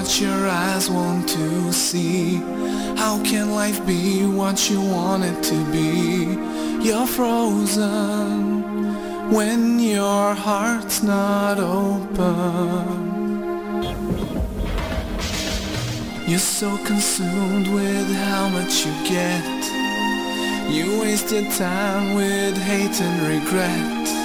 [0.04, 2.34] what your eyes want to see.
[2.94, 6.36] How can life be what you want it to be?
[6.86, 8.52] You're frozen
[9.32, 12.84] when your heart's not open.
[16.28, 19.64] You're so consumed with how much you get.
[20.70, 24.23] You wasted time with hate and regret.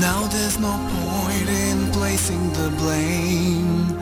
[0.00, 3.98] Now there's no point in placing the blame.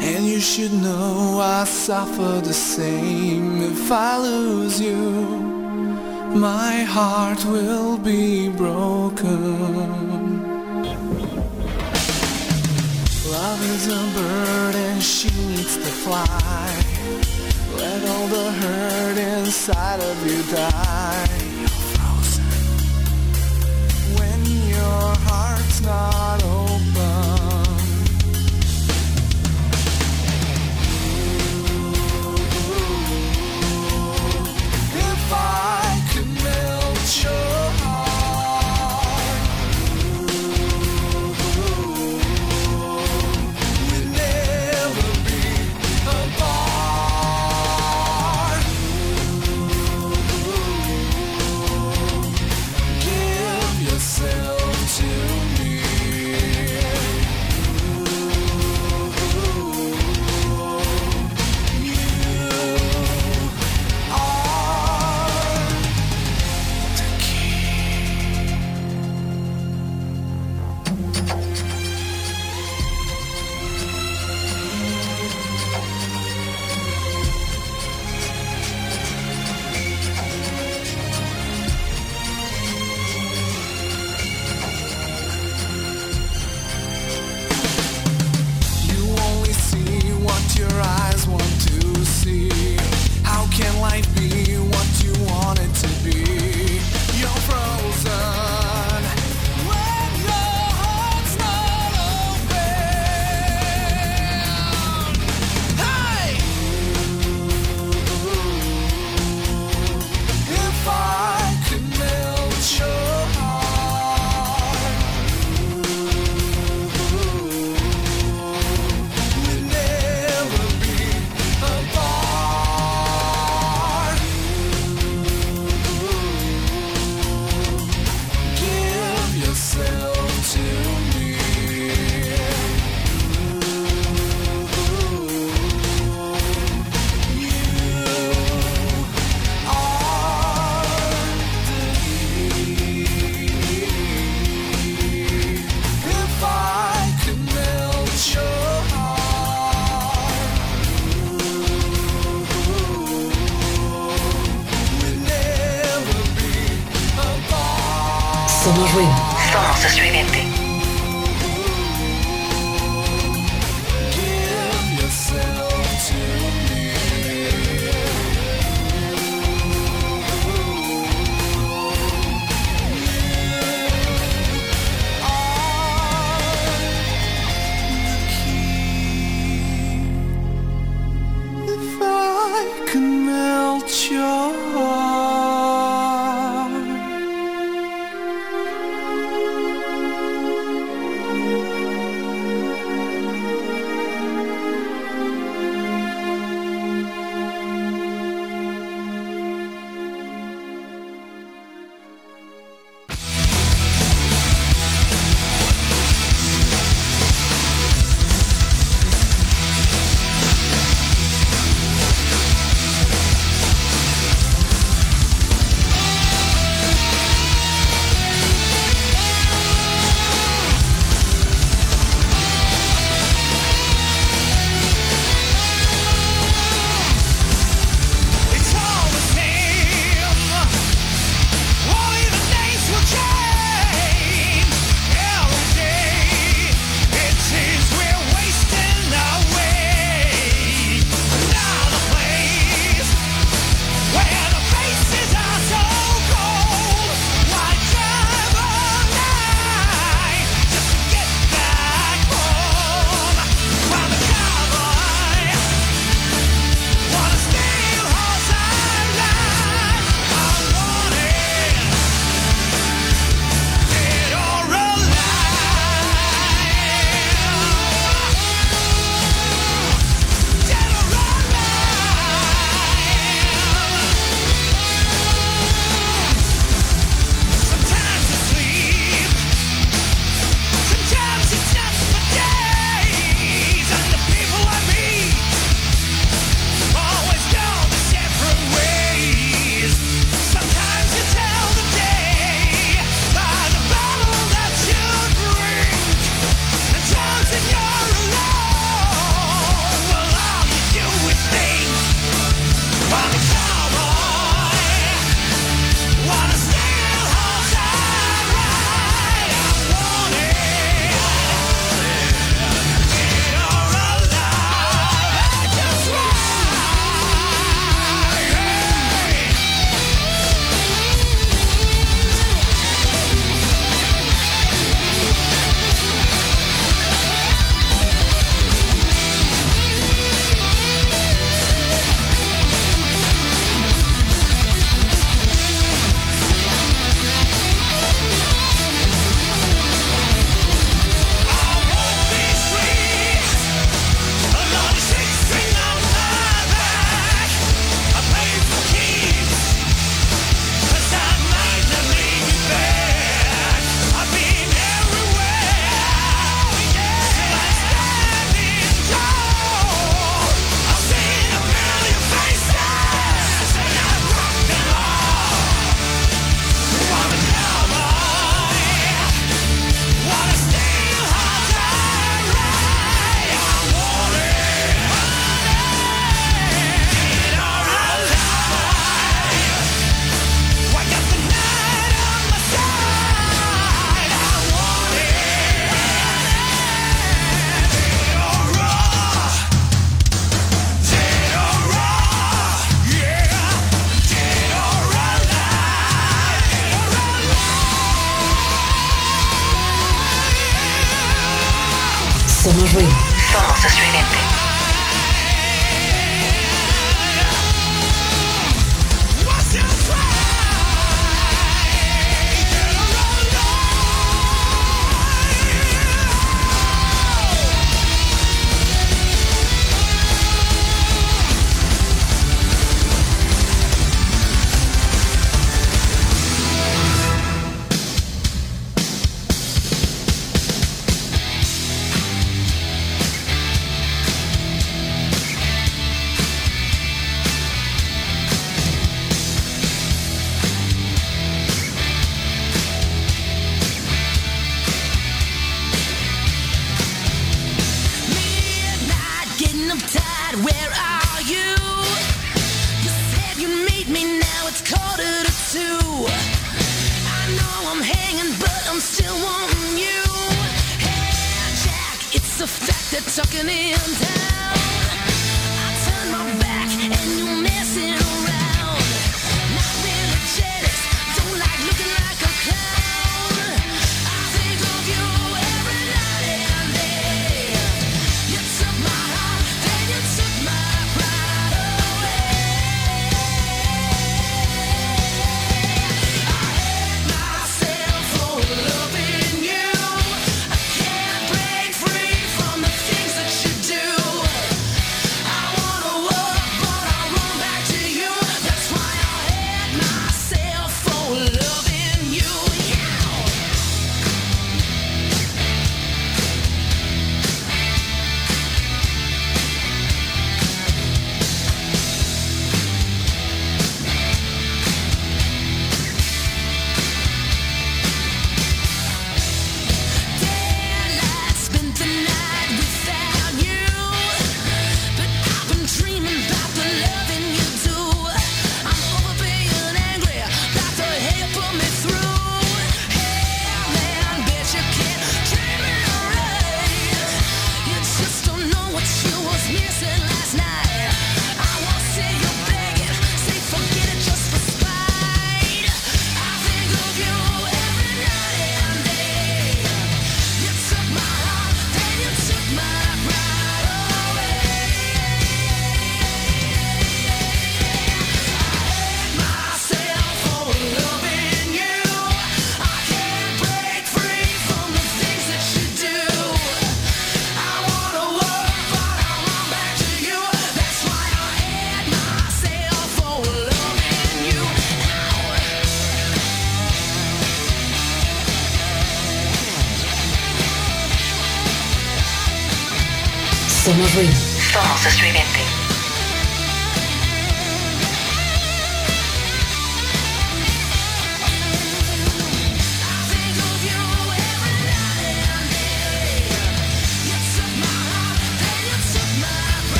[0.00, 3.62] And you should know I suffer the same.
[3.62, 5.50] If I lose you
[6.34, 10.42] my heart will be broken.
[13.26, 16.84] Love is a bird and she needs to fly.
[17.74, 21.39] Let all the hurt inside of you die.
[25.82, 26.29] not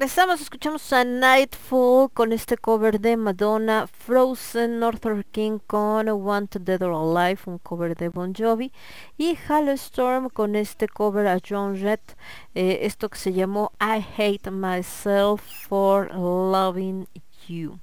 [0.00, 6.80] regresamos, escuchamos a Nightfall con este cover de Madonna, Frozen, Northern King con Wanted Dead
[6.82, 8.72] or Alive, un cover de Bon Jovi,
[9.18, 9.36] y
[9.74, 12.16] Storm con este cover a John Jett,
[12.54, 17.06] eh, esto que se llamó I Hate Myself for Loving
[17.46, 17.78] You,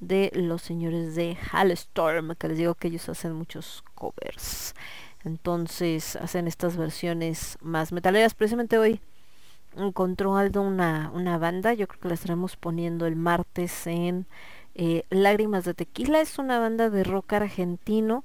[0.00, 1.36] de los señores de
[1.72, 4.74] Storm, que les digo que ellos hacen muchos covers.
[5.22, 8.32] Entonces hacen estas versiones más metaleras.
[8.32, 9.02] Precisamente hoy
[9.76, 14.26] encontró Aldo una, una banda, yo creo que la estaremos poniendo el martes en
[14.74, 18.24] eh, Lágrimas de Tequila, es una banda de rock argentino,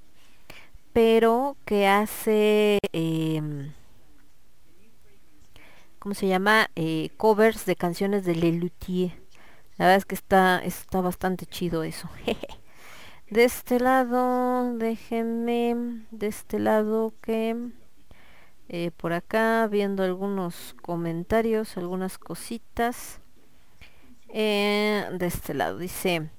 [0.93, 3.71] pero que hace, eh,
[5.99, 6.69] ¿cómo se llama?
[6.75, 9.11] Eh, covers de canciones de Lelutier.
[9.77, 12.09] La verdad es que está, está bastante chido eso.
[13.29, 17.71] de este lado, déjenme, de este lado que...
[18.69, 23.21] Eh, por acá viendo algunos comentarios, algunas cositas.
[24.29, 26.29] Eh, de este lado dice,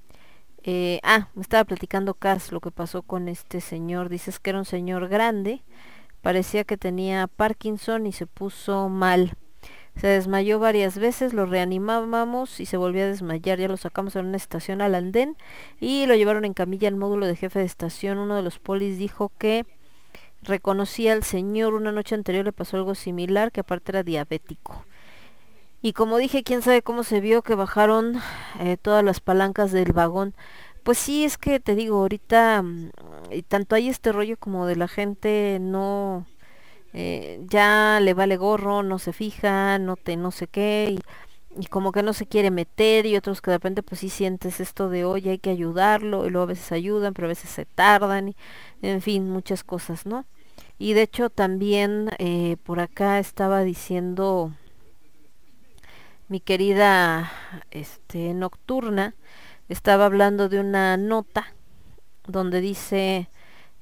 [0.62, 4.10] eh, ah, me estaba platicando Cas lo que pasó con este señor.
[4.10, 5.62] Dices que era un señor grande,
[6.20, 9.32] parecía que tenía Parkinson y se puso mal.
[9.96, 13.58] Se desmayó varias veces, lo reanimábamos y se volvió a desmayar.
[13.58, 15.36] Ya lo sacamos a una estación al andén
[15.80, 18.18] y lo llevaron en camilla al módulo de jefe de estación.
[18.18, 19.66] Uno de los polis dijo que
[20.42, 24.84] reconocía al señor, una noche anterior le pasó algo similar, que aparte era diabético.
[25.80, 28.20] Y como dije, quién sabe cómo se vio que bajaron
[28.60, 30.34] eh, todas las palancas del vagón.
[30.82, 32.90] Pues sí, es que te digo, ahorita mm,
[33.30, 36.26] y tanto hay este rollo como de la gente no
[36.94, 40.98] eh, ya le vale gorro, no se fija, no te no sé qué y,
[41.58, 44.60] y, como que no se quiere meter y otros que de repente pues sí sientes
[44.60, 47.64] esto de oye hay que ayudarlo y luego a veces ayudan pero a veces se
[47.64, 48.36] tardan y
[48.82, 50.24] en fin muchas cosas, ¿no?
[50.78, 54.52] Y de hecho también eh, por acá estaba diciendo
[56.28, 57.32] mi querida
[57.70, 59.14] este nocturna
[59.68, 61.54] estaba hablando de una nota
[62.26, 63.28] donde dice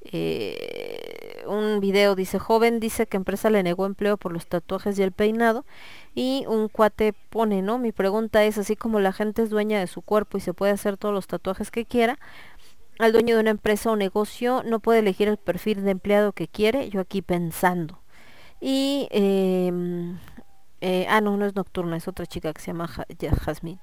[0.01, 5.03] eh, un video dice joven dice que empresa le negó empleo por los tatuajes y
[5.03, 5.65] el peinado
[6.17, 9.85] y un cuate pone no mi pregunta es así como la gente es dueña de
[9.85, 12.17] su cuerpo y se puede hacer todos los tatuajes que quiera
[12.97, 16.47] al dueño de una empresa o negocio no puede elegir el perfil de empleado que
[16.47, 18.01] quiere, yo aquí pensando.
[18.59, 19.71] Y, eh,
[20.81, 22.89] eh, ah, no, no es nocturna, es otra chica que se llama
[23.45, 23.79] Jasmine.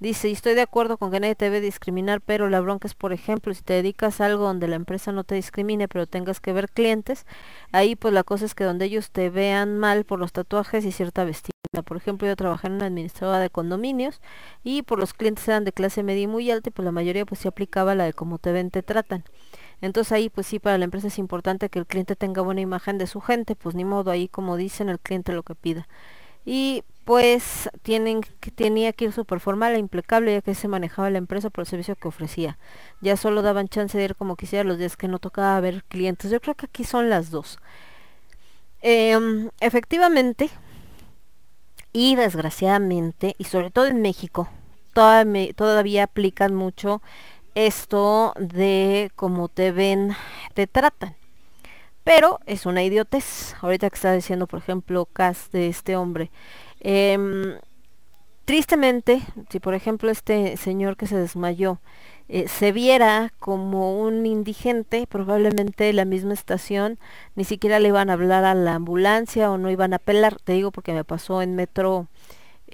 [0.00, 2.94] Dice, y estoy de acuerdo con que nadie te debe discriminar, pero la bronca es,
[2.94, 6.40] por ejemplo, si te dedicas a algo donde la empresa no te discrimine, pero tengas
[6.40, 7.26] que ver clientes,
[7.72, 10.92] ahí pues la cosa es que donde ellos te vean mal por los tatuajes y
[10.92, 11.82] cierta vestimenta.
[11.84, 14.20] Por ejemplo, yo trabajé en una administradora de condominios
[14.62, 17.24] y por los clientes eran de clase media y muy alta y pues la mayoría
[17.24, 19.24] pues se aplicaba la de cómo te ven, te tratan.
[19.80, 22.98] Entonces ahí pues sí para la empresa es importante que el cliente tenga buena imagen
[22.98, 25.86] de su gente, pues ni modo ahí como dicen el cliente lo que pida
[26.44, 28.22] y pues tienen
[28.54, 31.66] tenía que ir súper formal e impecable ya que se manejaba la empresa por el
[31.66, 32.58] servicio que ofrecía.
[33.00, 36.30] Ya solo daban chance de ir como quisiera los días que no tocaba ver clientes.
[36.30, 37.58] Yo creo que aquí son las dos.
[38.82, 39.18] Eh,
[39.60, 40.50] efectivamente,
[41.92, 44.48] y desgraciadamente, y sobre todo en México,
[44.92, 47.02] todavía, todavía aplican mucho
[47.54, 50.16] esto de cómo te ven,
[50.54, 51.14] te tratan.
[52.04, 53.54] Pero es una idiotez.
[53.62, 56.30] Ahorita que está diciendo, por ejemplo, Cas de este hombre.
[56.84, 57.58] Eh,
[58.44, 61.80] tristemente, si por ejemplo este señor que se desmayó
[62.28, 66.98] eh, se viera como un indigente, probablemente la misma estación
[67.34, 70.36] ni siquiera le iban a hablar a la ambulancia o no iban a apelar.
[70.42, 72.08] Te digo porque me pasó en Metro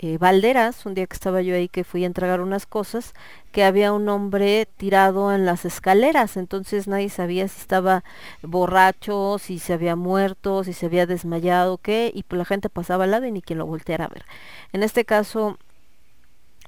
[0.03, 3.13] eh, Valderas, un día que estaba yo ahí que fui a entregar unas cosas,
[3.53, 8.03] que había un hombre tirado en las escaleras, entonces nadie sabía si estaba
[8.41, 13.05] borracho, si se había muerto, si se había desmayado, qué, y pues la gente pasaba
[13.05, 14.25] al lado y ni quien lo volteara a ver.
[14.73, 15.59] En este caso,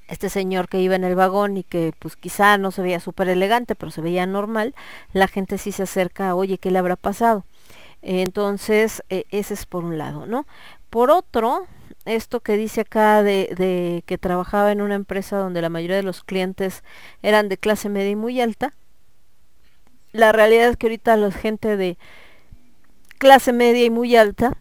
[0.07, 3.29] este señor que iba en el vagón y que pues quizá no se veía súper
[3.29, 4.75] elegante, pero se veía normal,
[5.11, 7.45] la gente sí se acerca, oye, ¿qué le habrá pasado?
[8.03, 10.45] Entonces, eh, ese es por un lado, ¿no?
[10.91, 11.65] Por otro,
[12.05, 16.23] esto que dice acá de, que trabajaba en una empresa donde la mayoría de los
[16.23, 16.83] clientes
[17.21, 18.73] eran de clase media y muy alta.
[20.11, 21.97] La realidad es que ahorita la gente de
[23.17, 24.57] clase media y muy alta,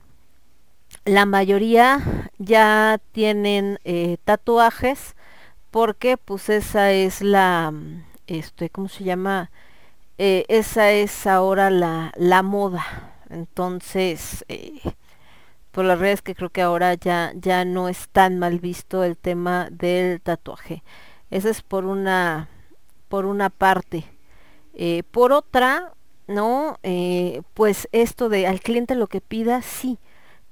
[1.05, 5.17] la mayoría ya tienen eh, tatuajes
[5.71, 7.73] porque pues esa es la,
[8.27, 9.51] este, ¿cómo se llama?
[10.19, 12.85] Eh, esa es ahora la, la moda.
[13.31, 14.81] Entonces, eh,
[15.73, 19.17] por las redes que creo que ahora ya, ya no es tan mal visto el
[19.17, 20.83] tema del tatuaje.
[21.31, 22.49] Esa es por una,
[23.09, 24.05] por una parte.
[24.75, 25.95] Eh, por otra,
[26.27, 26.79] ¿no?
[26.83, 29.99] Eh, pues esto de al cliente lo que pida, sí,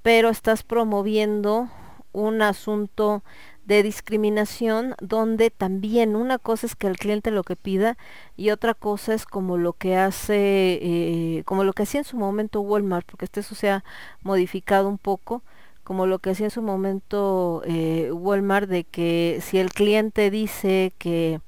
[0.01, 1.69] pero estás promoviendo
[2.13, 3.23] un asunto
[3.65, 7.97] de discriminación donde también una cosa es que el cliente lo que pida
[8.35, 12.17] y otra cosa es como lo que hace eh, como lo que hacía en su
[12.17, 13.83] momento Walmart porque este eso se ha
[14.23, 15.43] modificado un poco
[15.83, 20.93] como lo que hacía en su momento eh, Walmart de que si el cliente dice
[20.97, 21.39] que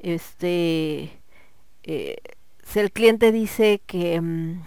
[0.00, 1.20] este
[1.84, 2.16] eh,
[2.64, 4.62] si el cliente dice que mm,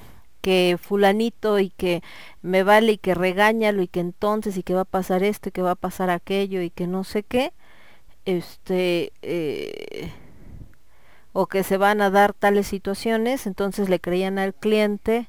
[0.49, 2.01] que fulanito y que
[2.41, 5.51] me vale y que regáñalo y que entonces y que va a pasar esto y
[5.51, 7.53] que va a pasar aquello y que no sé qué,
[8.25, 10.11] este, eh,
[11.33, 15.27] o que se van a dar tales situaciones, entonces le creían al cliente,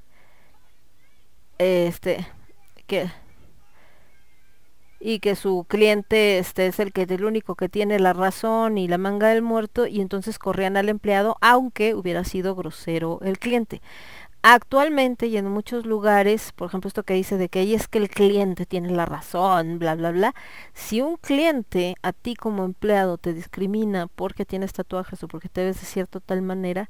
[1.59, 2.27] este,
[2.87, 3.11] que
[5.01, 8.87] y que su cliente este es el que el único que tiene la razón y
[8.87, 13.81] la manga del muerto y entonces corrían al empleado aunque hubiera sido grosero el cliente.
[14.43, 17.99] Actualmente y en muchos lugares, por ejemplo esto que dice de que ahí es que
[17.99, 20.35] el cliente tiene la razón, bla, bla, bla,
[20.73, 25.63] si un cliente a ti como empleado te discrimina porque tienes tatuajes o porque te
[25.65, 26.89] ves de cierta tal manera,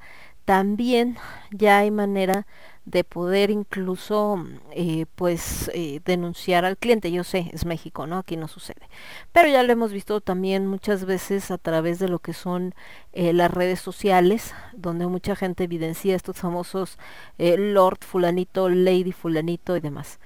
[0.51, 1.17] también
[1.53, 2.45] ya hay manera
[2.85, 7.13] de poder incluso eh, pues eh, denunciar al cliente.
[7.13, 8.19] Yo sé, es México, ¿no?
[8.19, 8.89] Aquí no sucede.
[9.31, 12.75] Pero ya lo hemos visto también muchas veces a través de lo que son
[13.13, 16.99] eh, las redes sociales, donde mucha gente evidencia estos famosos
[17.39, 20.19] Lord fulanito, Lady fulanito y demás.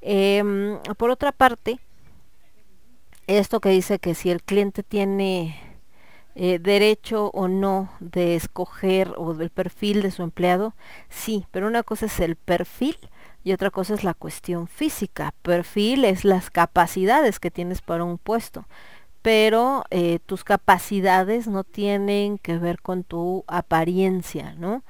[0.00, 1.80] Em, por otra parte,
[3.26, 5.65] esto que dice que si el cliente tiene
[6.38, 10.74] eh, derecho o no de escoger o del perfil de su empleado,
[11.08, 12.98] sí, pero una cosa es el perfil
[13.42, 15.32] y otra cosa es la cuestión física.
[15.40, 18.66] Perfil es las capacidades que tienes para un puesto,
[19.22, 24.82] pero eh, tus capacidades no tienen que ver con tu apariencia, ¿no?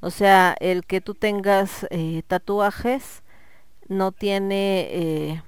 [0.00, 3.22] O sea, el que tú tengas eh, tatuajes
[3.88, 5.42] no tiene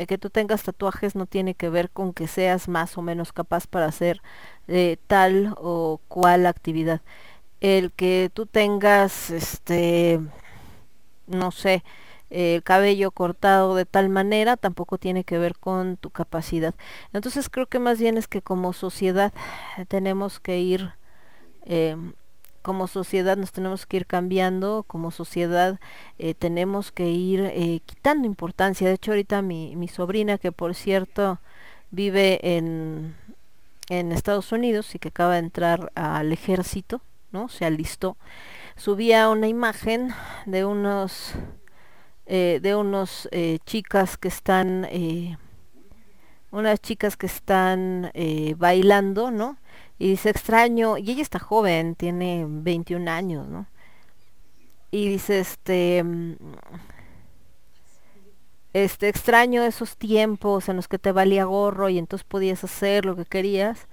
[0.00, 3.34] el que tú tengas tatuajes no tiene que ver con que seas más o menos
[3.34, 4.22] capaz para hacer
[4.70, 7.02] eh, tal o cual actividad.
[7.60, 10.20] El que tú tengas, este,
[11.26, 11.84] no sé,
[12.30, 16.74] el cabello cortado de tal manera tampoco tiene que ver con tu capacidad.
[17.12, 19.32] Entonces creo que más bien es que como sociedad
[19.88, 20.92] tenemos que ir
[21.64, 22.14] em,
[22.62, 25.80] como sociedad nos tenemos que ir cambiando, como sociedad
[26.18, 28.88] eh, tenemos que ir eh, quitando importancia.
[28.88, 31.40] De hecho, ahorita mi, mi sobrina, que por cierto
[31.90, 33.14] vive en,
[33.90, 37.50] en Estados Unidos y que acaba de entrar al ejército, ¿no?
[37.50, 38.16] Se alistó,
[38.76, 40.14] subía una imagen
[40.46, 41.34] de unos
[42.24, 43.28] eh, de unos
[43.66, 44.88] chicas que están
[46.50, 48.10] unas chicas que están
[48.56, 49.58] bailando, ¿no?
[50.00, 53.66] Y dice, extraño, y ella está joven, tiene 21 años, ¿no?
[54.90, 56.02] Y dice, este,
[58.72, 63.16] este, extraño esos tiempos en los que te valía gorro y entonces podías hacer lo
[63.16, 63.88] que querías.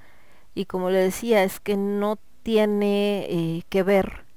[0.55, 4.27] Y como le decía, es que no tiene eh, que ver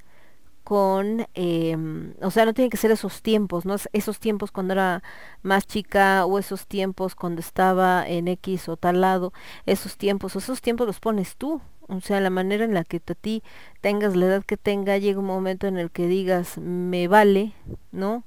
[0.64, 3.74] con, em, o sea, no tiene que ser esos tiempos, ¿no?
[3.92, 5.02] Esos tiempos cuando era
[5.42, 9.32] más chica o esos tiempos cuando estaba en X o tal lado,
[9.66, 11.60] esos tiempos, esos tiempos los pones tú.
[11.88, 13.42] O sea, la manera en la que a ti
[13.80, 17.52] tengas la edad que tenga, llega un momento en el que digas, me vale,
[17.90, 18.24] ¿no?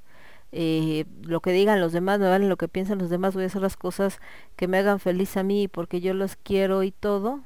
[0.56, 3.46] Eh, lo que digan los demás, me vale lo que piensan los demás, voy a
[3.46, 4.20] hacer las cosas
[4.54, 7.40] que me hagan feliz a mí porque yo los quiero y todo,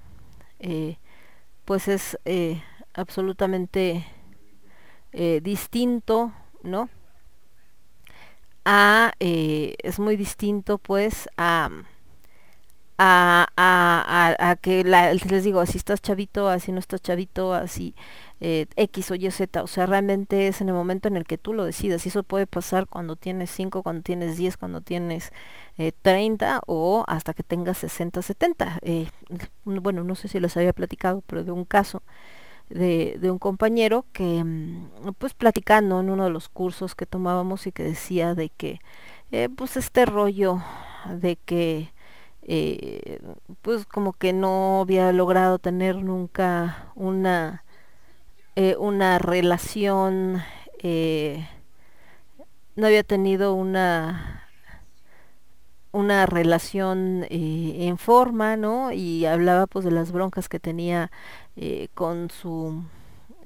[0.59, 0.99] eh,
[1.65, 2.63] pues es eh,
[2.93, 4.05] absolutamente
[5.43, 6.91] distinto, ¿no?
[8.67, 11.71] A, es muy distinto pues a,
[12.99, 17.95] a, a, a, que la, les digo, así estás chavito, así no estás chavito, así
[18.41, 21.39] eh, X o Y, Z, o sea, realmente es en el momento en el que
[21.39, 25.33] tú lo decidas, y eso puede pasar cuando tienes 5, cuando tienes 10, cuando tienes
[25.77, 28.79] eh, 30 o hasta que tengas 60, 70.
[28.83, 29.09] Eh,
[29.65, 32.03] bueno, no sé si les había platicado, pero de un caso
[32.71, 37.73] de, un compañero que mm, pues platicando en uno de los cursos que tomábamos y
[37.73, 38.81] que decía de que
[39.33, 40.63] eh, pues este rollo
[41.21, 41.93] de que
[43.63, 47.63] pues como que no había logrado tener nunca una
[48.61, 50.43] eh, una relación
[50.83, 51.49] eh,
[52.75, 54.49] no había tenido una
[55.93, 58.91] una relación eh, en forma, ¿no?
[58.91, 61.13] Y hablaba pues de las broncas que tenía
[61.95, 62.83] con su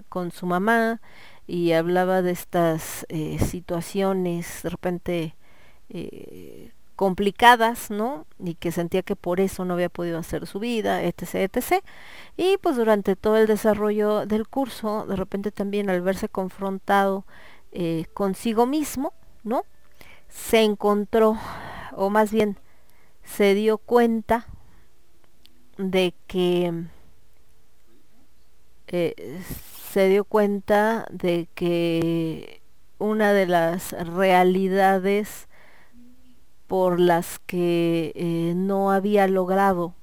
[0.08, 1.02] con su mamá
[1.46, 3.06] y hablaba de estas
[3.38, 5.36] situaciones de repente
[7.02, 8.26] complicadas, ¿no?
[8.38, 11.82] Y que sentía que por eso no había podido hacer su vida, etc, etc.
[12.36, 17.24] Y pues durante todo el desarrollo del curso, de repente también al verse confrontado
[17.72, 19.64] eh, consigo mismo, ¿no?
[20.28, 21.36] Se encontró,
[21.96, 22.56] o más bien
[23.24, 24.46] se dio cuenta
[25.78, 26.84] de que
[28.86, 29.42] eh,
[29.90, 32.62] se dio cuenta de que
[33.00, 35.48] una de las realidades
[36.72, 39.94] por las que eh, no había logrado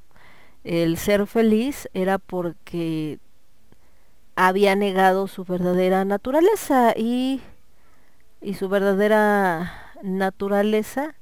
[0.63, 3.17] el ser feliz era porque
[4.35, 7.41] había negado su verdadera naturaleza y
[8.39, 11.15] y su verdadera naturaleza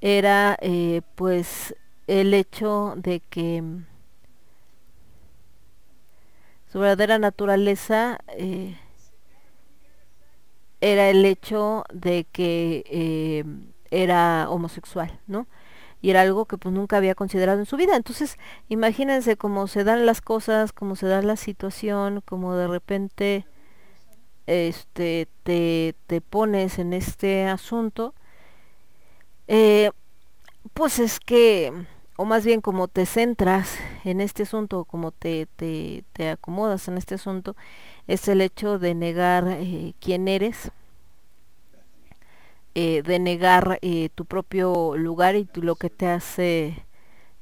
[0.00, 1.74] era eh, pues
[2.06, 3.64] el hecho de que
[6.70, 8.78] su verdadera naturaleza eh,
[10.80, 13.44] era el hecho de que
[13.90, 15.46] era homosexual, ¿no?
[16.02, 17.96] Y era algo que pues nunca había considerado en su vida.
[17.96, 18.38] Entonces,
[18.68, 23.46] imagínense cómo se dan las cosas, cómo se da la situación, cómo de repente
[24.46, 28.14] este te, te pones en este asunto.
[29.48, 29.90] Eh,
[30.74, 31.72] pues es que
[32.20, 36.98] o más bien como te centras en este asunto, como te, te, te acomodas en
[36.98, 37.56] este asunto,
[38.08, 40.70] es el hecho de negar eh, quién eres,
[42.74, 46.84] eh, de negar eh, tu propio lugar y lo que te hace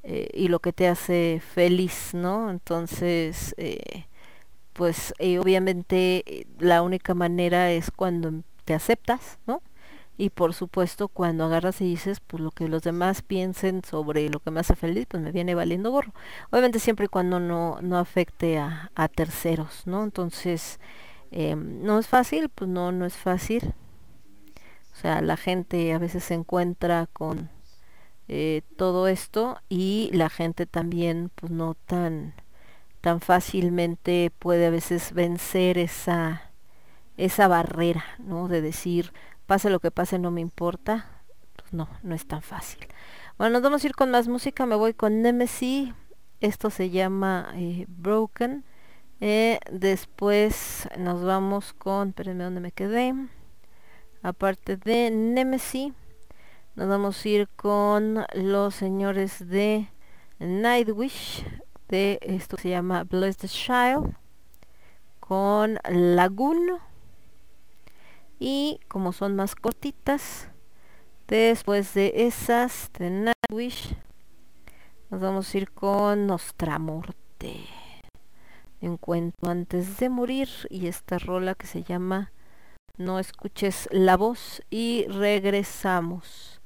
[0.02, 2.50] eh, y lo que te hace feliz, ¿no?
[2.50, 4.07] Entonces, eh,
[4.73, 8.32] pues eh, obviamente la única manera es cuando
[8.65, 9.62] te aceptas, ¿no?
[10.18, 14.40] Y por supuesto, cuando agarras y dices, pues lo que los demás piensen sobre lo
[14.40, 16.12] que me hace feliz, pues me viene valiendo gorro.
[16.50, 20.02] Obviamente siempre y cuando no, no afecte a, a terceros, ¿no?
[20.05, 20.81] Entonces,
[21.31, 23.74] eh, no es fácil, pues no, no es fácil.
[24.99, 27.51] O sea, la gente a veces se encuentra con
[28.27, 32.35] eh, todo esto y la gente también, pues no tan,
[33.01, 36.51] tan fácilmente puede a veces vencer esa,
[37.17, 38.49] esa barrera, ¿no?
[38.49, 39.12] De decir,
[39.47, 41.07] pase lo que pase, no me importa.
[41.55, 42.85] Pues no, no es tan fácil.
[43.39, 44.67] Bueno, nos vamos a ir con más música.
[44.67, 45.94] Me voy con Nemesis.
[46.41, 48.65] Esto se llama eh, Broken.
[49.20, 53.15] Eh, después nos vamos con, espérenme dónde me quedé.
[54.28, 55.94] Aparte de Nemesis,
[56.74, 59.89] nos vamos a ir con los señores de
[60.39, 61.47] Nightwish.
[61.89, 64.15] De esto se llama Bless the Child.
[65.18, 66.78] Con Lagoon
[68.39, 70.50] y como son más cortitas
[71.26, 73.97] después de esas de Nightwish
[75.08, 77.65] nos vamos a ir con Nostramorte
[78.82, 82.31] encuentro antes de morir y esta rola que se llama
[82.99, 86.60] no escuches la voz y regresamos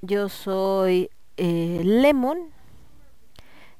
[0.00, 2.56] yo soy eh, Lemon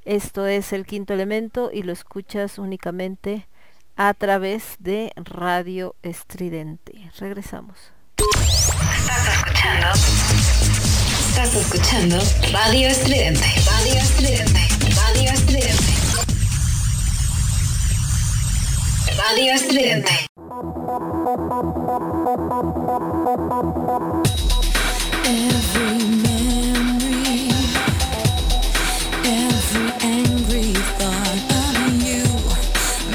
[0.07, 3.49] esto es el quinto elemento y lo escuchas únicamente
[3.97, 7.11] a través de Radio Estridente.
[7.19, 7.77] Regresamos.
[8.17, 9.87] Estás escuchando.
[11.29, 12.19] Estás escuchando
[12.53, 13.47] Radio Estridente.
[13.67, 14.61] Radio Estridente.
[14.95, 15.96] Radio Estridente.
[25.25, 27.51] Every memory,
[29.25, 32.25] every angry thought of you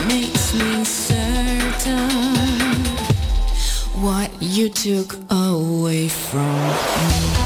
[0.08, 2.10] makes me certain
[4.02, 7.41] what you took away from me.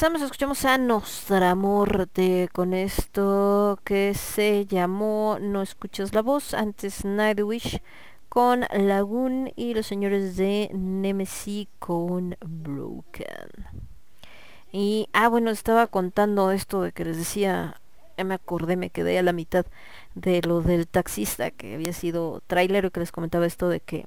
[0.00, 7.04] Regresamos, escuchamos a Nostra Morte con esto que se llamó No escuchas la voz, antes
[7.04, 7.82] Nightwish
[8.28, 13.48] con Lagoon y los señores de Nemesis con Broken.
[14.70, 17.80] Y, ah, bueno, estaba contando esto de que les decía,
[18.16, 19.66] ya me acordé, me quedé a la mitad
[20.14, 24.06] de lo del taxista que había sido trailero que les comentaba esto de que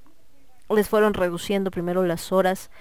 [0.69, 2.71] les fueron reduciendo primero las horas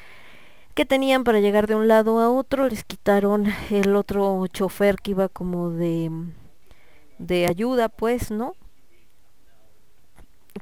[0.74, 5.12] que tenían para llegar de un lado a otro, les quitaron el otro chofer que
[5.12, 6.10] iba como de
[7.18, 8.54] de ayuda, pues, ¿no?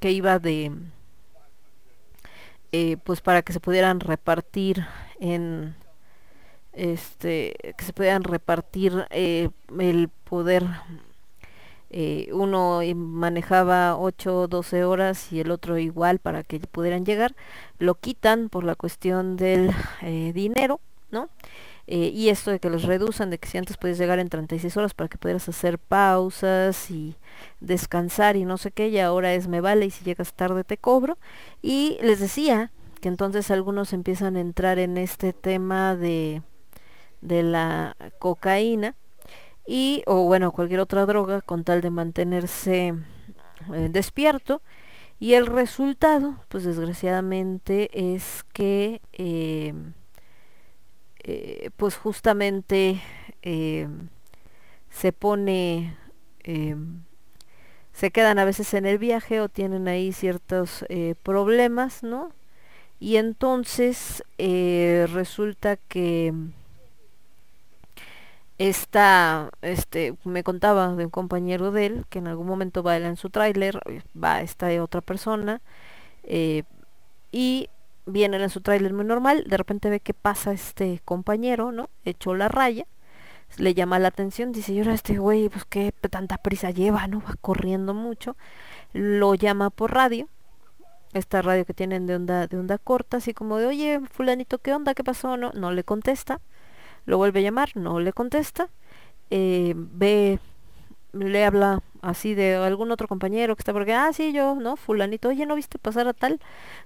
[0.01, 0.73] Que iba de
[2.73, 4.87] eh, pues para que se pudieran repartir
[5.21, 5.75] en
[6.73, 10.65] este que se pudieran repartir eh, el poder
[11.91, 17.35] eh, uno eh, manejaba 8 12 horas y el otro igual para que pudieran llegar.
[17.79, 19.71] Lo quitan por la cuestión del
[20.03, 21.31] eh, dinero no
[21.91, 24.93] y esto de que los reduzcan de que si antes puedes llegar en 36 horas
[24.93, 27.17] para que pudieras hacer pausas y
[27.61, 30.77] descansar y no sé qué y ahora es me vale y si llegas tarde te
[30.77, 31.17] cobro
[31.63, 36.43] y les decía que entonces algunos empiezan a entrar en este tema de
[37.23, 38.95] de la cocaína
[39.69, 42.95] y o bueno cualquier otra droga con tal de mantenerse
[43.75, 44.63] eh, despierto.
[45.21, 49.75] Y el resultado pues desgraciadamente es que eh,
[51.25, 53.01] eh, pues justamente
[53.43, 53.89] eh,
[54.91, 55.97] se pone
[56.45, 56.77] eh,
[57.93, 62.33] se quedan a veces en el viaje o tienen ahí ciertos eh, problemas no
[63.01, 66.33] y entonces resulta que
[68.59, 73.17] esta, este, me contaba de un compañero de él que en algún momento va en
[73.17, 75.61] su tráiler, eh, va esta otra persona
[76.25, 76.65] eh,
[77.33, 77.71] y
[78.07, 81.89] viene él en su tráiler muy normal, de repente ve que pasa este compañero, ¿no?
[82.05, 82.87] Echó la raya,
[83.59, 87.21] le llama la atención, dice, y ahora este güey, pues qué tanta prisa lleva, ¿no?
[87.21, 88.37] Va corriendo mucho,
[88.93, 90.29] lo llama por radio,
[91.15, 94.75] esta radio que tienen de onda, de onda corta, así como de, oye, fulanito, ¿qué
[94.75, 94.95] onda?
[94.95, 95.37] ¿Qué pasó?
[95.37, 96.41] No, no le contesta,
[97.09, 98.69] lo vuelve a llamar, no le contesta,
[99.31, 100.39] eh, ve,
[101.13, 104.77] le habla así de algún otro compañero que está porque, ah, sí, yo, ¿no?
[104.77, 106.39] Fulanito, oye, ¿no viste pasar a tal?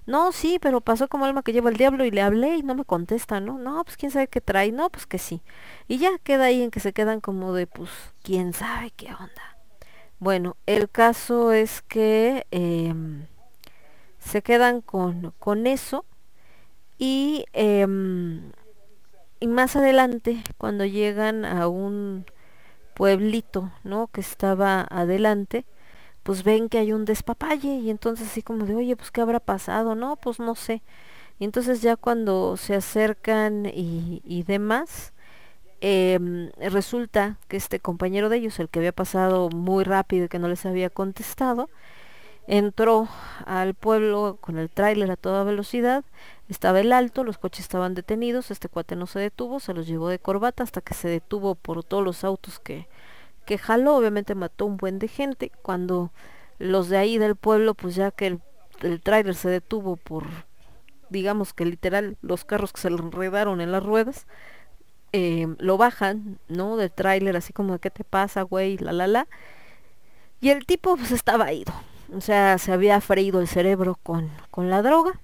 [0.05, 2.73] No, sí, pero pasó como alma que lleva el diablo y le hablé y no
[2.73, 3.57] me contesta, ¿no?
[3.57, 5.41] No, pues quién sabe qué trae, no, pues que sí.
[5.89, 7.89] Y ya queda ahí en que se quedan como de, pues,
[8.23, 9.57] quién sabe qué onda.
[10.19, 13.27] Bueno, el caso es que em,
[14.19, 16.05] se quedan con, con eso
[16.97, 18.53] y, em,
[19.43, 22.25] y más adelante, cuando llegan a un
[22.93, 24.07] pueblito, ¿no?
[24.07, 25.65] Que estaba adelante,
[26.23, 29.41] pues ven que hay un despapalle y entonces así como de, oye, pues qué habrá
[29.41, 30.81] pasado, no, pues no sé.
[31.39, 35.11] Y entonces ya cuando se acercan y, demás,
[35.81, 40.39] em, resulta que este compañero de ellos, el que había pasado muy rápido y que
[40.39, 41.69] no les había contestado,
[42.47, 43.07] entró
[43.45, 46.03] al pueblo con el tráiler a toda velocidad,
[46.49, 50.09] estaba el alto, los coches estaban detenidos, este cuate no se detuvo, se los llevó
[50.09, 52.87] de corbata hasta que se detuvo por todos los autos que,
[53.45, 56.11] que jaló, obviamente mató un buen de gente, cuando
[56.59, 58.41] los de ahí del pueblo pues ya que el,
[58.81, 60.25] el tráiler se detuvo por
[61.09, 64.25] digamos que literal los carros que se le enredaron en las ruedas
[65.11, 69.27] eh, lo bajan no del tráiler así como qué te pasa güey la la la.
[70.41, 71.73] Y el tipo pues estaba ido
[72.15, 75.19] o sea se había freído el cerebro con, con la droga.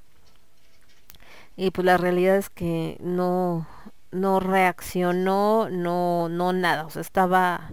[1.56, 3.68] Y pues la realidad es que no
[4.12, 6.86] no reaccionó no no nada.
[6.86, 7.72] O sea estaba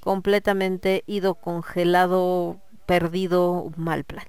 [0.00, 4.26] completamente ido congelado perdido mal plan.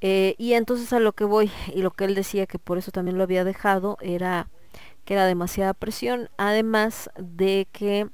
[0.00, 2.90] Eh, y entonces a lo que voy y lo que él decía que por eso
[2.90, 4.48] también lo había dejado era
[5.04, 6.28] que era demasiada presión.
[6.36, 8.08] Además de que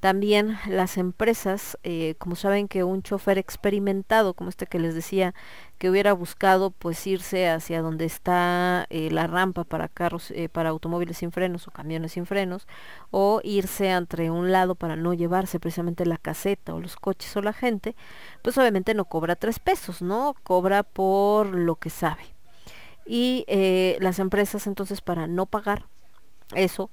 [0.00, 5.34] también las empresas, eh, como saben que un chofer experimentado, como este que les decía,
[5.76, 10.70] que hubiera buscado pues irse hacia donde está eh, la rampa para carros, eh, para
[10.70, 12.66] automóviles sin frenos o camiones sin frenos,
[13.10, 17.42] o irse entre un lado para no llevarse precisamente la caseta o los coches o
[17.42, 17.94] la gente,
[18.42, 20.34] pues obviamente no cobra tres pesos, ¿no?
[20.42, 22.22] Cobra por lo que sabe.
[23.04, 23.44] Y
[24.00, 25.86] las empresas entonces para no pagar
[26.54, 26.90] eso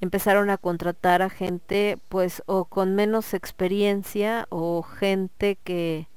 [0.00, 6.08] empezaron a contratar a gente pues o con menos experiencia o gente que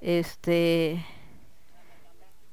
[0.00, 1.04] este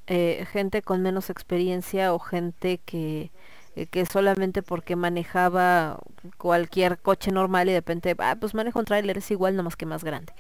[0.08, 3.32] eh, gente con menos experiencia o gente que
[3.76, 6.00] eh, que solamente porque manejaba
[6.38, 9.86] cualquier coche normal y de repente ah, pues maneja un tráiler es igual nomás que
[9.86, 10.34] más grande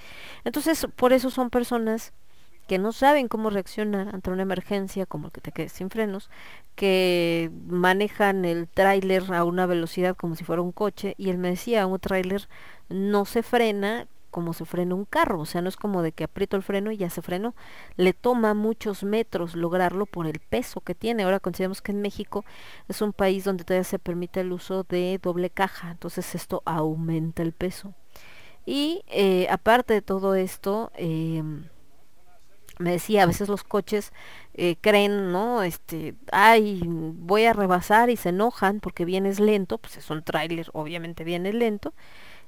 [0.43, 2.13] entonces por eso son personas
[2.67, 6.29] que no saben cómo reaccionar ante una emergencia como el que te quedes sin frenos,
[6.75, 11.49] que manejan el tráiler a una velocidad como si fuera un coche y él me
[11.49, 12.47] decía, un tráiler
[12.89, 16.23] no se frena como se frena un carro, o sea, no es como de que
[16.23, 17.53] aprieto el freno y ya se frenó,
[17.97, 21.21] le toma muchos metros lograrlo por el peso que tiene.
[21.21, 22.43] Ahora consideramos que en México
[22.89, 27.43] es un país donde todavía se permite el uso de doble caja, entonces esto aumenta
[27.43, 27.93] el peso.
[28.65, 31.43] Y eh, aparte de todo esto, eh,
[32.83, 34.11] me decía, a veces los coches
[34.53, 35.63] eh, creen, ¿no?
[35.63, 40.69] Este, ay, voy a rebasar y se enojan porque vienes lento, pues es un tráiler,
[40.73, 41.93] obviamente viene lento,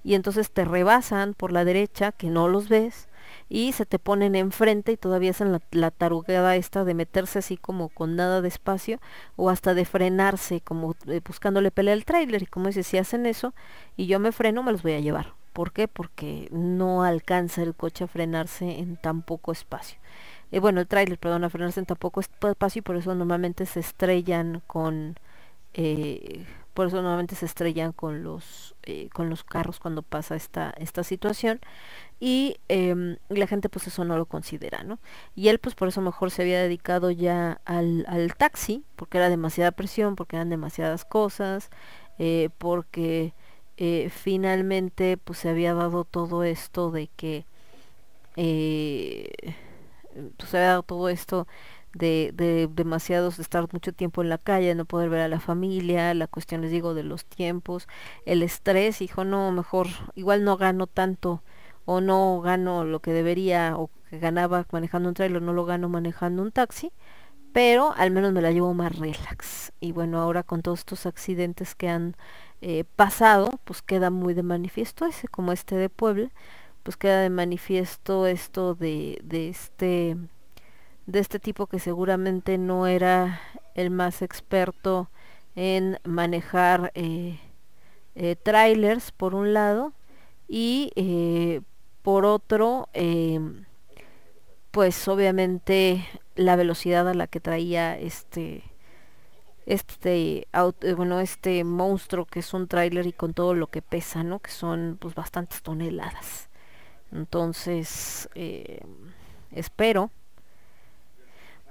[0.04, 3.08] y entonces te rebasan por la derecha, que no los ves,
[3.50, 7.58] y se te ponen enfrente y todavía hacen la, la tarugada esta de meterse así
[7.58, 9.00] como con nada de espacio
[9.38, 13.26] o hasta de frenarse como eh, buscándole pelea al tráiler y como dice si hacen
[13.26, 13.54] eso
[13.98, 15.88] y yo me freno me los voy a llevar ¿por qué?
[15.88, 19.98] porque no alcanza el coche a frenarse en tan poco espacio
[20.52, 23.66] eh, bueno el tráiler perdón a frenarse en tan poco espacio y por eso normalmente
[23.66, 25.16] se estrellan con
[25.74, 30.74] eh, por eso normalmente se estrellan con los eh, con los carros cuando pasa esta
[30.78, 31.62] esta situación
[32.20, 35.00] y em, la gente pues eso no lo considera, ¿no?
[35.36, 39.30] Y él pues por eso mejor se había dedicado ya al, al taxi, porque era
[39.30, 41.70] demasiada presión, porque eran demasiadas cosas,
[42.58, 43.34] porque
[43.78, 47.46] eh, finalmente pues se había dado todo esto de que
[48.36, 49.32] eh,
[50.38, 51.48] pues se había dado todo esto
[51.94, 55.40] de, de demasiados, de estar mucho tiempo en la calle, no poder ver a la
[55.40, 57.88] familia, la cuestión les digo de los tiempos,
[58.26, 61.42] el estrés, hijo, no, mejor, igual no gano tanto
[61.86, 65.88] o no gano lo que debería o que ganaba manejando un trailer, no lo gano
[65.88, 66.92] manejando un taxi,
[67.54, 69.72] pero al menos me la llevo más relax.
[69.80, 72.18] Y bueno, ahora con todos estos accidentes que han
[72.68, 76.32] eh, pasado, pues queda muy de manifiesto ese, como este de Puebla,
[76.82, 80.18] pues queda de manifiesto esto de, de este
[81.06, 83.40] de este tipo que seguramente no era
[83.76, 85.12] el más experto
[85.56, 87.40] en manejar eh,
[88.16, 89.94] eh, trailers por un lado
[90.48, 90.92] y
[92.02, 92.90] por otro
[94.72, 96.04] pues obviamente
[96.36, 98.64] la velocidad a la que traía este
[99.66, 103.82] este auto, eh, bueno este monstruo que es un tráiler y con todo lo que
[103.82, 106.50] pesa no que son pues bastantes toneladas
[107.12, 108.82] entonces eh,
[109.52, 110.12] espero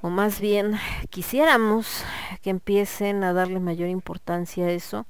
[0.02, 0.74] o más bien
[1.10, 2.04] quisiéramos
[2.42, 5.06] que empiecen a darle mayor importancia a eso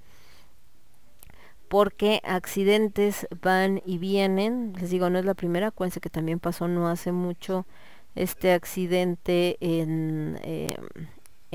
[1.75, 4.75] porque accidentes van y vienen.
[4.79, 7.67] Les digo, no es la primera, acuérdense que también pasó no hace mucho
[8.15, 10.77] este accidente en, eh,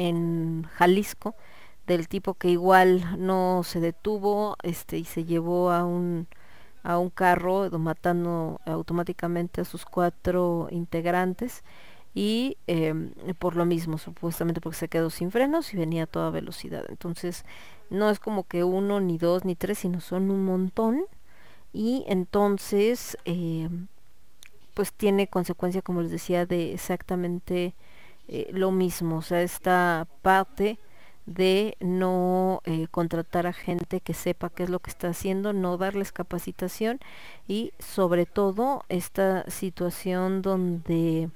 [0.07, 1.35] en Jalisco,
[1.87, 6.27] del tipo que igual no se detuvo este y se llevó a un
[6.83, 11.63] a un carro matando automáticamente a sus cuatro integrantes.
[12.15, 12.93] Y eh,
[13.37, 16.85] por lo mismo supuestamente porque se quedó sin frenos y venía a toda velocidad.
[16.89, 17.45] Entonces
[17.89, 21.03] no es como que uno ni dos ni tres sino son un montón.
[21.73, 23.69] Y entonces eh,
[24.73, 27.73] pues tiene consecuencia como les decía de exactamente
[28.31, 30.77] eh, lo mismo o sea esta parte
[31.25, 35.77] de no eh, contratar a gente que sepa qué es lo que está haciendo, no
[35.77, 36.99] darles capacitación
[37.47, 41.31] y sobre todo esta situación donde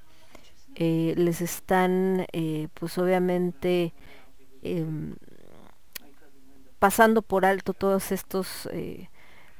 [0.75, 2.27] eh, les están
[2.75, 3.93] pues obviamente
[4.61, 5.15] em,
[6.77, 8.69] pasando por alto todos estos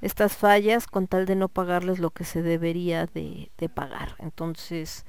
[0.02, 4.16] estas fallas con tal de no pagarles lo que se debería de, pagar.
[4.20, 5.06] Entonces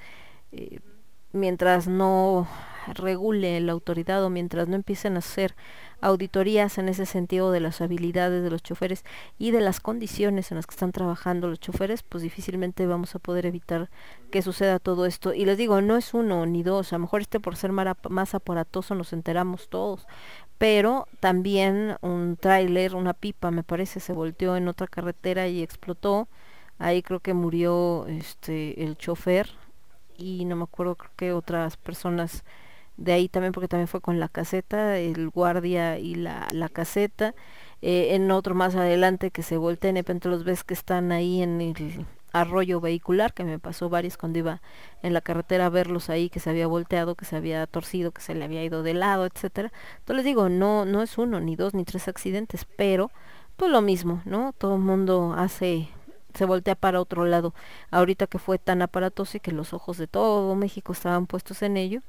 [1.35, 2.49] mientras no
[2.93, 5.55] regule la autoridad o mientras no empiecen a hacer
[6.01, 9.05] auditorías en ese sentido de las habilidades de los choferes
[9.39, 13.19] y de las condiciones en las que están trabajando los choferes, pues difícilmente vamos a
[13.19, 13.91] poder evitar
[14.31, 15.33] que suceda todo esto.
[15.33, 18.35] Y les digo, no es uno ni dos, a lo mejor este por ser más
[18.35, 20.07] aparatoso nos enteramos todos,
[20.59, 26.29] pero también un tráiler, una pipa me parece, se volteó en otra carretera y explotó.
[26.79, 29.49] Ahí creo que murió este el chofer
[30.17, 32.45] y no me acuerdo creo que otras personas
[32.97, 37.35] de ahí también porque también fue con la caseta, el guardia y la, la caseta,
[37.83, 41.43] eh, en otro más adelante que se voltean y de los ves que están ahí
[41.43, 44.61] en el arroyo vehicular, que me pasó varios cuando iba
[45.03, 48.23] en la carretera a verlos ahí, que se había volteado, que se había torcido, que
[48.23, 49.73] se le había ido de lado, etcétera.
[49.99, 53.11] Entonces les digo, no, no es uno, ni dos, ni tres accidentes, pero
[53.57, 54.53] pues lo mismo, ¿no?
[54.53, 55.89] Todo el mundo hace
[56.35, 57.55] se voltea para otro lado.
[57.91, 61.77] Ahorita que fue tan aparatoso y que los ojos de todo México estaban puestos en
[61.77, 62.01] ello,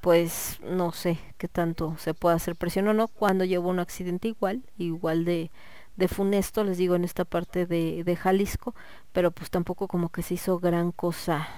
[0.00, 4.28] pues no sé qué tanto se puede hacer presión o no cuando llevo un accidente
[4.28, 5.50] igual, igual de,
[5.96, 8.74] de funesto, les digo, en esta parte de, de Jalisco,
[9.12, 11.48] pero pues tampoco como que se hizo gran cosa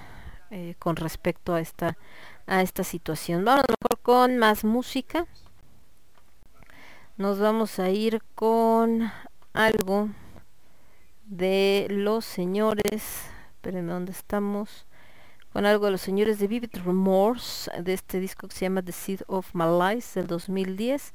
[0.51, 1.97] eh, con respecto a esta,
[2.45, 3.45] a esta situación.
[3.45, 5.25] Vamos mejor con más música.
[7.17, 9.11] Nos vamos a ir con
[9.53, 10.09] algo
[11.25, 14.85] de los señores, espérenme dónde estamos,
[15.51, 18.91] con algo de los señores de Vivid Remorse, de este disco que se llama The
[18.91, 21.13] Seed of My Lies del 2010.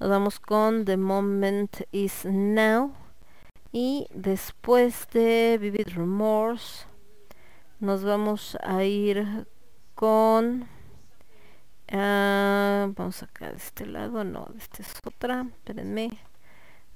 [0.00, 2.92] Nos vamos con The Moment Is Now.
[3.70, 6.86] Y después de Vivid Remorse,
[7.80, 9.46] nos vamos a ir
[9.94, 10.66] con...
[11.90, 16.18] ah, vamos acá de este lado, no, de este es otra, espérenme.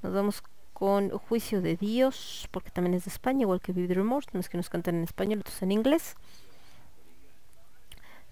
[0.03, 0.43] Nos vamos
[0.79, 4.51] con Juicio de Dios, porque también es de España, igual que Vivid Remorse, no es
[4.51, 6.17] que nos cantan en español, otros en inglés.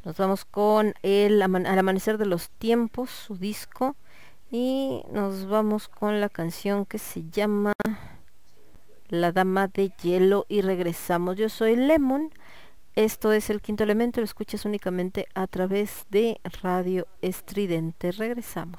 [0.05, 3.97] Nos vamos con el Al Amanecer de los Tiempos, su disco.
[4.51, 7.73] Y nos vamos con la canción que se llama
[9.09, 11.37] La Dama de Hielo y regresamos.
[11.37, 12.31] Yo soy Lemon.
[12.95, 18.13] Esto es el quinto elemento, lo escuchas únicamente a través de Radio Estridente.
[18.13, 18.79] Regresamos.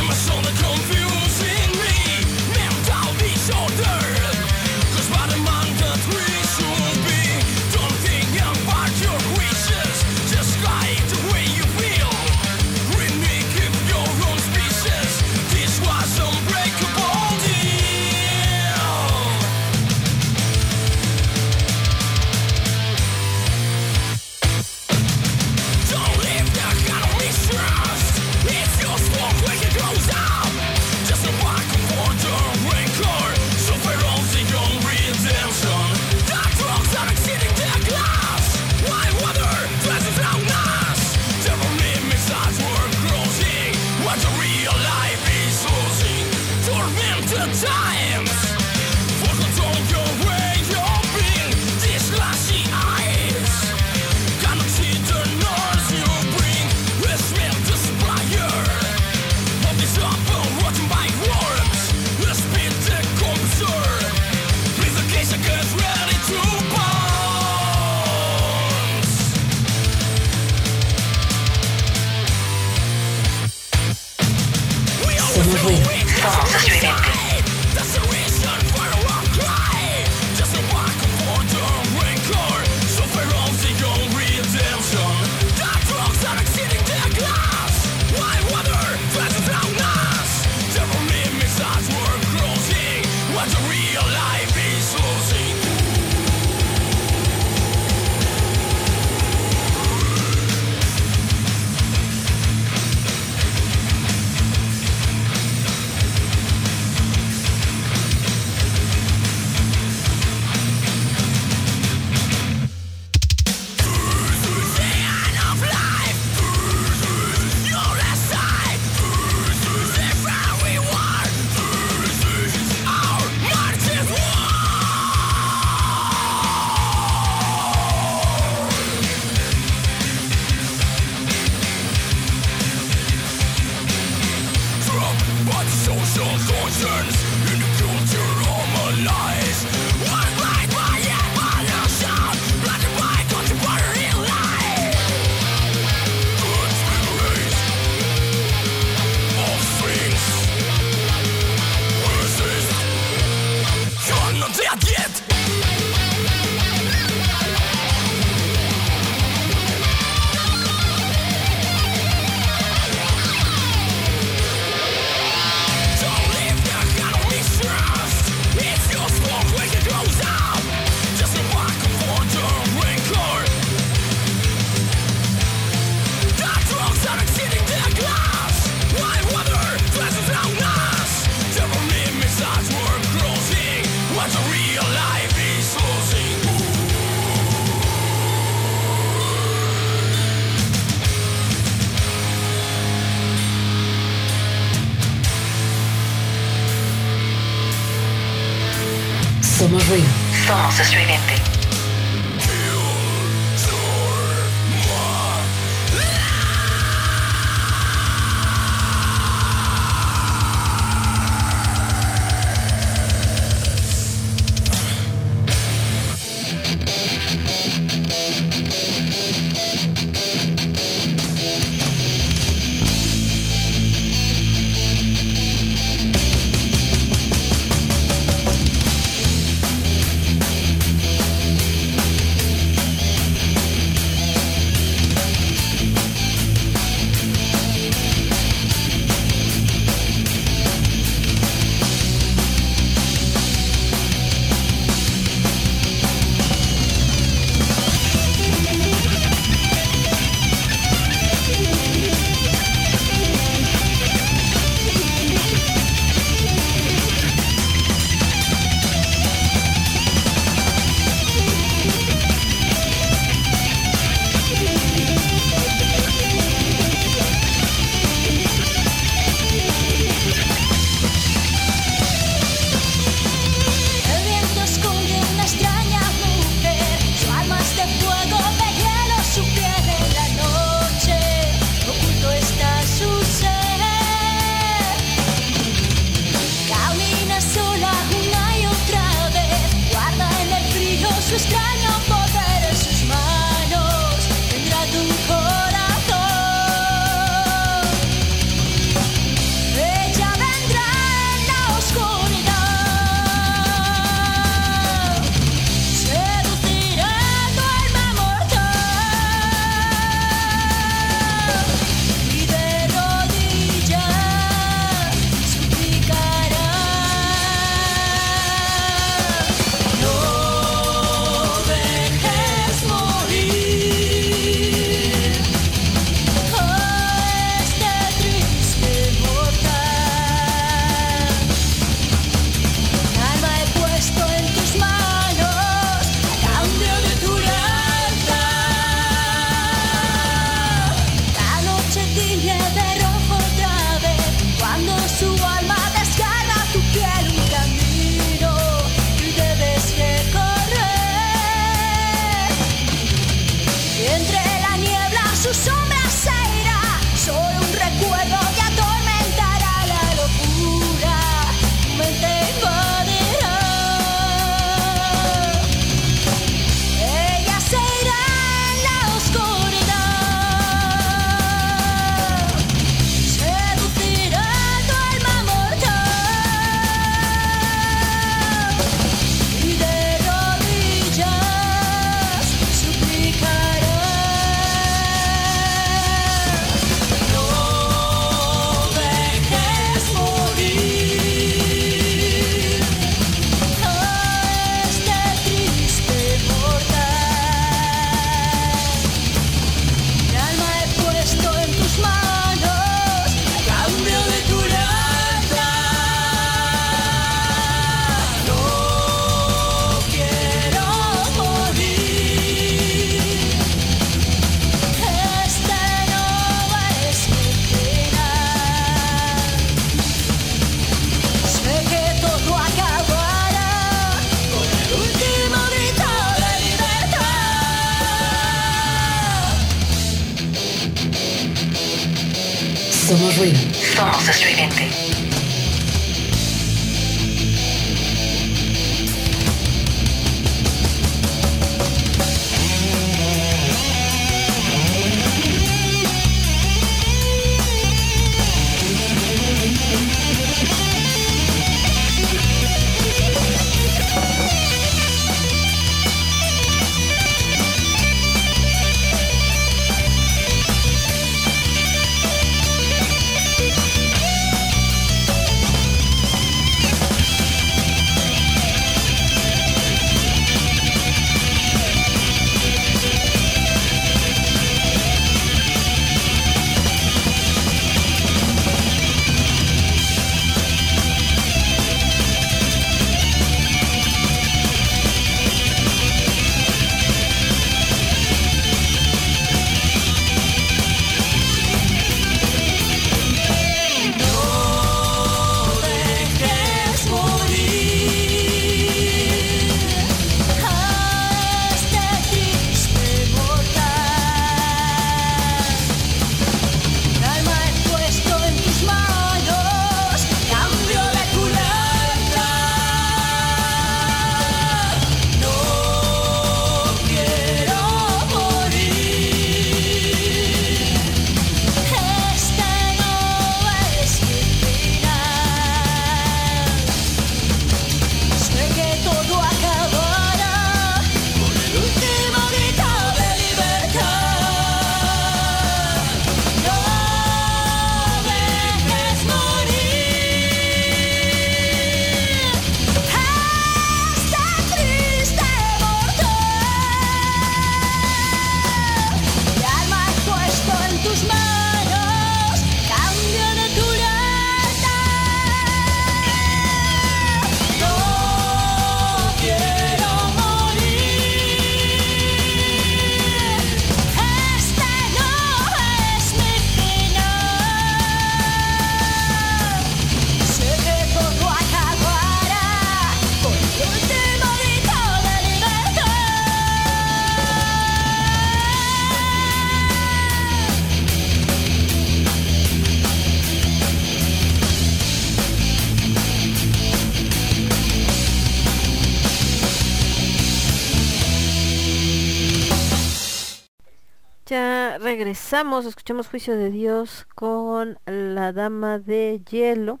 [595.52, 600.00] Escuchamos Juicio de Dios con la Dama de Hielo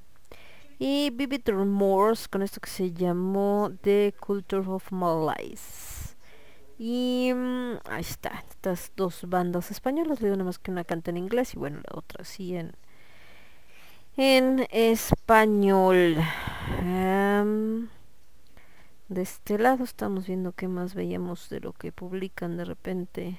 [0.80, 6.16] y Vivid Remorse con esto que se llamó The Culture of Malaise.
[6.80, 11.12] Y mm, ahí está, estas dos bandas españolas, le digo nada más que una canta
[11.12, 12.74] en inglés y bueno, la otra sí en,
[14.16, 16.16] en español.
[19.08, 23.38] De este lado estamos viendo qué más veíamos de lo que publican de repente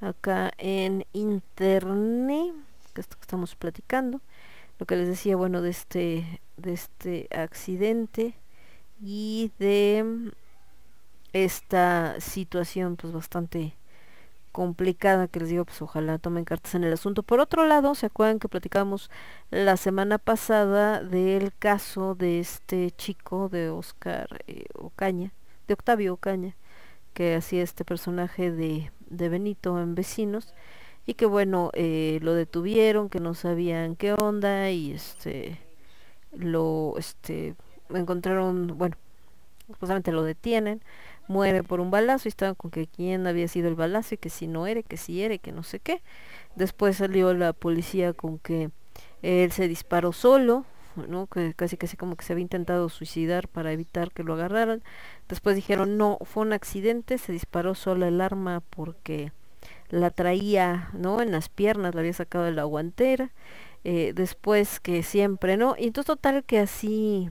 [0.00, 2.54] acá en internet
[2.94, 4.20] que esto que estamos platicando.
[4.78, 8.34] Lo que les decía bueno de este de este accidente
[9.00, 10.32] y de
[11.32, 13.76] esta situación pues bastante
[14.52, 17.22] complicada que les digo pues ojalá tomen cartas en el asunto.
[17.22, 19.10] Por otro lado se acuerdan que platicamos
[19.50, 25.32] la semana pasada del caso de este chico de Oscar eh, Ocaña
[25.68, 26.56] de Octavio Ocaña
[27.12, 30.54] que hacía este personaje de, de Benito en Vecinos
[31.06, 35.58] y que bueno eh, lo detuvieron que no sabían qué onda y este
[36.32, 37.54] lo este
[37.90, 38.96] encontraron bueno
[39.68, 40.82] supuestamente lo detienen
[41.28, 44.30] muere por un balazo y estaban con que quién había sido el balazo y que
[44.30, 46.02] si no era que si era que no sé qué.
[46.54, 48.70] Después salió la policía con que
[49.22, 50.64] él se disparó solo
[51.08, 51.26] ¿no?
[51.26, 54.82] que casi casi como que se había intentado suicidar para evitar que lo agarraran.
[55.28, 59.32] Después dijeron no fue un accidente se disparó solo el arma porque
[59.90, 63.30] la traía no en las piernas la había sacado de la guantera
[63.84, 67.30] eh, después que siempre no y entonces total que así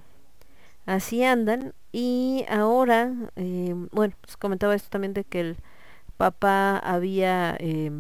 [0.85, 1.73] así andan.
[1.91, 5.57] Y ahora eh, bueno pues comentaba esto también de que el
[6.17, 7.91] papá había eh,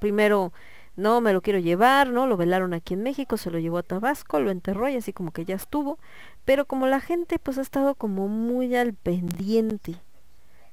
[0.00, 0.52] primero
[0.96, 2.26] no me lo quiero llevar, ¿no?
[2.26, 5.30] Lo velaron aquí en México, se lo llevó a Tabasco, lo enterró y así como
[5.30, 5.98] que ya estuvo.
[6.44, 9.96] Pero como la gente pues ha estado como muy al pendiente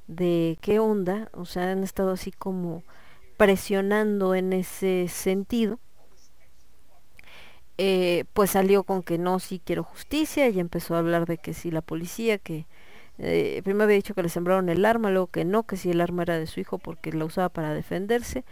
[0.08, 2.84] de qué onda, o sea, han estado así como
[3.38, 5.80] presionando en ese sentido,
[7.78, 11.54] eh, pues salió con que no, sí quiero justicia y empezó a hablar de que
[11.54, 12.68] si la policía, que
[13.18, 16.02] eh, primero había dicho que le sembraron el arma, luego que no, que si el
[16.02, 18.46] arma era de su hijo porque la usaba para defenderse,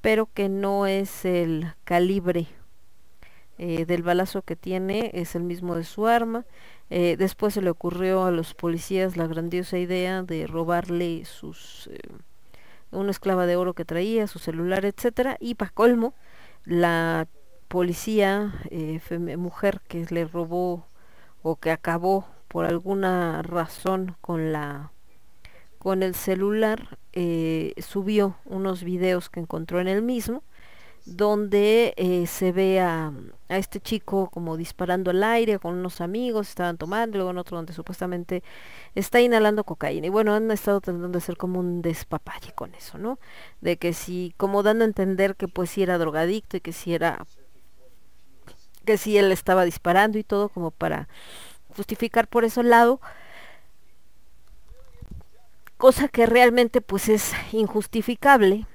[0.00, 2.48] pero que no es el calibre
[3.58, 6.44] eh, del balazo que tiene es el mismo de su arma.
[6.90, 11.98] Eh, después se le ocurrió a los policías la grandiosa idea de robarle sus eh,
[12.90, 16.14] una esclava de oro que traía, su celular, etcétera, y para colmo,
[16.64, 17.26] la
[17.68, 18.54] policía
[19.36, 20.86] mujer que le robó
[21.42, 24.92] o que acabó por alguna razón con la
[25.78, 30.42] con el celular eh, subió unos videos que encontró en el mismo
[31.16, 33.12] donde eh, se ve a,
[33.48, 37.72] este chico como disparando al aire con unos amigos, estaban tomando, luego en otro donde
[37.72, 38.42] supuestamente
[38.94, 40.06] está inhalando cocaína.
[40.06, 43.18] Y bueno, han estado tratando de hacer como un despapalle con eso, ¿no?
[43.62, 46.92] De que si, como dando a entender que pues si era drogadicto y que si
[46.92, 47.24] era,
[48.84, 51.08] que si él estaba disparando y todo como para
[51.74, 53.00] justificar por ese lado,
[55.78, 58.66] cosa que realmente pues es injustificable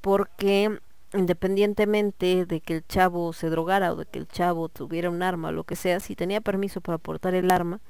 [0.00, 0.80] porque
[1.14, 5.48] independientemente de que el chavo se drogara o de que el chavo tuviera un arma
[5.48, 7.80] o lo que sea, si tenía permiso para portar el arma,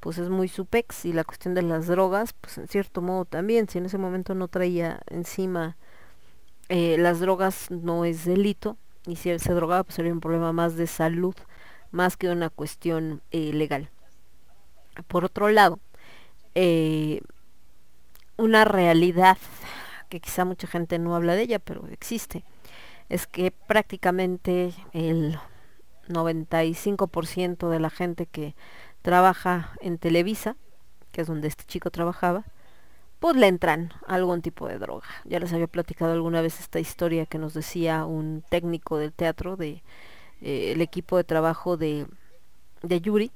[0.00, 3.68] pues es muy supex y la cuestión de las drogas, pues en cierto modo también,
[3.68, 5.76] si en ese momento no traía encima
[6.68, 10.52] eh, las drogas no es delito y si él se drogaba pues sería un problema
[10.52, 11.34] más de salud
[11.90, 13.90] más que una cuestión eh, legal.
[15.06, 15.78] Por otro lado,
[16.54, 17.20] eh,
[18.36, 19.38] una realidad
[20.08, 22.44] que quizá mucha gente no habla de ella, pero existe,
[23.08, 25.38] es que prácticamente el
[26.08, 28.54] 95% de la gente que
[29.02, 30.56] trabaja en Televisa,
[31.12, 32.44] que es donde este chico trabajaba,
[33.20, 35.06] pues le entran algún tipo de droga.
[35.24, 39.56] Ya les había platicado alguna vez esta historia que nos decía un técnico del teatro
[39.56, 39.82] de
[40.42, 42.06] eh, equipo de trabajo de,
[42.82, 43.30] de Yuri,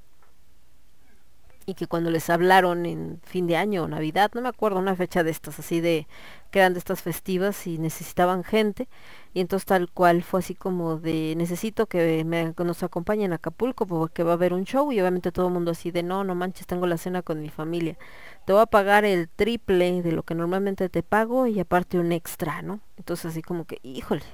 [1.68, 4.96] y que cuando les hablaron en fin de año o Navidad, no me acuerdo, una
[4.96, 6.06] fecha de estas, así de
[6.50, 8.88] que eran de estas festivas y necesitaban gente,
[9.34, 13.86] y entonces tal cual fue así como de necesito que me, nos acompañen a Acapulco
[13.86, 16.34] porque va a haber un show y obviamente todo el mundo así de no, no
[16.34, 17.98] manches, tengo la cena con mi familia,
[18.46, 22.12] te voy a pagar el triple de lo que normalmente te pago y aparte un
[22.12, 22.80] extra, ¿no?
[22.96, 24.24] Entonces así como que, híjole,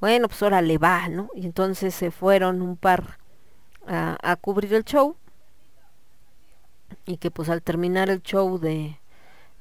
[0.00, 1.28] bueno, pues ahora le va, ¿no?
[1.34, 3.18] Y entonces se fueron un par
[3.86, 5.16] a, a cubrir el show
[7.06, 8.98] y que pues al terminar el show de,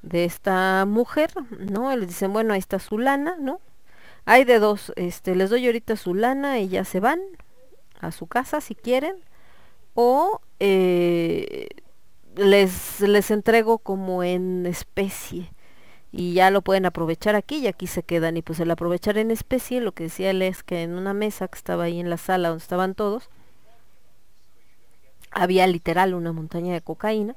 [0.02, 1.96] de esta mujer, ¿no?
[1.96, 3.62] Les dicen, bueno, ahí está su lana, ¿no?
[4.26, 7.20] Hay de dos, este, les doy ahorita su lana y ya se van
[8.00, 9.16] a su casa si quieren,
[9.96, 11.68] o eh,
[12.36, 15.52] les, les entrego como en especie
[16.12, 19.32] y ya lo pueden aprovechar aquí y aquí se quedan y pues el aprovechar en
[19.32, 22.18] especie lo que decía él es que en una mesa que estaba ahí en la
[22.18, 23.30] sala donde estaban todos
[25.34, 27.36] había literal una montaña de cocaína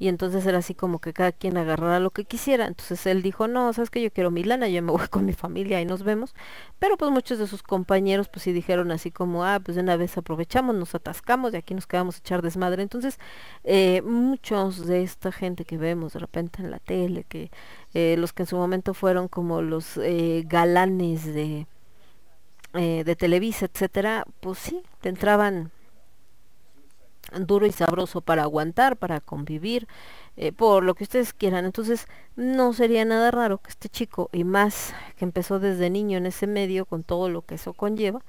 [0.00, 2.66] y entonces era así como que cada quien agarrara lo que quisiera.
[2.66, 5.34] Entonces él dijo, no, sabes que yo quiero mi lana, yo me voy con mi
[5.34, 6.34] familia y nos vemos.
[6.78, 9.96] Pero pues muchos de sus compañeros pues sí dijeron así como, ah, pues de una
[9.98, 12.82] vez aprovechamos, nos atascamos y aquí nos quedamos a echar desmadre.
[12.82, 13.18] Entonces
[13.62, 17.50] eh, muchos de esta gente que vemos de repente en la tele, que
[17.92, 21.66] eh, los que en su momento fueron como los eh, galanes de,
[22.72, 25.72] de Televisa, etcétera, pues sí, te entraban
[27.38, 29.86] duro y sabroso para aguantar, para convivir,
[30.36, 31.64] eh, por lo que ustedes quieran.
[31.64, 36.26] Entonces, no sería nada raro que este chico, y más que empezó desde niño en
[36.26, 38.20] ese medio, con todo lo que eso conlleva,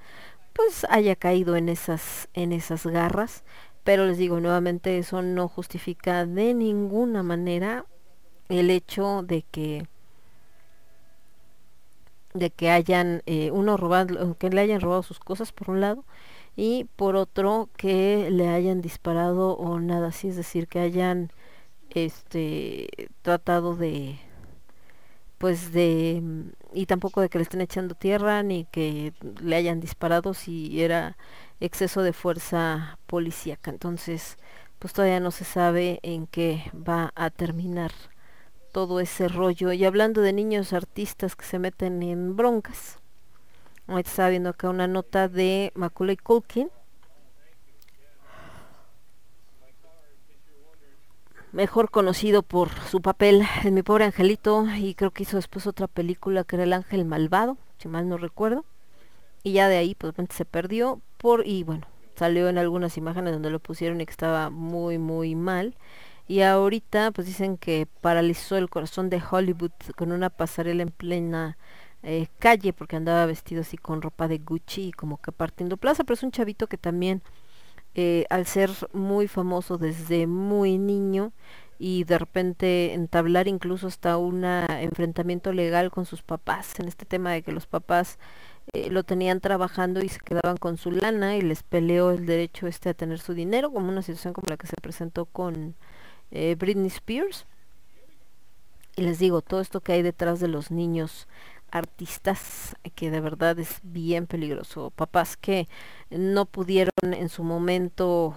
[0.53, 3.43] pues haya caído en esas, en esas garras.
[3.83, 7.85] Pero les digo nuevamente, eso no justifica de ninguna manera
[8.49, 9.87] el hecho de que
[12.33, 16.05] de que hayan eh, uno robado, que le hayan robado sus cosas por un lado
[16.55, 21.31] y por otro que le hayan disparado o nada así, es decir, que hayan
[21.89, 24.19] este tratado de
[25.37, 29.79] pues de mm, y tampoco de que le estén echando tierra ni que le hayan
[29.79, 31.17] disparado si era
[31.59, 33.71] exceso de fuerza policíaca.
[33.71, 34.37] Entonces,
[34.79, 37.91] pues todavía no se sabe en qué va a terminar
[38.71, 39.73] todo ese rollo.
[39.73, 43.00] Y hablando de niños artistas que se meten en broncas,
[43.87, 46.69] Ahorita estaba viendo acá una nota de Macaulay Culkin.
[51.51, 55.87] Mejor conocido por su papel en Mi Pobre Angelito y creo que hizo después otra
[55.87, 58.63] película que era El Ángel Malvado, si mal no recuerdo.
[59.43, 63.49] Y ya de ahí pues se perdió por y bueno, salió en algunas imágenes donde
[63.49, 65.75] lo pusieron y que estaba muy muy mal.
[66.27, 71.57] Y ahorita pues dicen que paralizó el corazón de Hollywood con una pasarela en plena
[72.03, 76.03] eh, calle porque andaba vestido así con ropa de Gucci y como que partiendo plaza,
[76.03, 77.21] pero es un chavito que también
[77.95, 81.33] eh, al ser muy famoso desde muy niño
[81.77, 87.31] y de repente entablar incluso hasta un enfrentamiento legal con sus papás en este tema
[87.31, 88.19] de que los papás
[88.73, 92.67] eh, lo tenían trabajando y se quedaban con su lana y les peleó el derecho
[92.67, 95.75] este a tener su dinero, como una situación como la que se presentó con
[96.31, 97.45] eh, Britney Spears.
[98.95, 101.27] Y les digo, todo esto que hay detrás de los niños
[101.71, 104.91] artistas, que de verdad es bien peligroso.
[104.91, 105.67] Papás que
[106.09, 108.35] no pudieron en su momento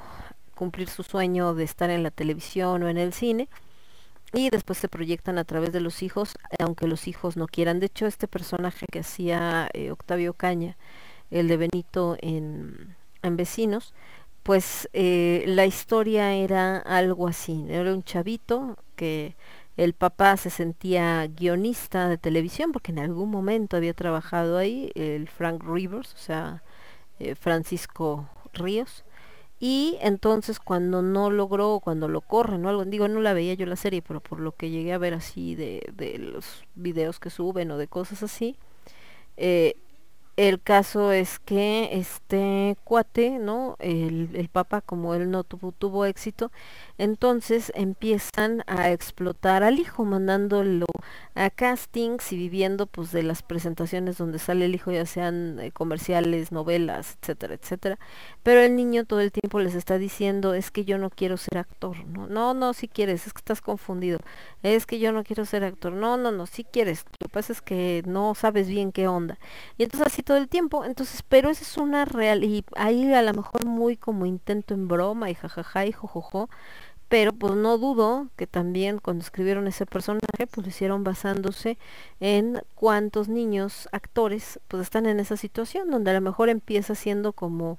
[0.54, 3.48] cumplir su sueño de estar en la televisión o en el cine
[4.32, 7.80] y después se proyectan a través de los hijos, aunque los hijos no quieran.
[7.80, 10.76] De hecho, este personaje que hacía eh, Octavio Caña,
[11.30, 13.94] el de Benito en, en Vecinos,
[14.42, 17.64] pues eh, la historia era algo así.
[17.68, 19.36] Era un chavito que
[19.76, 25.28] el papá se sentía guionista de televisión porque en algún momento había trabajado ahí, el
[25.28, 26.62] Frank Rivers, o sea,
[27.18, 29.04] eh, Francisco Ríos.
[29.60, 33.66] Y entonces cuando no logró, cuando lo corren o algo, digo, no la veía yo
[33.66, 37.30] la serie, pero por lo que llegué a ver así de, de los videos que
[37.30, 38.56] suben o de cosas así,
[39.36, 39.74] eh,
[40.36, 43.76] el caso es que este cuate, ¿no?
[43.78, 46.50] El, el papa, como él no tuvo, tuvo éxito,
[46.98, 50.86] entonces empiezan a explotar al hijo, mandándolo
[51.34, 55.73] a castings y viviendo pues de las presentaciones donde sale el hijo, ya sean eh,
[55.73, 57.98] comerciales, novelas, etcétera, etcétera.
[58.42, 61.58] Pero el niño todo el tiempo les está diciendo, es que yo no quiero ser
[61.58, 62.26] actor, ¿no?
[62.28, 64.18] No, no, si quieres, es que estás confundido.
[64.62, 65.92] Es que yo no quiero ser actor.
[65.92, 67.05] No, no, no, si quieres.
[67.20, 69.39] Lo que pasa es que no sabes bien qué onda.
[69.78, 70.84] Y entonces así todo el tiempo.
[70.84, 74.89] Entonces, pero esa es una real y ahí a lo mejor muy como intento en
[74.89, 76.48] broma y jajaja y jojojo.
[77.08, 81.78] Pero pues no dudo que también cuando escribieron ese personaje pues lo hicieron basándose
[82.20, 87.33] en cuántos niños actores pues están en esa situación donde a lo mejor empieza siendo
[87.33, 87.78] como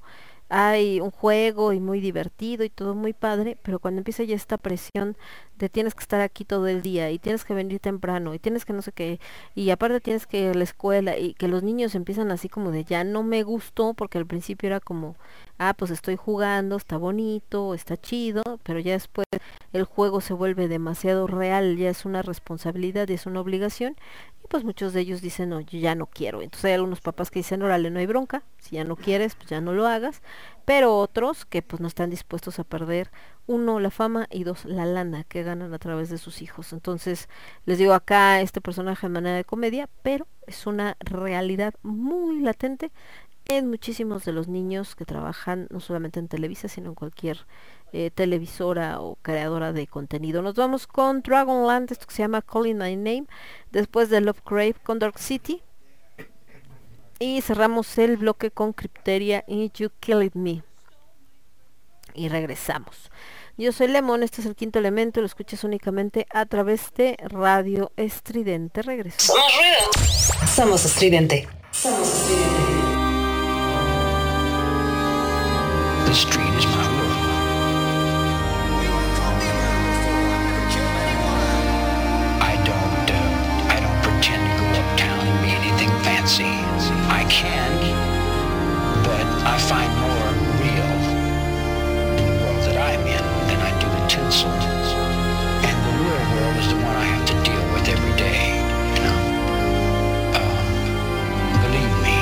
[0.50, 4.58] hay un juego y muy divertido y todo muy padre, pero cuando empieza ya esta
[4.58, 5.18] presión
[5.58, 8.64] de tienes que estar aquí todo el día y tienes que venir temprano y tienes
[8.66, 9.20] que no sé qué
[9.56, 12.72] y aparte tienes que ir a la escuela y que los niños empiezan así como
[12.72, 15.16] de ya no me gustó porque al principio era como
[15.58, 19.25] ah pues estoy jugando, está bonito, está chido, pero ya después
[19.74, 23.95] el juego se vuelve demasiado real, ya es una responsabilidad es una obligación
[24.43, 26.42] y pues muchos de ellos dicen no, yo ya no quiero.
[26.42, 29.50] Entonces hay algunos papás que dicen órale, no hay bronca, si ya no quieres, pues
[29.50, 30.22] ya no lo hagas,
[30.66, 33.11] pero otros que pues no están dispuestos a perder
[33.48, 36.74] uno la fama y dos la lana que ganan a través de sus hijos.
[36.74, 37.30] Entonces
[37.66, 42.92] les digo acá este personaje de manera de comedia, pero es una realidad muy latente
[43.48, 47.45] en muchísimos de los niños que trabajan no solamente en Televisa, sino en cualquier
[47.93, 50.41] eh, televisora o creadora de contenido.
[50.41, 53.25] Nos vamos con Dragonland, esto que se llama Calling My Name,
[53.72, 55.61] después de Love Crave con Dark City.
[57.19, 60.64] Y cerramos el bloque con Crypteria y You Killed Me.
[62.14, 63.11] Y regresamos.
[63.57, 67.93] Yo soy Lemon, este es el quinto elemento, lo escuchas únicamente a través de Radio
[67.95, 68.82] Estridente.
[68.82, 69.33] Regreso.
[70.45, 71.48] Somos estridente.
[76.16, 77.27] The street is my world.
[82.40, 86.56] I don't, uh, I don't pretend to go uptown and be anything fancy.
[87.11, 87.74] I can,
[89.03, 90.32] but I find more
[90.64, 90.95] real
[92.16, 94.48] in the world that I'm in than I do the tinsel.
[95.68, 98.56] And the real world is the one I have to deal with every day,
[98.95, 99.19] you know.
[100.40, 100.64] Um,
[101.60, 102.16] believe me,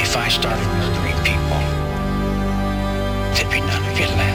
[0.00, 1.01] if I started
[3.34, 4.31] to be none of 9-11.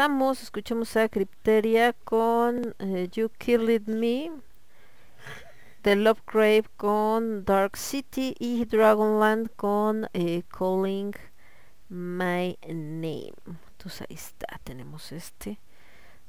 [0.00, 4.32] Regresamos, escuchamos a Crypteria con eh, You Killed Me,
[5.82, 11.12] The Love Grave con Dark City y Dragonland con eh, Calling
[11.90, 13.34] My Name.
[13.44, 15.58] Entonces ahí está, tenemos este.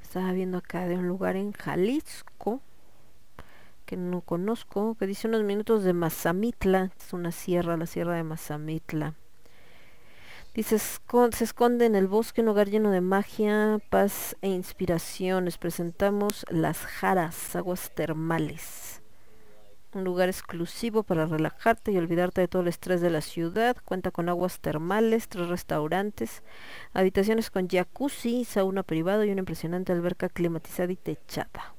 [0.02, 2.60] Estaba viendo acá de un lugar en Jalisco
[3.86, 8.22] que no conozco, que dice unos minutos de Mazamitla, es una sierra, la sierra de
[8.22, 9.14] Mazamitla.
[10.54, 15.46] Dice, "Escon- se esconde en el bosque un hogar lleno de magia, paz e inspiración.
[15.46, 19.00] Les presentamos las Jaras, aguas termales.
[19.94, 23.76] Un lugar exclusivo para relajarte y olvidarte de todo el estrés de la ciudad.
[23.84, 26.42] Cuenta con aguas termales, tres restaurantes,
[26.92, 31.74] habitaciones con jacuzzi, sauna privado y una impresionante alberca climatizada y techada.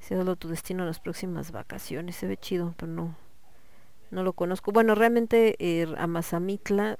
[0.00, 2.14] Solo tu destino en las próximas vacaciones.
[2.14, 3.16] Se ve chido, pero no,
[4.12, 4.70] no lo conozco.
[4.70, 6.98] Bueno, realmente eh, a Mazamitla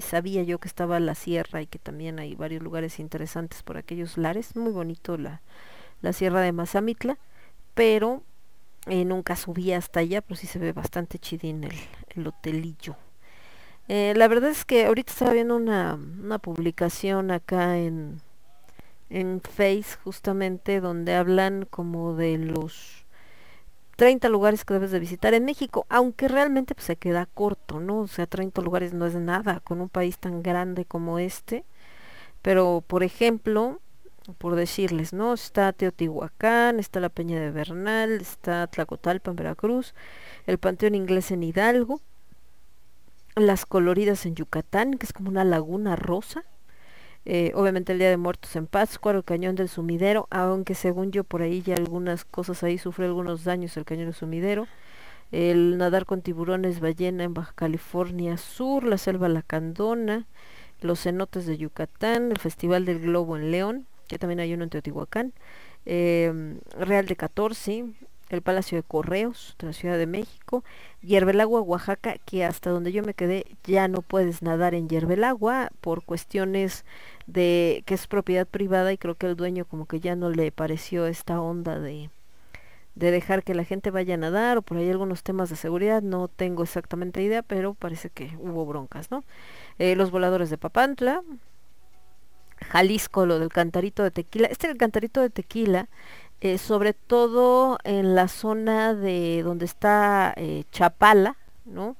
[0.00, 4.16] sabía yo que estaba la sierra y que también hay varios lugares interesantes por aquellos
[4.18, 4.56] lares.
[4.56, 5.42] Muy bonito la,
[6.02, 7.18] la sierra de Mazamitla,
[7.74, 8.22] pero
[8.86, 11.76] eh, nunca subí hasta allá, pero sí se ve bastante chidín el,
[12.16, 12.96] el hotelillo.
[13.88, 18.20] Eh, la verdad es que ahorita estaba viendo una, una publicación acá en,
[19.08, 22.99] en Face justamente donde hablan como de los
[24.00, 27.98] 30 lugares que debes de visitar en México, aunque realmente pues, se queda corto, ¿no?
[27.98, 31.66] O sea, 30 lugares no es nada con un país tan grande como este.
[32.40, 33.78] Pero, por ejemplo,
[34.38, 35.34] por decirles, ¿no?
[35.34, 39.94] Está Teotihuacán, está la Peña de Bernal, está Tlacotalpa en Veracruz,
[40.46, 42.00] el Panteón Inglés en Hidalgo,
[43.36, 46.44] las Coloridas en Yucatán, que es como una laguna rosa,
[47.26, 51.24] eh, obviamente el Día de Muertos en Pátzcuaro, el Cañón del Sumidero, aunque según yo
[51.24, 54.66] por ahí ya algunas cosas ahí sufre algunos daños el Cañón del Sumidero,
[55.32, 60.26] el nadar con tiburones ballena en Baja California Sur, la Selva Lacandona,
[60.80, 64.70] los cenotes de Yucatán, el Festival del Globo en León, que también hay uno en
[64.70, 65.32] Teotihuacán,
[65.86, 67.84] eh, Real de 14,
[68.30, 70.64] el Palacio de Correos de la Ciudad de México,
[71.02, 76.04] Yerbelagua, Oaxaca, que hasta donde yo me quedé ya no puedes nadar en Yerbelagua por
[76.04, 76.84] cuestiones
[77.26, 80.52] de que es propiedad privada y creo que el dueño como que ya no le
[80.52, 82.10] pareció esta onda de,
[82.94, 86.02] de dejar que la gente vaya a nadar o por ahí algunos temas de seguridad,
[86.02, 89.24] no tengo exactamente idea, pero parece que hubo broncas, ¿no?
[89.78, 91.22] Eh, los voladores de Papantla,
[92.68, 94.48] Jalisco, lo del cantarito de tequila.
[94.48, 95.88] Este del cantarito de tequila,
[96.40, 101.36] eh, sobre todo en la zona de donde está eh, Chapala,
[101.66, 101.96] ¿no?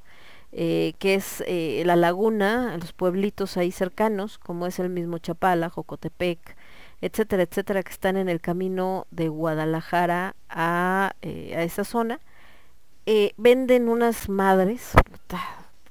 [0.53, 1.45] Eh, que es
[1.87, 6.57] la laguna, los pueblitos ahí cercanos, como es el mismo Chapala, Jocotepec,
[7.03, 12.19] etcétera, etcétera, que están en el camino de Guadalajara a, a esa zona,
[13.37, 15.41] venden unas madres, puta,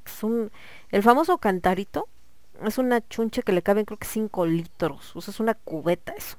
[0.06, 0.52] son
[0.90, 2.10] el famoso cantarito,
[2.66, 6.14] es una chunche que le caben creo que 5 litros, o sea, es una cubeta
[6.18, 6.38] eso.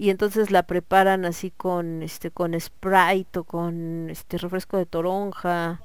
[0.00, 5.82] Y entonces la preparan así con este con Sprite o con este refresco de toronja,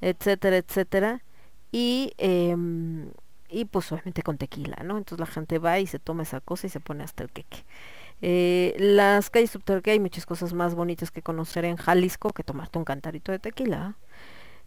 [0.00, 1.24] etcétera, etcétera.
[1.72, 3.10] Y em,
[3.48, 4.98] y pues obviamente con tequila, ¿no?
[4.98, 7.64] Entonces la gente va y se toma esa cosa y se pone hasta el queque.
[8.22, 12.78] Eh, las calles subterráneas hay muchas cosas más bonitas que conocer en Jalisco que tomarte
[12.78, 13.96] un cantarito de tequila.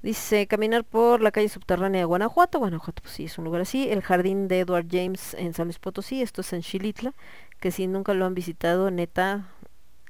[0.01, 2.59] Dice, caminar por la calle subterránea de Guanajuato.
[2.59, 3.89] Guanajuato, pues sí, es un lugar así.
[3.89, 6.21] El jardín de Edward James en San Luis Potosí.
[6.21, 7.13] Esto es en Xilitla.
[7.59, 9.47] Que si nunca lo han visitado, neta,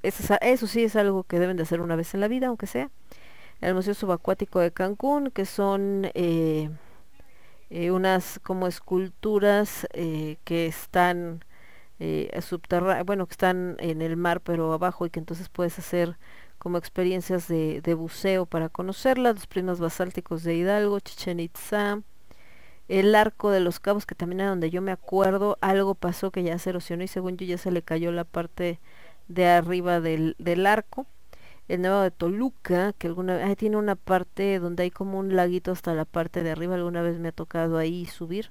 [0.04, 2.90] eso, sí es algo que deben de hacer una vez en la vida, aunque sea.
[3.62, 6.70] El Museo Subacuático de Cancún, que son eh,
[7.70, 11.44] eh, unas como esculturas eh, que están
[12.00, 16.18] eh, subterrá- bueno, que están en el mar pero abajo y que entonces puedes hacer
[16.58, 22.02] como experiencias de, de buceo para conocerlas, los primas basálticos de Hidalgo, Chichen Itza,
[22.90, 26.44] el arco de los cabos, que también era donde yo me acuerdo, algo pasó que
[26.44, 28.80] ya se erosionó y según yo ya se le cayó la parte
[29.28, 31.06] de arriba del, del arco.
[31.68, 35.72] El Nevado de Toluca, que alguna vez tiene una parte donde hay como un laguito
[35.72, 38.50] hasta la parte de arriba, alguna vez me ha tocado ahí subir.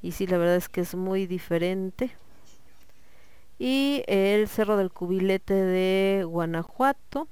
[0.00, 2.10] Y sí, la verdad es que es muy diferente.
[3.58, 7.28] Y el Cerro del Cubilete de Guanajuato.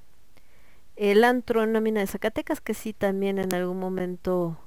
[0.96, 4.58] El antro en una mina de Zacatecas, que sí también en algún momento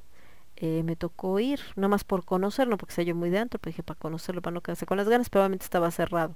[0.57, 3.71] eh, me tocó ir, no más por conocerlo, porque sea yo muy de antro, pero
[3.71, 6.35] dije para conocerlo, para no quedarse con las ganas, pero obviamente estaba cerrado.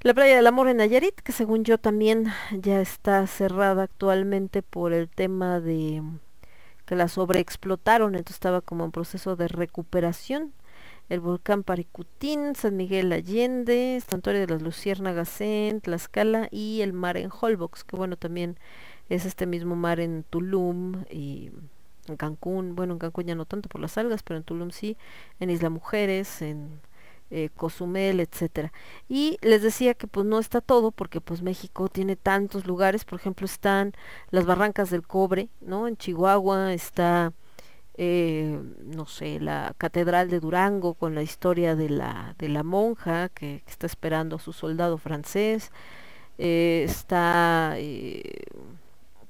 [0.00, 4.92] La playa del amor en Nayarit, que según yo también ya está cerrada actualmente por
[4.92, 6.02] el tema de
[6.86, 10.52] que la sobreexplotaron, entonces estaba como en proceso de recuperación.
[11.08, 17.16] El volcán Paricutín, San Miguel Allende, Santuario de las Luciérnagas en Tlaxcala y el mar
[17.16, 18.58] en Holbox, que bueno, también
[19.08, 21.50] es este mismo mar en Tulum y
[22.08, 24.96] en Cancún, bueno, en Cancún ya no tanto por las algas, pero en Tulum sí,
[25.40, 26.80] en Isla Mujeres, en
[27.30, 28.72] eh, Cozumel, etcétera.
[29.08, 33.18] Y les decía que pues no está todo porque pues México tiene tantos lugares, por
[33.18, 33.92] ejemplo están
[34.30, 35.88] las Barrancas del Cobre, ¿no?
[35.88, 37.32] En Chihuahua está
[37.96, 43.28] eh, no sé, la Catedral de Durango con la historia de la, de la monja
[43.30, 45.72] que, está esperando a su soldado francés,
[46.38, 47.76] eh, está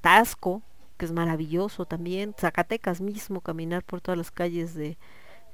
[0.01, 0.61] Tasco,
[0.97, 4.97] que es maravilloso también, Zacatecas mismo, caminar por todas las calles de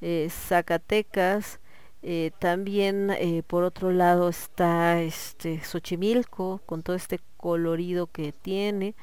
[0.02, 1.60] eh, Zacatecas,
[2.03, 8.95] eh, también eh, por otro lado está este Xochimilco con todo este colorido que tiene.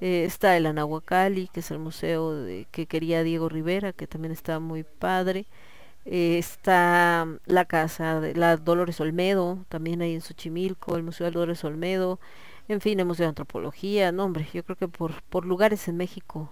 [0.00, 4.82] Está el Anahuacalli, que es el museo que quería Diego Rivera, que también está muy
[4.82, 5.46] padre.
[6.04, 11.62] Está la casa de la Dolores Olmedo, también ahí en Xochimilco, el Museo de Dolores
[11.64, 12.18] Olmedo,
[12.68, 15.96] en fin, el Museo de Antropología, no hombre, yo creo que por, por lugares en
[15.96, 16.50] México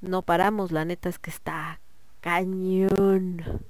[0.00, 1.80] no paramos, la neta es que está
[2.20, 3.66] cañón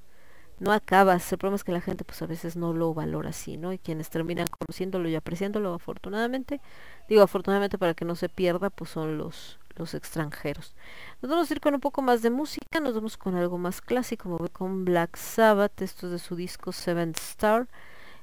[0.61, 1.31] no acabas.
[1.33, 3.73] El problema es que la gente pues a veces no lo valora así, ¿no?
[3.73, 6.61] Y quienes terminan conociéndolo y apreciándolo afortunadamente,
[7.09, 10.75] digo afortunadamente para que no se pierda, pues son los, los extranjeros.
[11.23, 13.81] Nos vamos a ir con un poco más de música, nos vamos con algo más
[13.81, 17.69] clásico, me voy con Black Sabbath, esto es de su disco Seventh Star.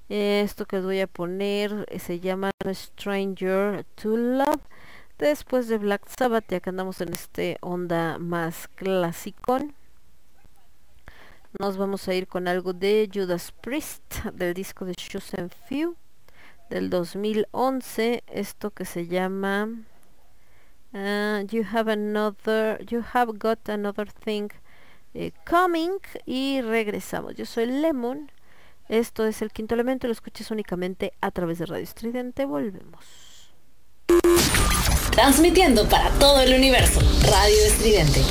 [0.07, 4.61] Esto que les voy a poner eh, se llama Stranger to Love.
[5.17, 9.73] Después de Black Sabbath, ya que andamos en este onda más clasicón.
[11.57, 15.95] Nos vamos a ir con algo de Judas Priest del disco de Chosen Few
[16.69, 18.23] del 2011.
[18.27, 19.69] Esto que se llama
[20.93, 24.49] ah, You Have Another, You Have Got Another Thing
[25.13, 27.35] eh, Coming y regresamos.
[27.35, 28.29] Yo soy Lemon.
[28.87, 30.07] Esto es el quinto elemento.
[30.07, 32.45] Lo escuches únicamente a través de Radio Estridente.
[32.45, 33.05] Volvemos.
[35.11, 36.99] Transmitiendo para todo el universo.
[37.21, 38.21] Radio Estridente.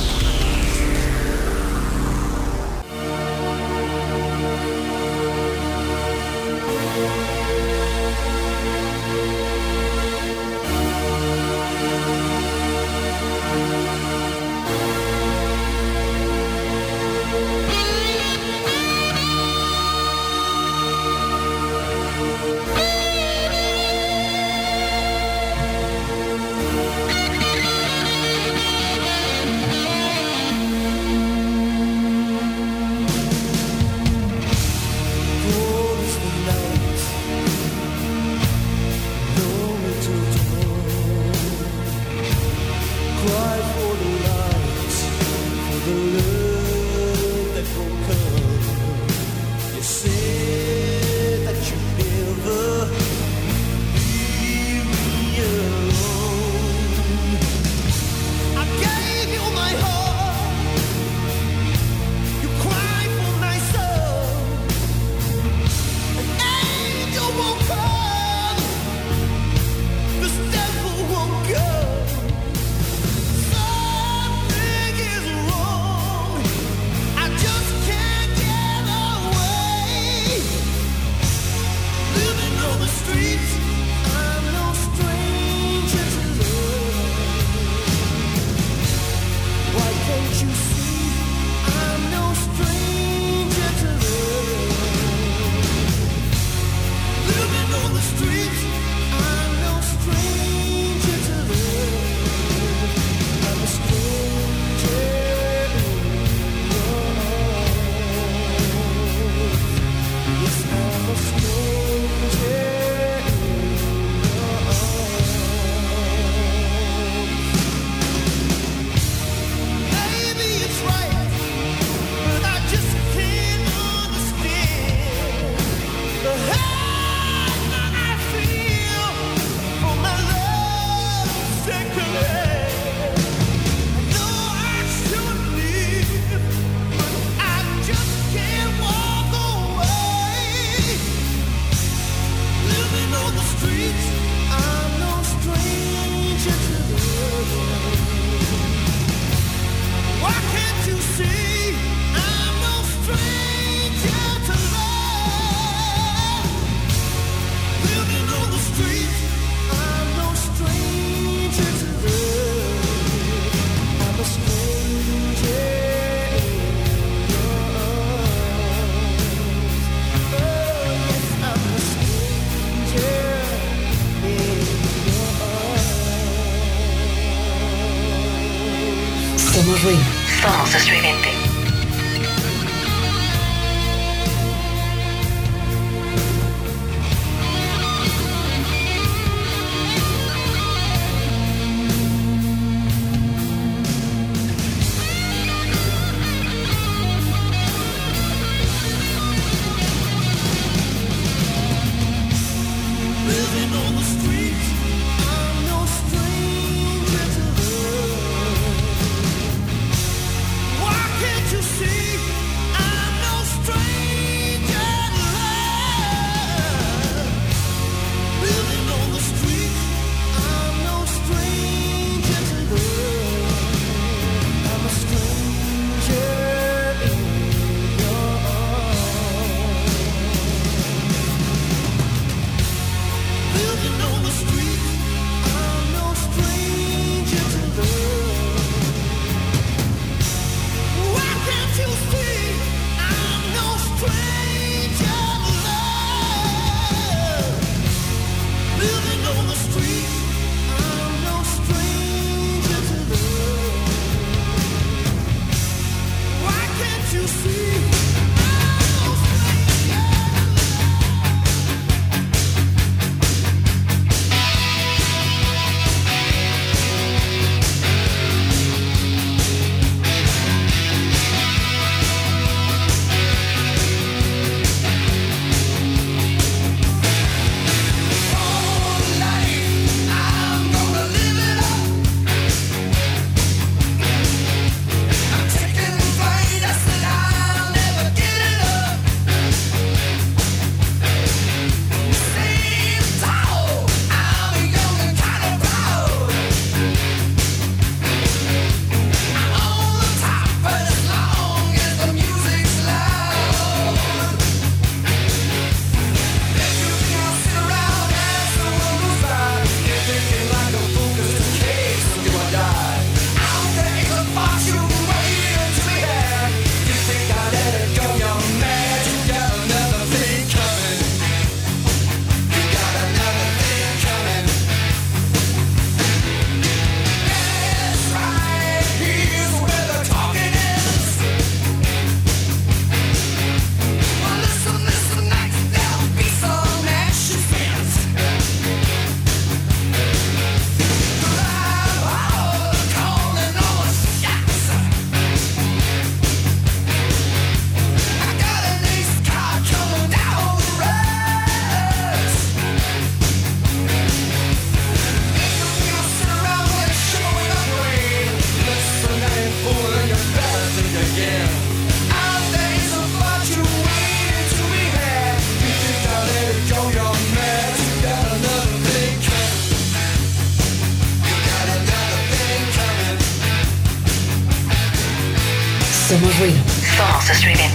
[377.35, 377.74] Somos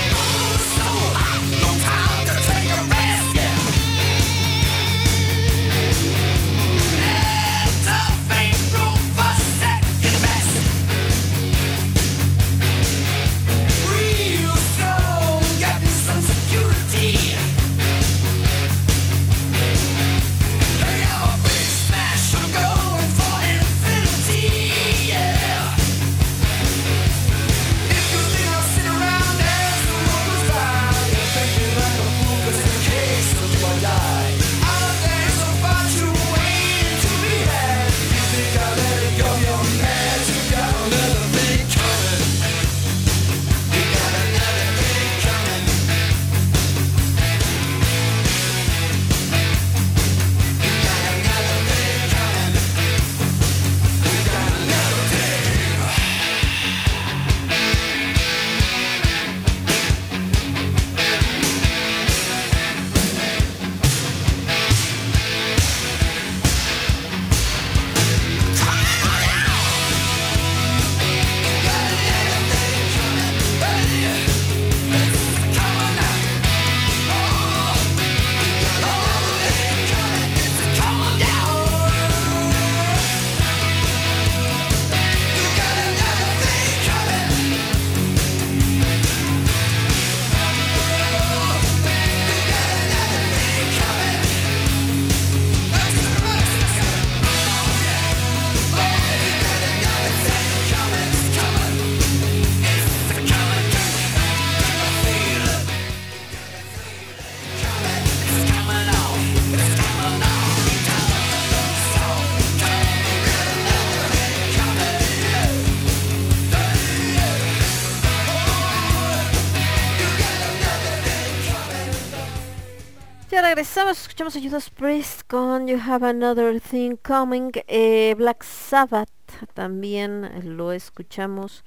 [123.61, 127.51] Regresamos, escuchamos a Judas Priest con You Have Another Thing Coming.
[127.67, 129.07] Eh, Black Sabbath
[129.53, 131.63] también lo escuchamos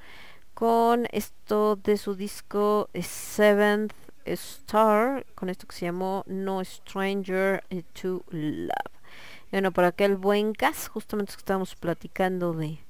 [0.55, 7.63] con esto de su disco eh, Seventh Star, con esto que se llamó No Stranger
[7.93, 8.93] to Love.
[9.53, 12.81] Bueno, por aquel buen gas, justamente que estábamos platicando de,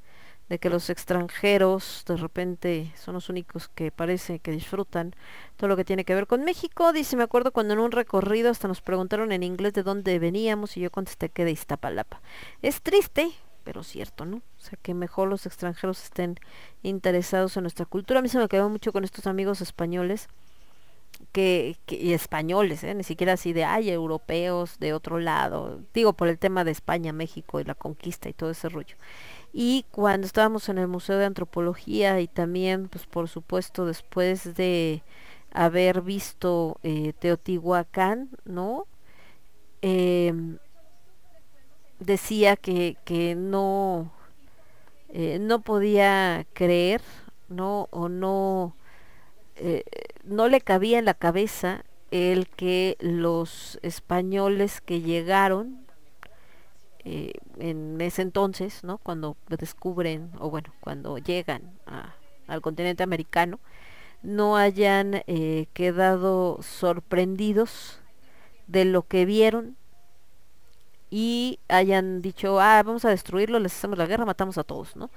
[0.49, 5.15] de que los extranjeros de repente son los únicos que parece que disfrutan
[5.57, 6.93] todo lo que tiene que ver con México.
[6.93, 10.77] Dice, me acuerdo cuando en un recorrido hasta nos preguntaron en inglés de dónde veníamos
[10.77, 12.21] y yo contesté que de Iztapalapa.
[12.63, 13.31] Es triste,
[13.65, 14.37] pero cierto, ¿no?
[14.39, 16.39] O sea, que mejor los extranjeros estén
[16.83, 18.19] interesados en nuestra cultura.
[18.21, 20.29] A mí se me quedó mucho con estos amigos españoles
[21.33, 22.95] que, que- y españoles, ¿eh?
[22.95, 27.13] ni siquiera así de, ay, europeos de otro lado, digo por el tema de España,
[27.13, 28.97] México y la conquista y todo ese rollo.
[29.57, 35.05] Y cuando estábamos en el Museo de Antropología y también, pues por supuesto, después de
[35.53, 38.89] haber visto eh, Teotihuacán, ¿no?
[39.81, 40.59] Em,
[42.01, 44.11] decía que, que no,
[45.11, 47.01] eh, no podía creer,
[47.49, 47.87] ¿no?
[47.93, 48.75] O no,
[49.55, 49.85] eh,
[50.25, 55.84] no le cabía en la cabeza el que los españoles que llegaron
[57.05, 58.99] eh, en ese entonces, ¿no?
[58.99, 61.73] Cuando descubren, o bueno, cuando llegan
[62.47, 63.61] al continente americano,
[64.23, 68.01] no hayan eh, quedado sorprendidos
[68.67, 69.77] de lo que vieron
[71.11, 75.11] y hayan dicho, ah, vamos a destruirlo, les hacemos la guerra, matamos a todos, ¿no?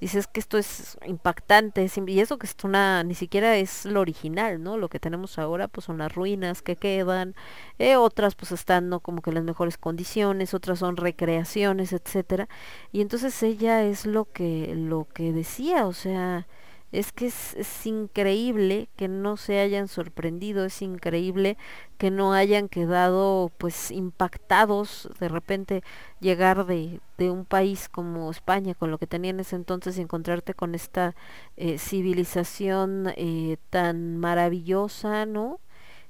[0.00, 3.84] Dices que esto es impactante, es im- y eso que esto una, ni siquiera es
[3.84, 4.76] lo original, ¿no?
[4.78, 7.34] Lo que tenemos ahora pues son las ruinas que quedan,
[7.78, 12.48] eh, otras pues están no como que en las mejores condiciones, otras son recreaciones, etcétera.
[12.92, 16.46] Y entonces ella es lo que, lo que decía, o sea,
[16.92, 21.56] es que es, increíble que no se hayan sorprendido, es increíble
[21.98, 25.82] que no hayan quedado pues impactados de repente
[26.20, 30.00] llegar de, de un país como España con lo que tenía en ese entonces y
[30.00, 31.14] encontrarte con esta
[31.56, 35.60] eh, civilización eh, tan maravillosa, ¿no?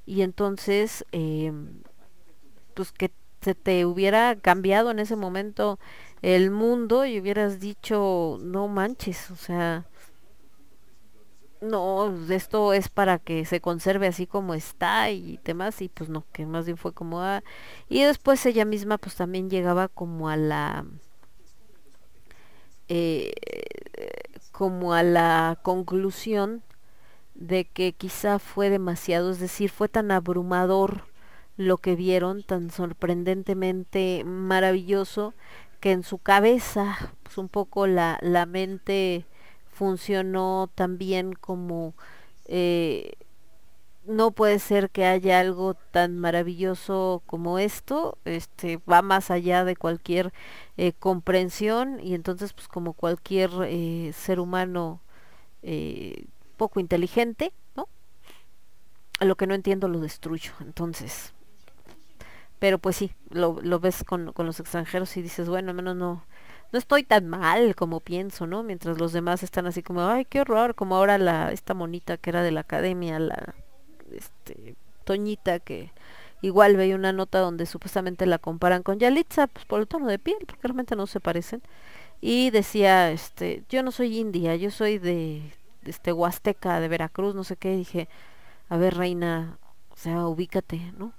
[0.06, 1.82] Y entonces em,
[2.74, 3.10] pues que
[3.42, 5.78] se te hubiera cambiado en ese momento
[6.22, 9.86] el mundo y hubieras dicho no manches, o sea,
[11.60, 16.24] no, esto es para que se conserve así como está y demás, y pues no,
[16.32, 17.42] que más bien fue como, ah,
[17.88, 20.86] y después ella misma pues también llegaba como a la,
[22.88, 23.32] eh,
[24.52, 26.62] como a la conclusión
[27.34, 31.04] de que quizá fue demasiado, es decir, fue tan abrumador
[31.56, 35.34] lo que vieron, tan sorprendentemente maravilloso,
[35.80, 39.26] que en su cabeza, pues un poco la, la mente
[39.80, 41.94] funcionó también como
[42.44, 43.14] eh,
[44.04, 49.76] no puede ser que haya algo tan maravilloso como esto, este va más allá de
[49.76, 50.34] cualquier
[50.76, 55.00] eh, comprensión y entonces pues como cualquier eh, ser humano
[56.58, 57.88] poco inteligente, ¿no?
[59.20, 61.32] Lo que no entiendo lo destruyo, entonces
[62.58, 65.96] pero pues sí, lo, lo ves con, con los extranjeros y dices, bueno, al menos
[65.96, 66.22] no,
[66.72, 68.62] no estoy tan mal como pienso, ¿no?
[68.62, 72.30] Mientras los demás están así como, ay, qué horror, como ahora la, esta monita que
[72.30, 73.54] era de la academia, la,
[74.12, 75.90] este, Toñita, que
[76.42, 80.18] igual veía una nota donde supuestamente la comparan con Yalitza, pues por el tono de
[80.18, 81.62] piel, porque realmente no se parecen,
[82.20, 85.42] y decía, este, yo no soy india, yo soy de,
[85.84, 88.08] este Huasteca, de Veracruz, no sé qué, dije,
[88.68, 89.58] a ver, reina,
[89.90, 91.12] o sea, ubícate, ¿no?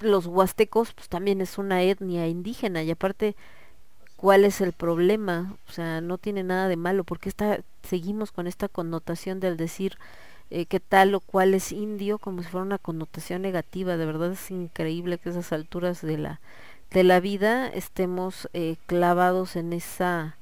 [0.00, 3.36] los huastecos pues también es una etnia indígena y aparte
[4.24, 8.46] cuál es el problema o sea no tiene nada de malo porque está seguimos con
[8.46, 9.98] esta connotación del decir
[10.50, 14.32] eh, que tal o cual es indio como si fuera una connotación negativa de verdad
[14.32, 16.40] es increíble que a esas alturas de la
[16.90, 20.36] de la vida estemos eh, clavados en esa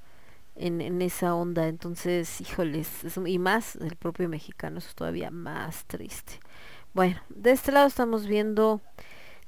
[0.57, 1.69] en, en esa onda.
[1.69, 6.35] Entonces híjoles es- y más el propio mexicano eso es todavía más triste.
[6.94, 8.81] Bueno de este lado estamos viendo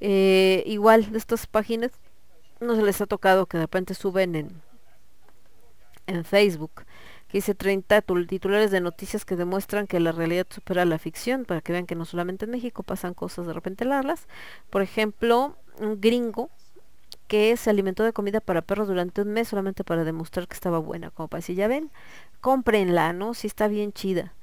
[0.01, 1.93] eh, igual de estas páginas
[2.65, 4.63] no se les ha tocado que de repente suben en
[6.07, 6.85] en Facebook
[7.29, 11.45] que dice 30 tul- titulares de noticias que demuestran que la realidad supera la ficción
[11.45, 14.27] para que vean que no solamente en México pasan cosas de repente largas.
[14.71, 16.51] Por ejemplo un gringo
[17.29, 20.79] que se alimentó de comida para perros durante un mes solamente para demostrar que estaba
[20.79, 21.91] buena como para decir ya ven
[22.41, 24.35] cómprenla no si está bien chida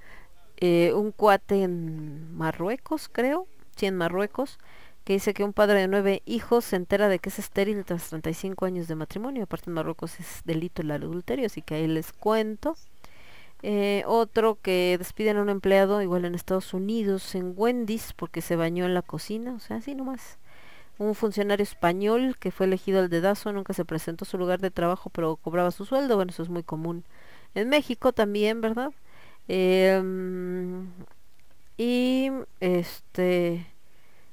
[0.58, 4.60] Eh, un cuate en Marruecos creo sí en Marruecos
[5.04, 8.10] que dice que un padre de nueve hijos se entera de que es estéril tras
[8.10, 9.44] 35 años de matrimonio.
[9.44, 12.76] Aparte en Marruecos es delito el adulterio, así que ahí les cuento.
[13.64, 18.56] Eh, otro que despiden a un empleado igual en Estados Unidos, en Wendy's, porque se
[18.56, 20.40] bañó en la cocina, o sea, así nomás.
[20.98, 24.72] Un funcionario español que fue elegido al dedazo, nunca se presentó a su lugar de
[24.72, 27.06] trabajo, pero cobraba su sueldo, bueno, eso es muy común.
[27.56, 28.92] En México también, ¿verdad?
[29.48, 30.88] Em,
[31.78, 33.71] y este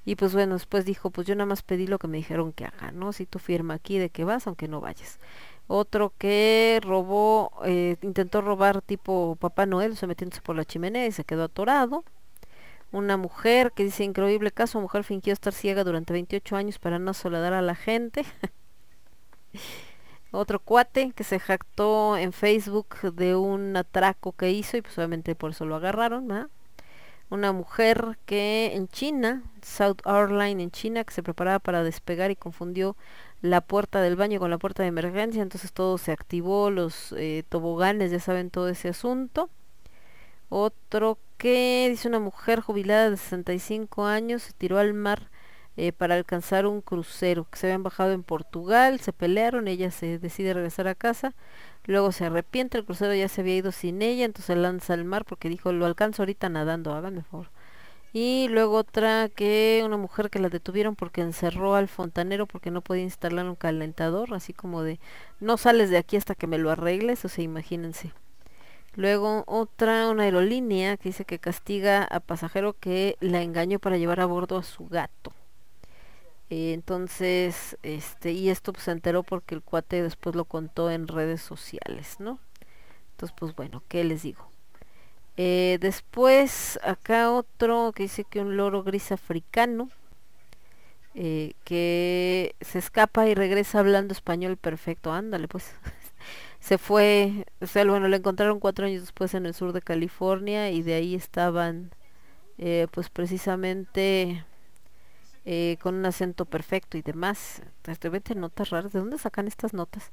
[0.05, 2.65] y pues bueno, después dijo, pues yo nada más pedí lo que me dijeron que
[2.65, 3.12] haga, ¿no?
[3.12, 5.18] Si tú firma aquí de que vas, aunque no vayas.
[5.67, 11.12] Otro que robó, eh, intentó robar tipo Papá Noel, se metiéndose por la chimenea y
[11.12, 12.05] se quedó atorado.
[12.91, 17.12] Una mujer que dice, increíble caso, mujer fingió estar ciega durante 28 años para no
[17.12, 18.25] soledar a la gente.
[20.31, 25.35] Otro cuate que se jactó en Facebook de un atraco que hizo y pues obviamente
[25.35, 26.49] por eso lo agarraron, ¿verdad?
[27.31, 32.36] Una mujer que en China, South Airline en China, que se preparaba para despegar y
[32.36, 32.97] confundió
[33.42, 37.44] la puerta del baño con la puerta de emergencia, entonces todo se activó, los eh,
[37.48, 39.50] toboganes, ya saben todo ese asunto.
[40.48, 45.31] Otro que dice una mujer jubilada de 65 años se tiró al mar
[45.78, 50.18] eh, para alcanzar un crucero que se habían bajado en Portugal, se pelearon, ella se
[50.18, 51.34] decide regresar a casa,
[51.86, 55.24] luego se arrepiente, el crucero ya se había ido sin ella, entonces lanza al mar
[55.24, 57.50] porque dijo, lo alcanzo ahorita nadando, háganme favor.
[58.12, 62.81] Y luego otra que una mujer que la detuvieron porque encerró al fontanero porque no
[62.81, 64.98] podía instalar un calentador, así como de
[65.39, 68.12] no sales de aquí hasta que me lo arregles, o sea, imagínense.
[68.97, 74.18] Luego otra, una aerolínea que dice que castiga a pasajero que la engañó para llevar
[74.20, 75.32] a bordo a su gato.
[76.51, 81.09] Eh, entonces, este, y esto pues, se enteró porque el cuate después lo contó en
[81.09, 82.39] redes sociales, ¿no?
[83.12, 84.51] Entonces, pues bueno, ¿qué les digo?
[85.36, 89.91] Eh, después, acá otro que dice que un loro gris africano
[91.15, 95.12] eh, que se escapa y regresa hablando español perfecto.
[95.12, 95.75] Ándale, pues.
[96.60, 100.70] se fue, o sea, bueno, lo encontraron cuatro años después en el sur de California
[100.70, 101.93] y de ahí estaban,
[102.93, 104.44] pues precisamente
[105.51, 107.62] eh, con un acento perfecto y demás.
[107.86, 108.93] Estoy vete notas raras.
[108.93, 110.12] ¿De dónde sacan estas notas?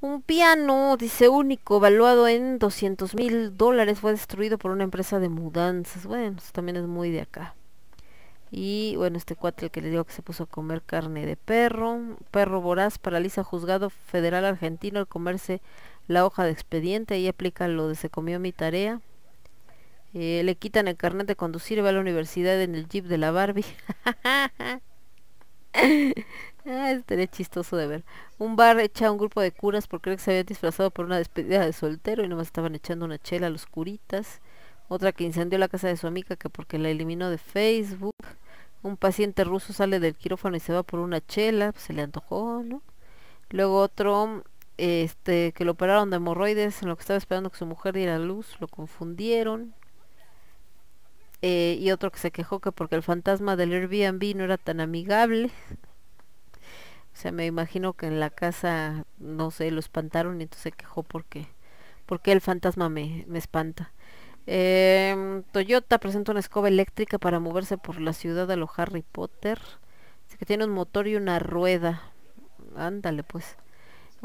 [0.00, 5.28] Un piano, dice único, valuado en 200 mil dólares, fue destruido por una empresa de
[5.28, 6.06] mudanzas.
[6.06, 7.54] Bueno, eso también es muy de acá.
[8.50, 11.36] Y bueno, este cuate el que le digo que se puso a comer carne de
[11.36, 12.16] perro.
[12.30, 15.60] Perro voraz paraliza juzgado federal argentino al comerse
[16.08, 17.14] la hoja de expediente.
[17.14, 19.02] Ahí aplica lo de se comió mi tarea.
[20.18, 23.04] Eh, le quitan el carnet de conducir y va a la universidad en el jeep
[23.04, 23.66] de la Barbie.
[25.74, 28.04] ah, estaría chistoso de ver.
[28.38, 31.18] Un bar echa a un grupo de curas por creer se habían disfrazado por una
[31.18, 34.40] despedida de soltero y nomás estaban echando una chela a los curitas.
[34.88, 38.14] Otra que incendió la casa de su amiga que porque la eliminó de Facebook.
[38.82, 42.00] Un paciente ruso sale del quirófano y se va por una chela, pues se le
[42.00, 42.82] antojó, ¿no?
[43.50, 44.44] Luego otro
[44.78, 48.18] este que lo operaron de hemorroides en lo que estaba esperando que su mujer diera
[48.18, 49.74] luz, lo confundieron.
[51.42, 54.80] Eh, y otro que se quejó que porque el fantasma del Airbnb no era tan
[54.80, 55.50] amigable.
[57.14, 60.72] O sea, me imagino que en la casa, no sé, lo espantaron y entonces se
[60.72, 61.46] quejó porque,
[62.06, 63.92] porque el fantasma me, me espanta.
[64.46, 69.58] Em, Toyota presenta una escoba eléctrica para moverse por la ciudad a lo Harry Potter.
[70.26, 72.02] Dice que tiene un motor y una rueda.
[72.76, 73.56] Ándale pues.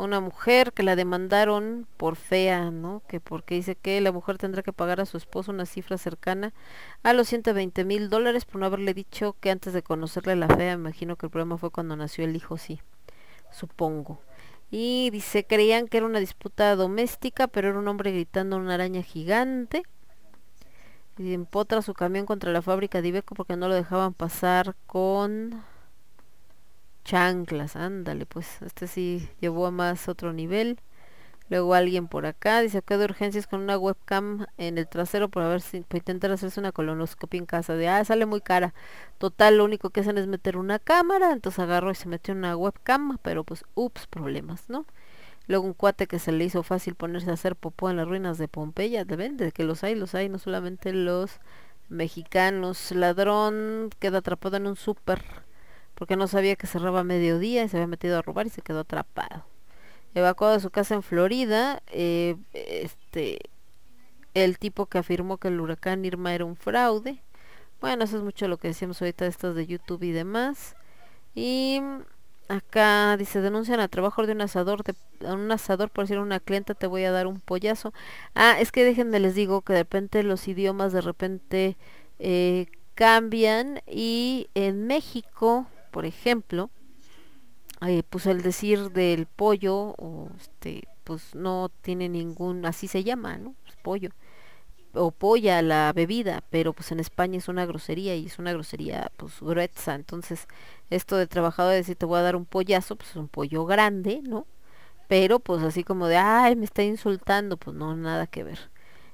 [0.02, 3.04] Una mujer que la demandaron por fea, ¿no?
[3.08, 6.54] Que porque dice que la mujer tendrá que pagar a su esposo una cifra cercana
[7.04, 10.74] a los 120 mil dólares por no haberle dicho que antes de conocerle la fea,
[10.74, 12.82] imagino que el problema fue cuando nació el hijo, sí,
[13.52, 14.20] supongo.
[14.72, 19.04] Y dice, creían que era una disputa doméstica, pero era un hombre gritando una araña
[19.04, 19.84] gigante.
[21.20, 25.62] Y empotra su camión contra la fábrica de Ibeco porque no lo dejaban pasar con
[27.04, 30.80] chanclas, ándale, pues este sí llevó a más otro nivel.
[31.50, 35.50] Luego alguien por acá dice que de urgencias con una webcam en el trasero para
[35.50, 37.76] ver si para intentar hacerse una colonoscopia en casa.
[37.76, 38.74] De ah, sale muy cara.
[39.18, 42.56] Total, lo único que hacen es meter una cámara, entonces agarró y se metió una
[42.56, 44.86] webcam, pero pues ups, problemas, ¿no?
[45.48, 48.38] Luego un cuate que se le hizo fácil ponerse a hacer popó en las ruinas
[48.38, 51.42] de Pompeya, deben de que los hay, los hay, no solamente los
[51.90, 52.92] mexicanos.
[52.94, 55.22] Ladrón queda atrapado en un súper
[56.02, 58.64] porque no sabía que cerraba a mediodía y se había metido a robar y se
[58.64, 59.46] quedó atrapado.
[60.16, 63.38] Evacuado de su casa en Florida, eh, este,
[64.34, 67.22] el tipo que afirmó que el huracán Irma era un fraude.
[67.82, 70.76] Bueno, eso es mucho lo que decíamos ahorita de estos de YouTube y demás.
[71.36, 71.84] Y
[72.48, 76.24] acá dice denuncian al trabajo de un asador de a un asador por decir a
[76.24, 77.94] una clienta te voy a dar un pollazo.
[78.34, 81.78] Ah, es que déjenme les digo que de repente los idiomas de repente
[82.18, 82.66] eh,
[82.96, 86.72] cambian y en México, por ejemplo,
[87.88, 93.38] eh, pues el decir del pollo o este pues no tiene ningún así se llama
[93.38, 94.10] no pollo
[94.94, 99.12] o polla la bebida, pero pues en España es una grosería y es una grosería
[99.18, 100.48] pues gruesa, entonces
[100.90, 103.66] esto de trabajador de decir te voy a dar un pollazo, pues es un pollo
[103.66, 104.48] grande, ¿no?
[105.08, 108.60] Pero pues así como de, ay, me está insultando, pues no, nada que ver.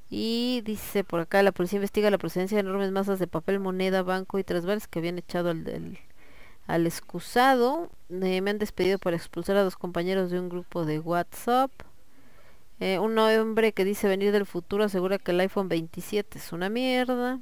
[0.10, 4.04] Y dice por acá, la policía investiga la procedencia de enormes masas de papel, moneda,
[4.04, 6.00] banco y trasvales que habían echado al, del-
[6.68, 7.90] al excusado.
[8.10, 11.72] Eh, me han despedido por expulsar a dos compañeros de un grupo de WhatsApp.
[12.80, 16.70] Eh, un hombre que dice venir del futuro asegura que el iPhone 27 es una
[16.70, 17.40] mierda.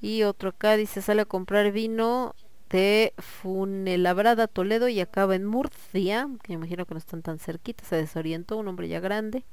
[0.00, 2.34] Y otro acá dice sale a comprar vino
[2.70, 7.86] de Funelabrada Toledo y acaba en Murcia, que me imagino que no están tan cerquitas,
[7.86, 9.44] se desorientó, un hombre ya grande.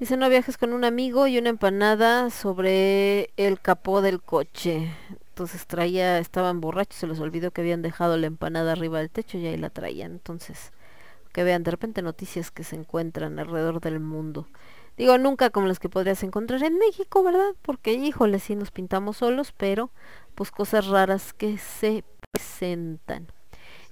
[0.00, 4.90] Dice no viajes con un amigo y una empanada sobre el capó del coche.
[5.34, 9.36] Entonces traía, estaban borrachos, se les olvidó que habían dejado la empanada arriba del techo
[9.36, 10.12] y ahí la traían.
[10.12, 10.70] Entonces,
[11.32, 14.46] que vean de repente noticias que se encuentran alrededor del mundo.
[14.96, 17.50] Digo, nunca como las que podrías encontrar en México, ¿verdad?
[17.62, 19.90] Porque, híjole, sí nos pintamos solos, pero
[20.36, 23.26] pues cosas raras que se presentan.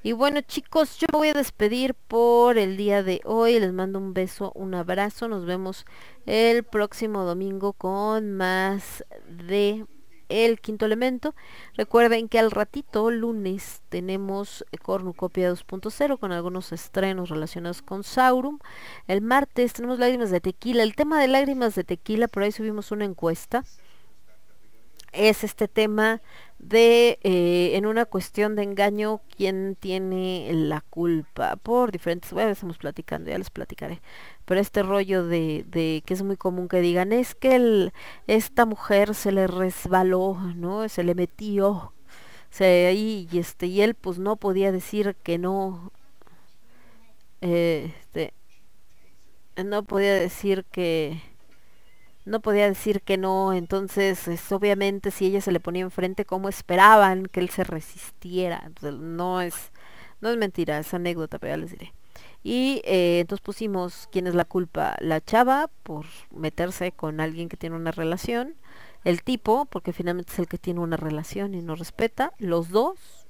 [0.05, 3.59] Y bueno chicos, yo me voy a despedir por el día de hoy.
[3.59, 5.27] Les mando un beso, un abrazo.
[5.27, 5.87] Nos vemos
[6.25, 9.87] el próximo domingo con más de
[10.33, 11.35] El Quinto Elemento.
[11.75, 18.59] Recuerden que al ratito, lunes, tenemos Cornucopia 2.0 con algunos estrenos relacionados con Saurum.
[19.07, 20.83] El martes tenemos Lágrimas de Tequila.
[20.83, 23.65] El tema de Lágrimas de Tequila, por ahí subimos una encuesta
[25.13, 26.23] es este tema
[26.63, 31.57] de eh, en una cuestión de engaño quién tiene la culpa.
[31.57, 34.01] Por diferentes bueno estamos platicando ya les platicaré.
[34.45, 37.93] Pero este rollo de, de que es muy común que digan es que
[38.27, 41.93] esta mujer se le resbaló no se le metió
[42.51, 45.91] se ahí y este y él pues no podía decir que no
[47.41, 48.35] eh, este
[49.65, 51.21] no podía decir que
[52.25, 56.49] no podía decir que no, entonces es, obviamente si ella se le ponía enfrente, ¿cómo
[56.49, 58.63] esperaban que él se resistiera?
[58.67, 59.73] Entonces, no es,
[60.21, 61.93] no es mentira, es anécdota, pero ya les diré.
[62.45, 67.57] Y eh, entonces pusimos quién es la culpa, la chava por meterse con alguien que
[67.57, 68.57] tiene una relación,
[69.05, 73.22] el tipo, porque finalmente es el que tiene una relación y no respeta, los dos,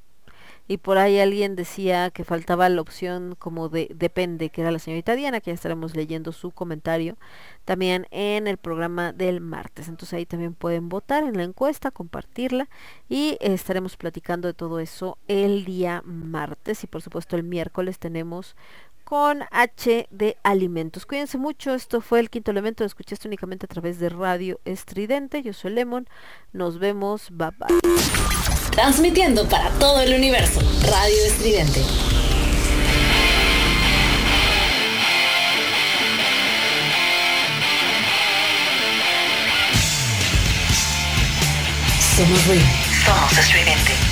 [0.68, 4.78] y por ahí alguien decía que faltaba la opción como de depende, que era la
[4.78, 7.16] señorita Diana, que ya estaremos leyendo su comentario
[7.64, 9.88] también en el programa del martes.
[9.88, 12.68] Entonces ahí también pueden votar en la encuesta, compartirla
[13.08, 18.56] y estaremos platicando de todo eso el día martes y por supuesto el miércoles tenemos
[19.04, 21.06] con H de alimentos.
[21.06, 25.42] Cuídense mucho, esto fue el quinto elemento, lo escuchaste únicamente a través de Radio Estridente,
[25.42, 26.08] yo soy Lemon,
[26.52, 28.61] nos vemos, bye bye.
[28.72, 30.60] Transmitiendo para todo el universo.
[30.80, 31.84] Radio Estridente.
[42.16, 42.64] Somos ruido.
[43.04, 44.11] Somos estridente.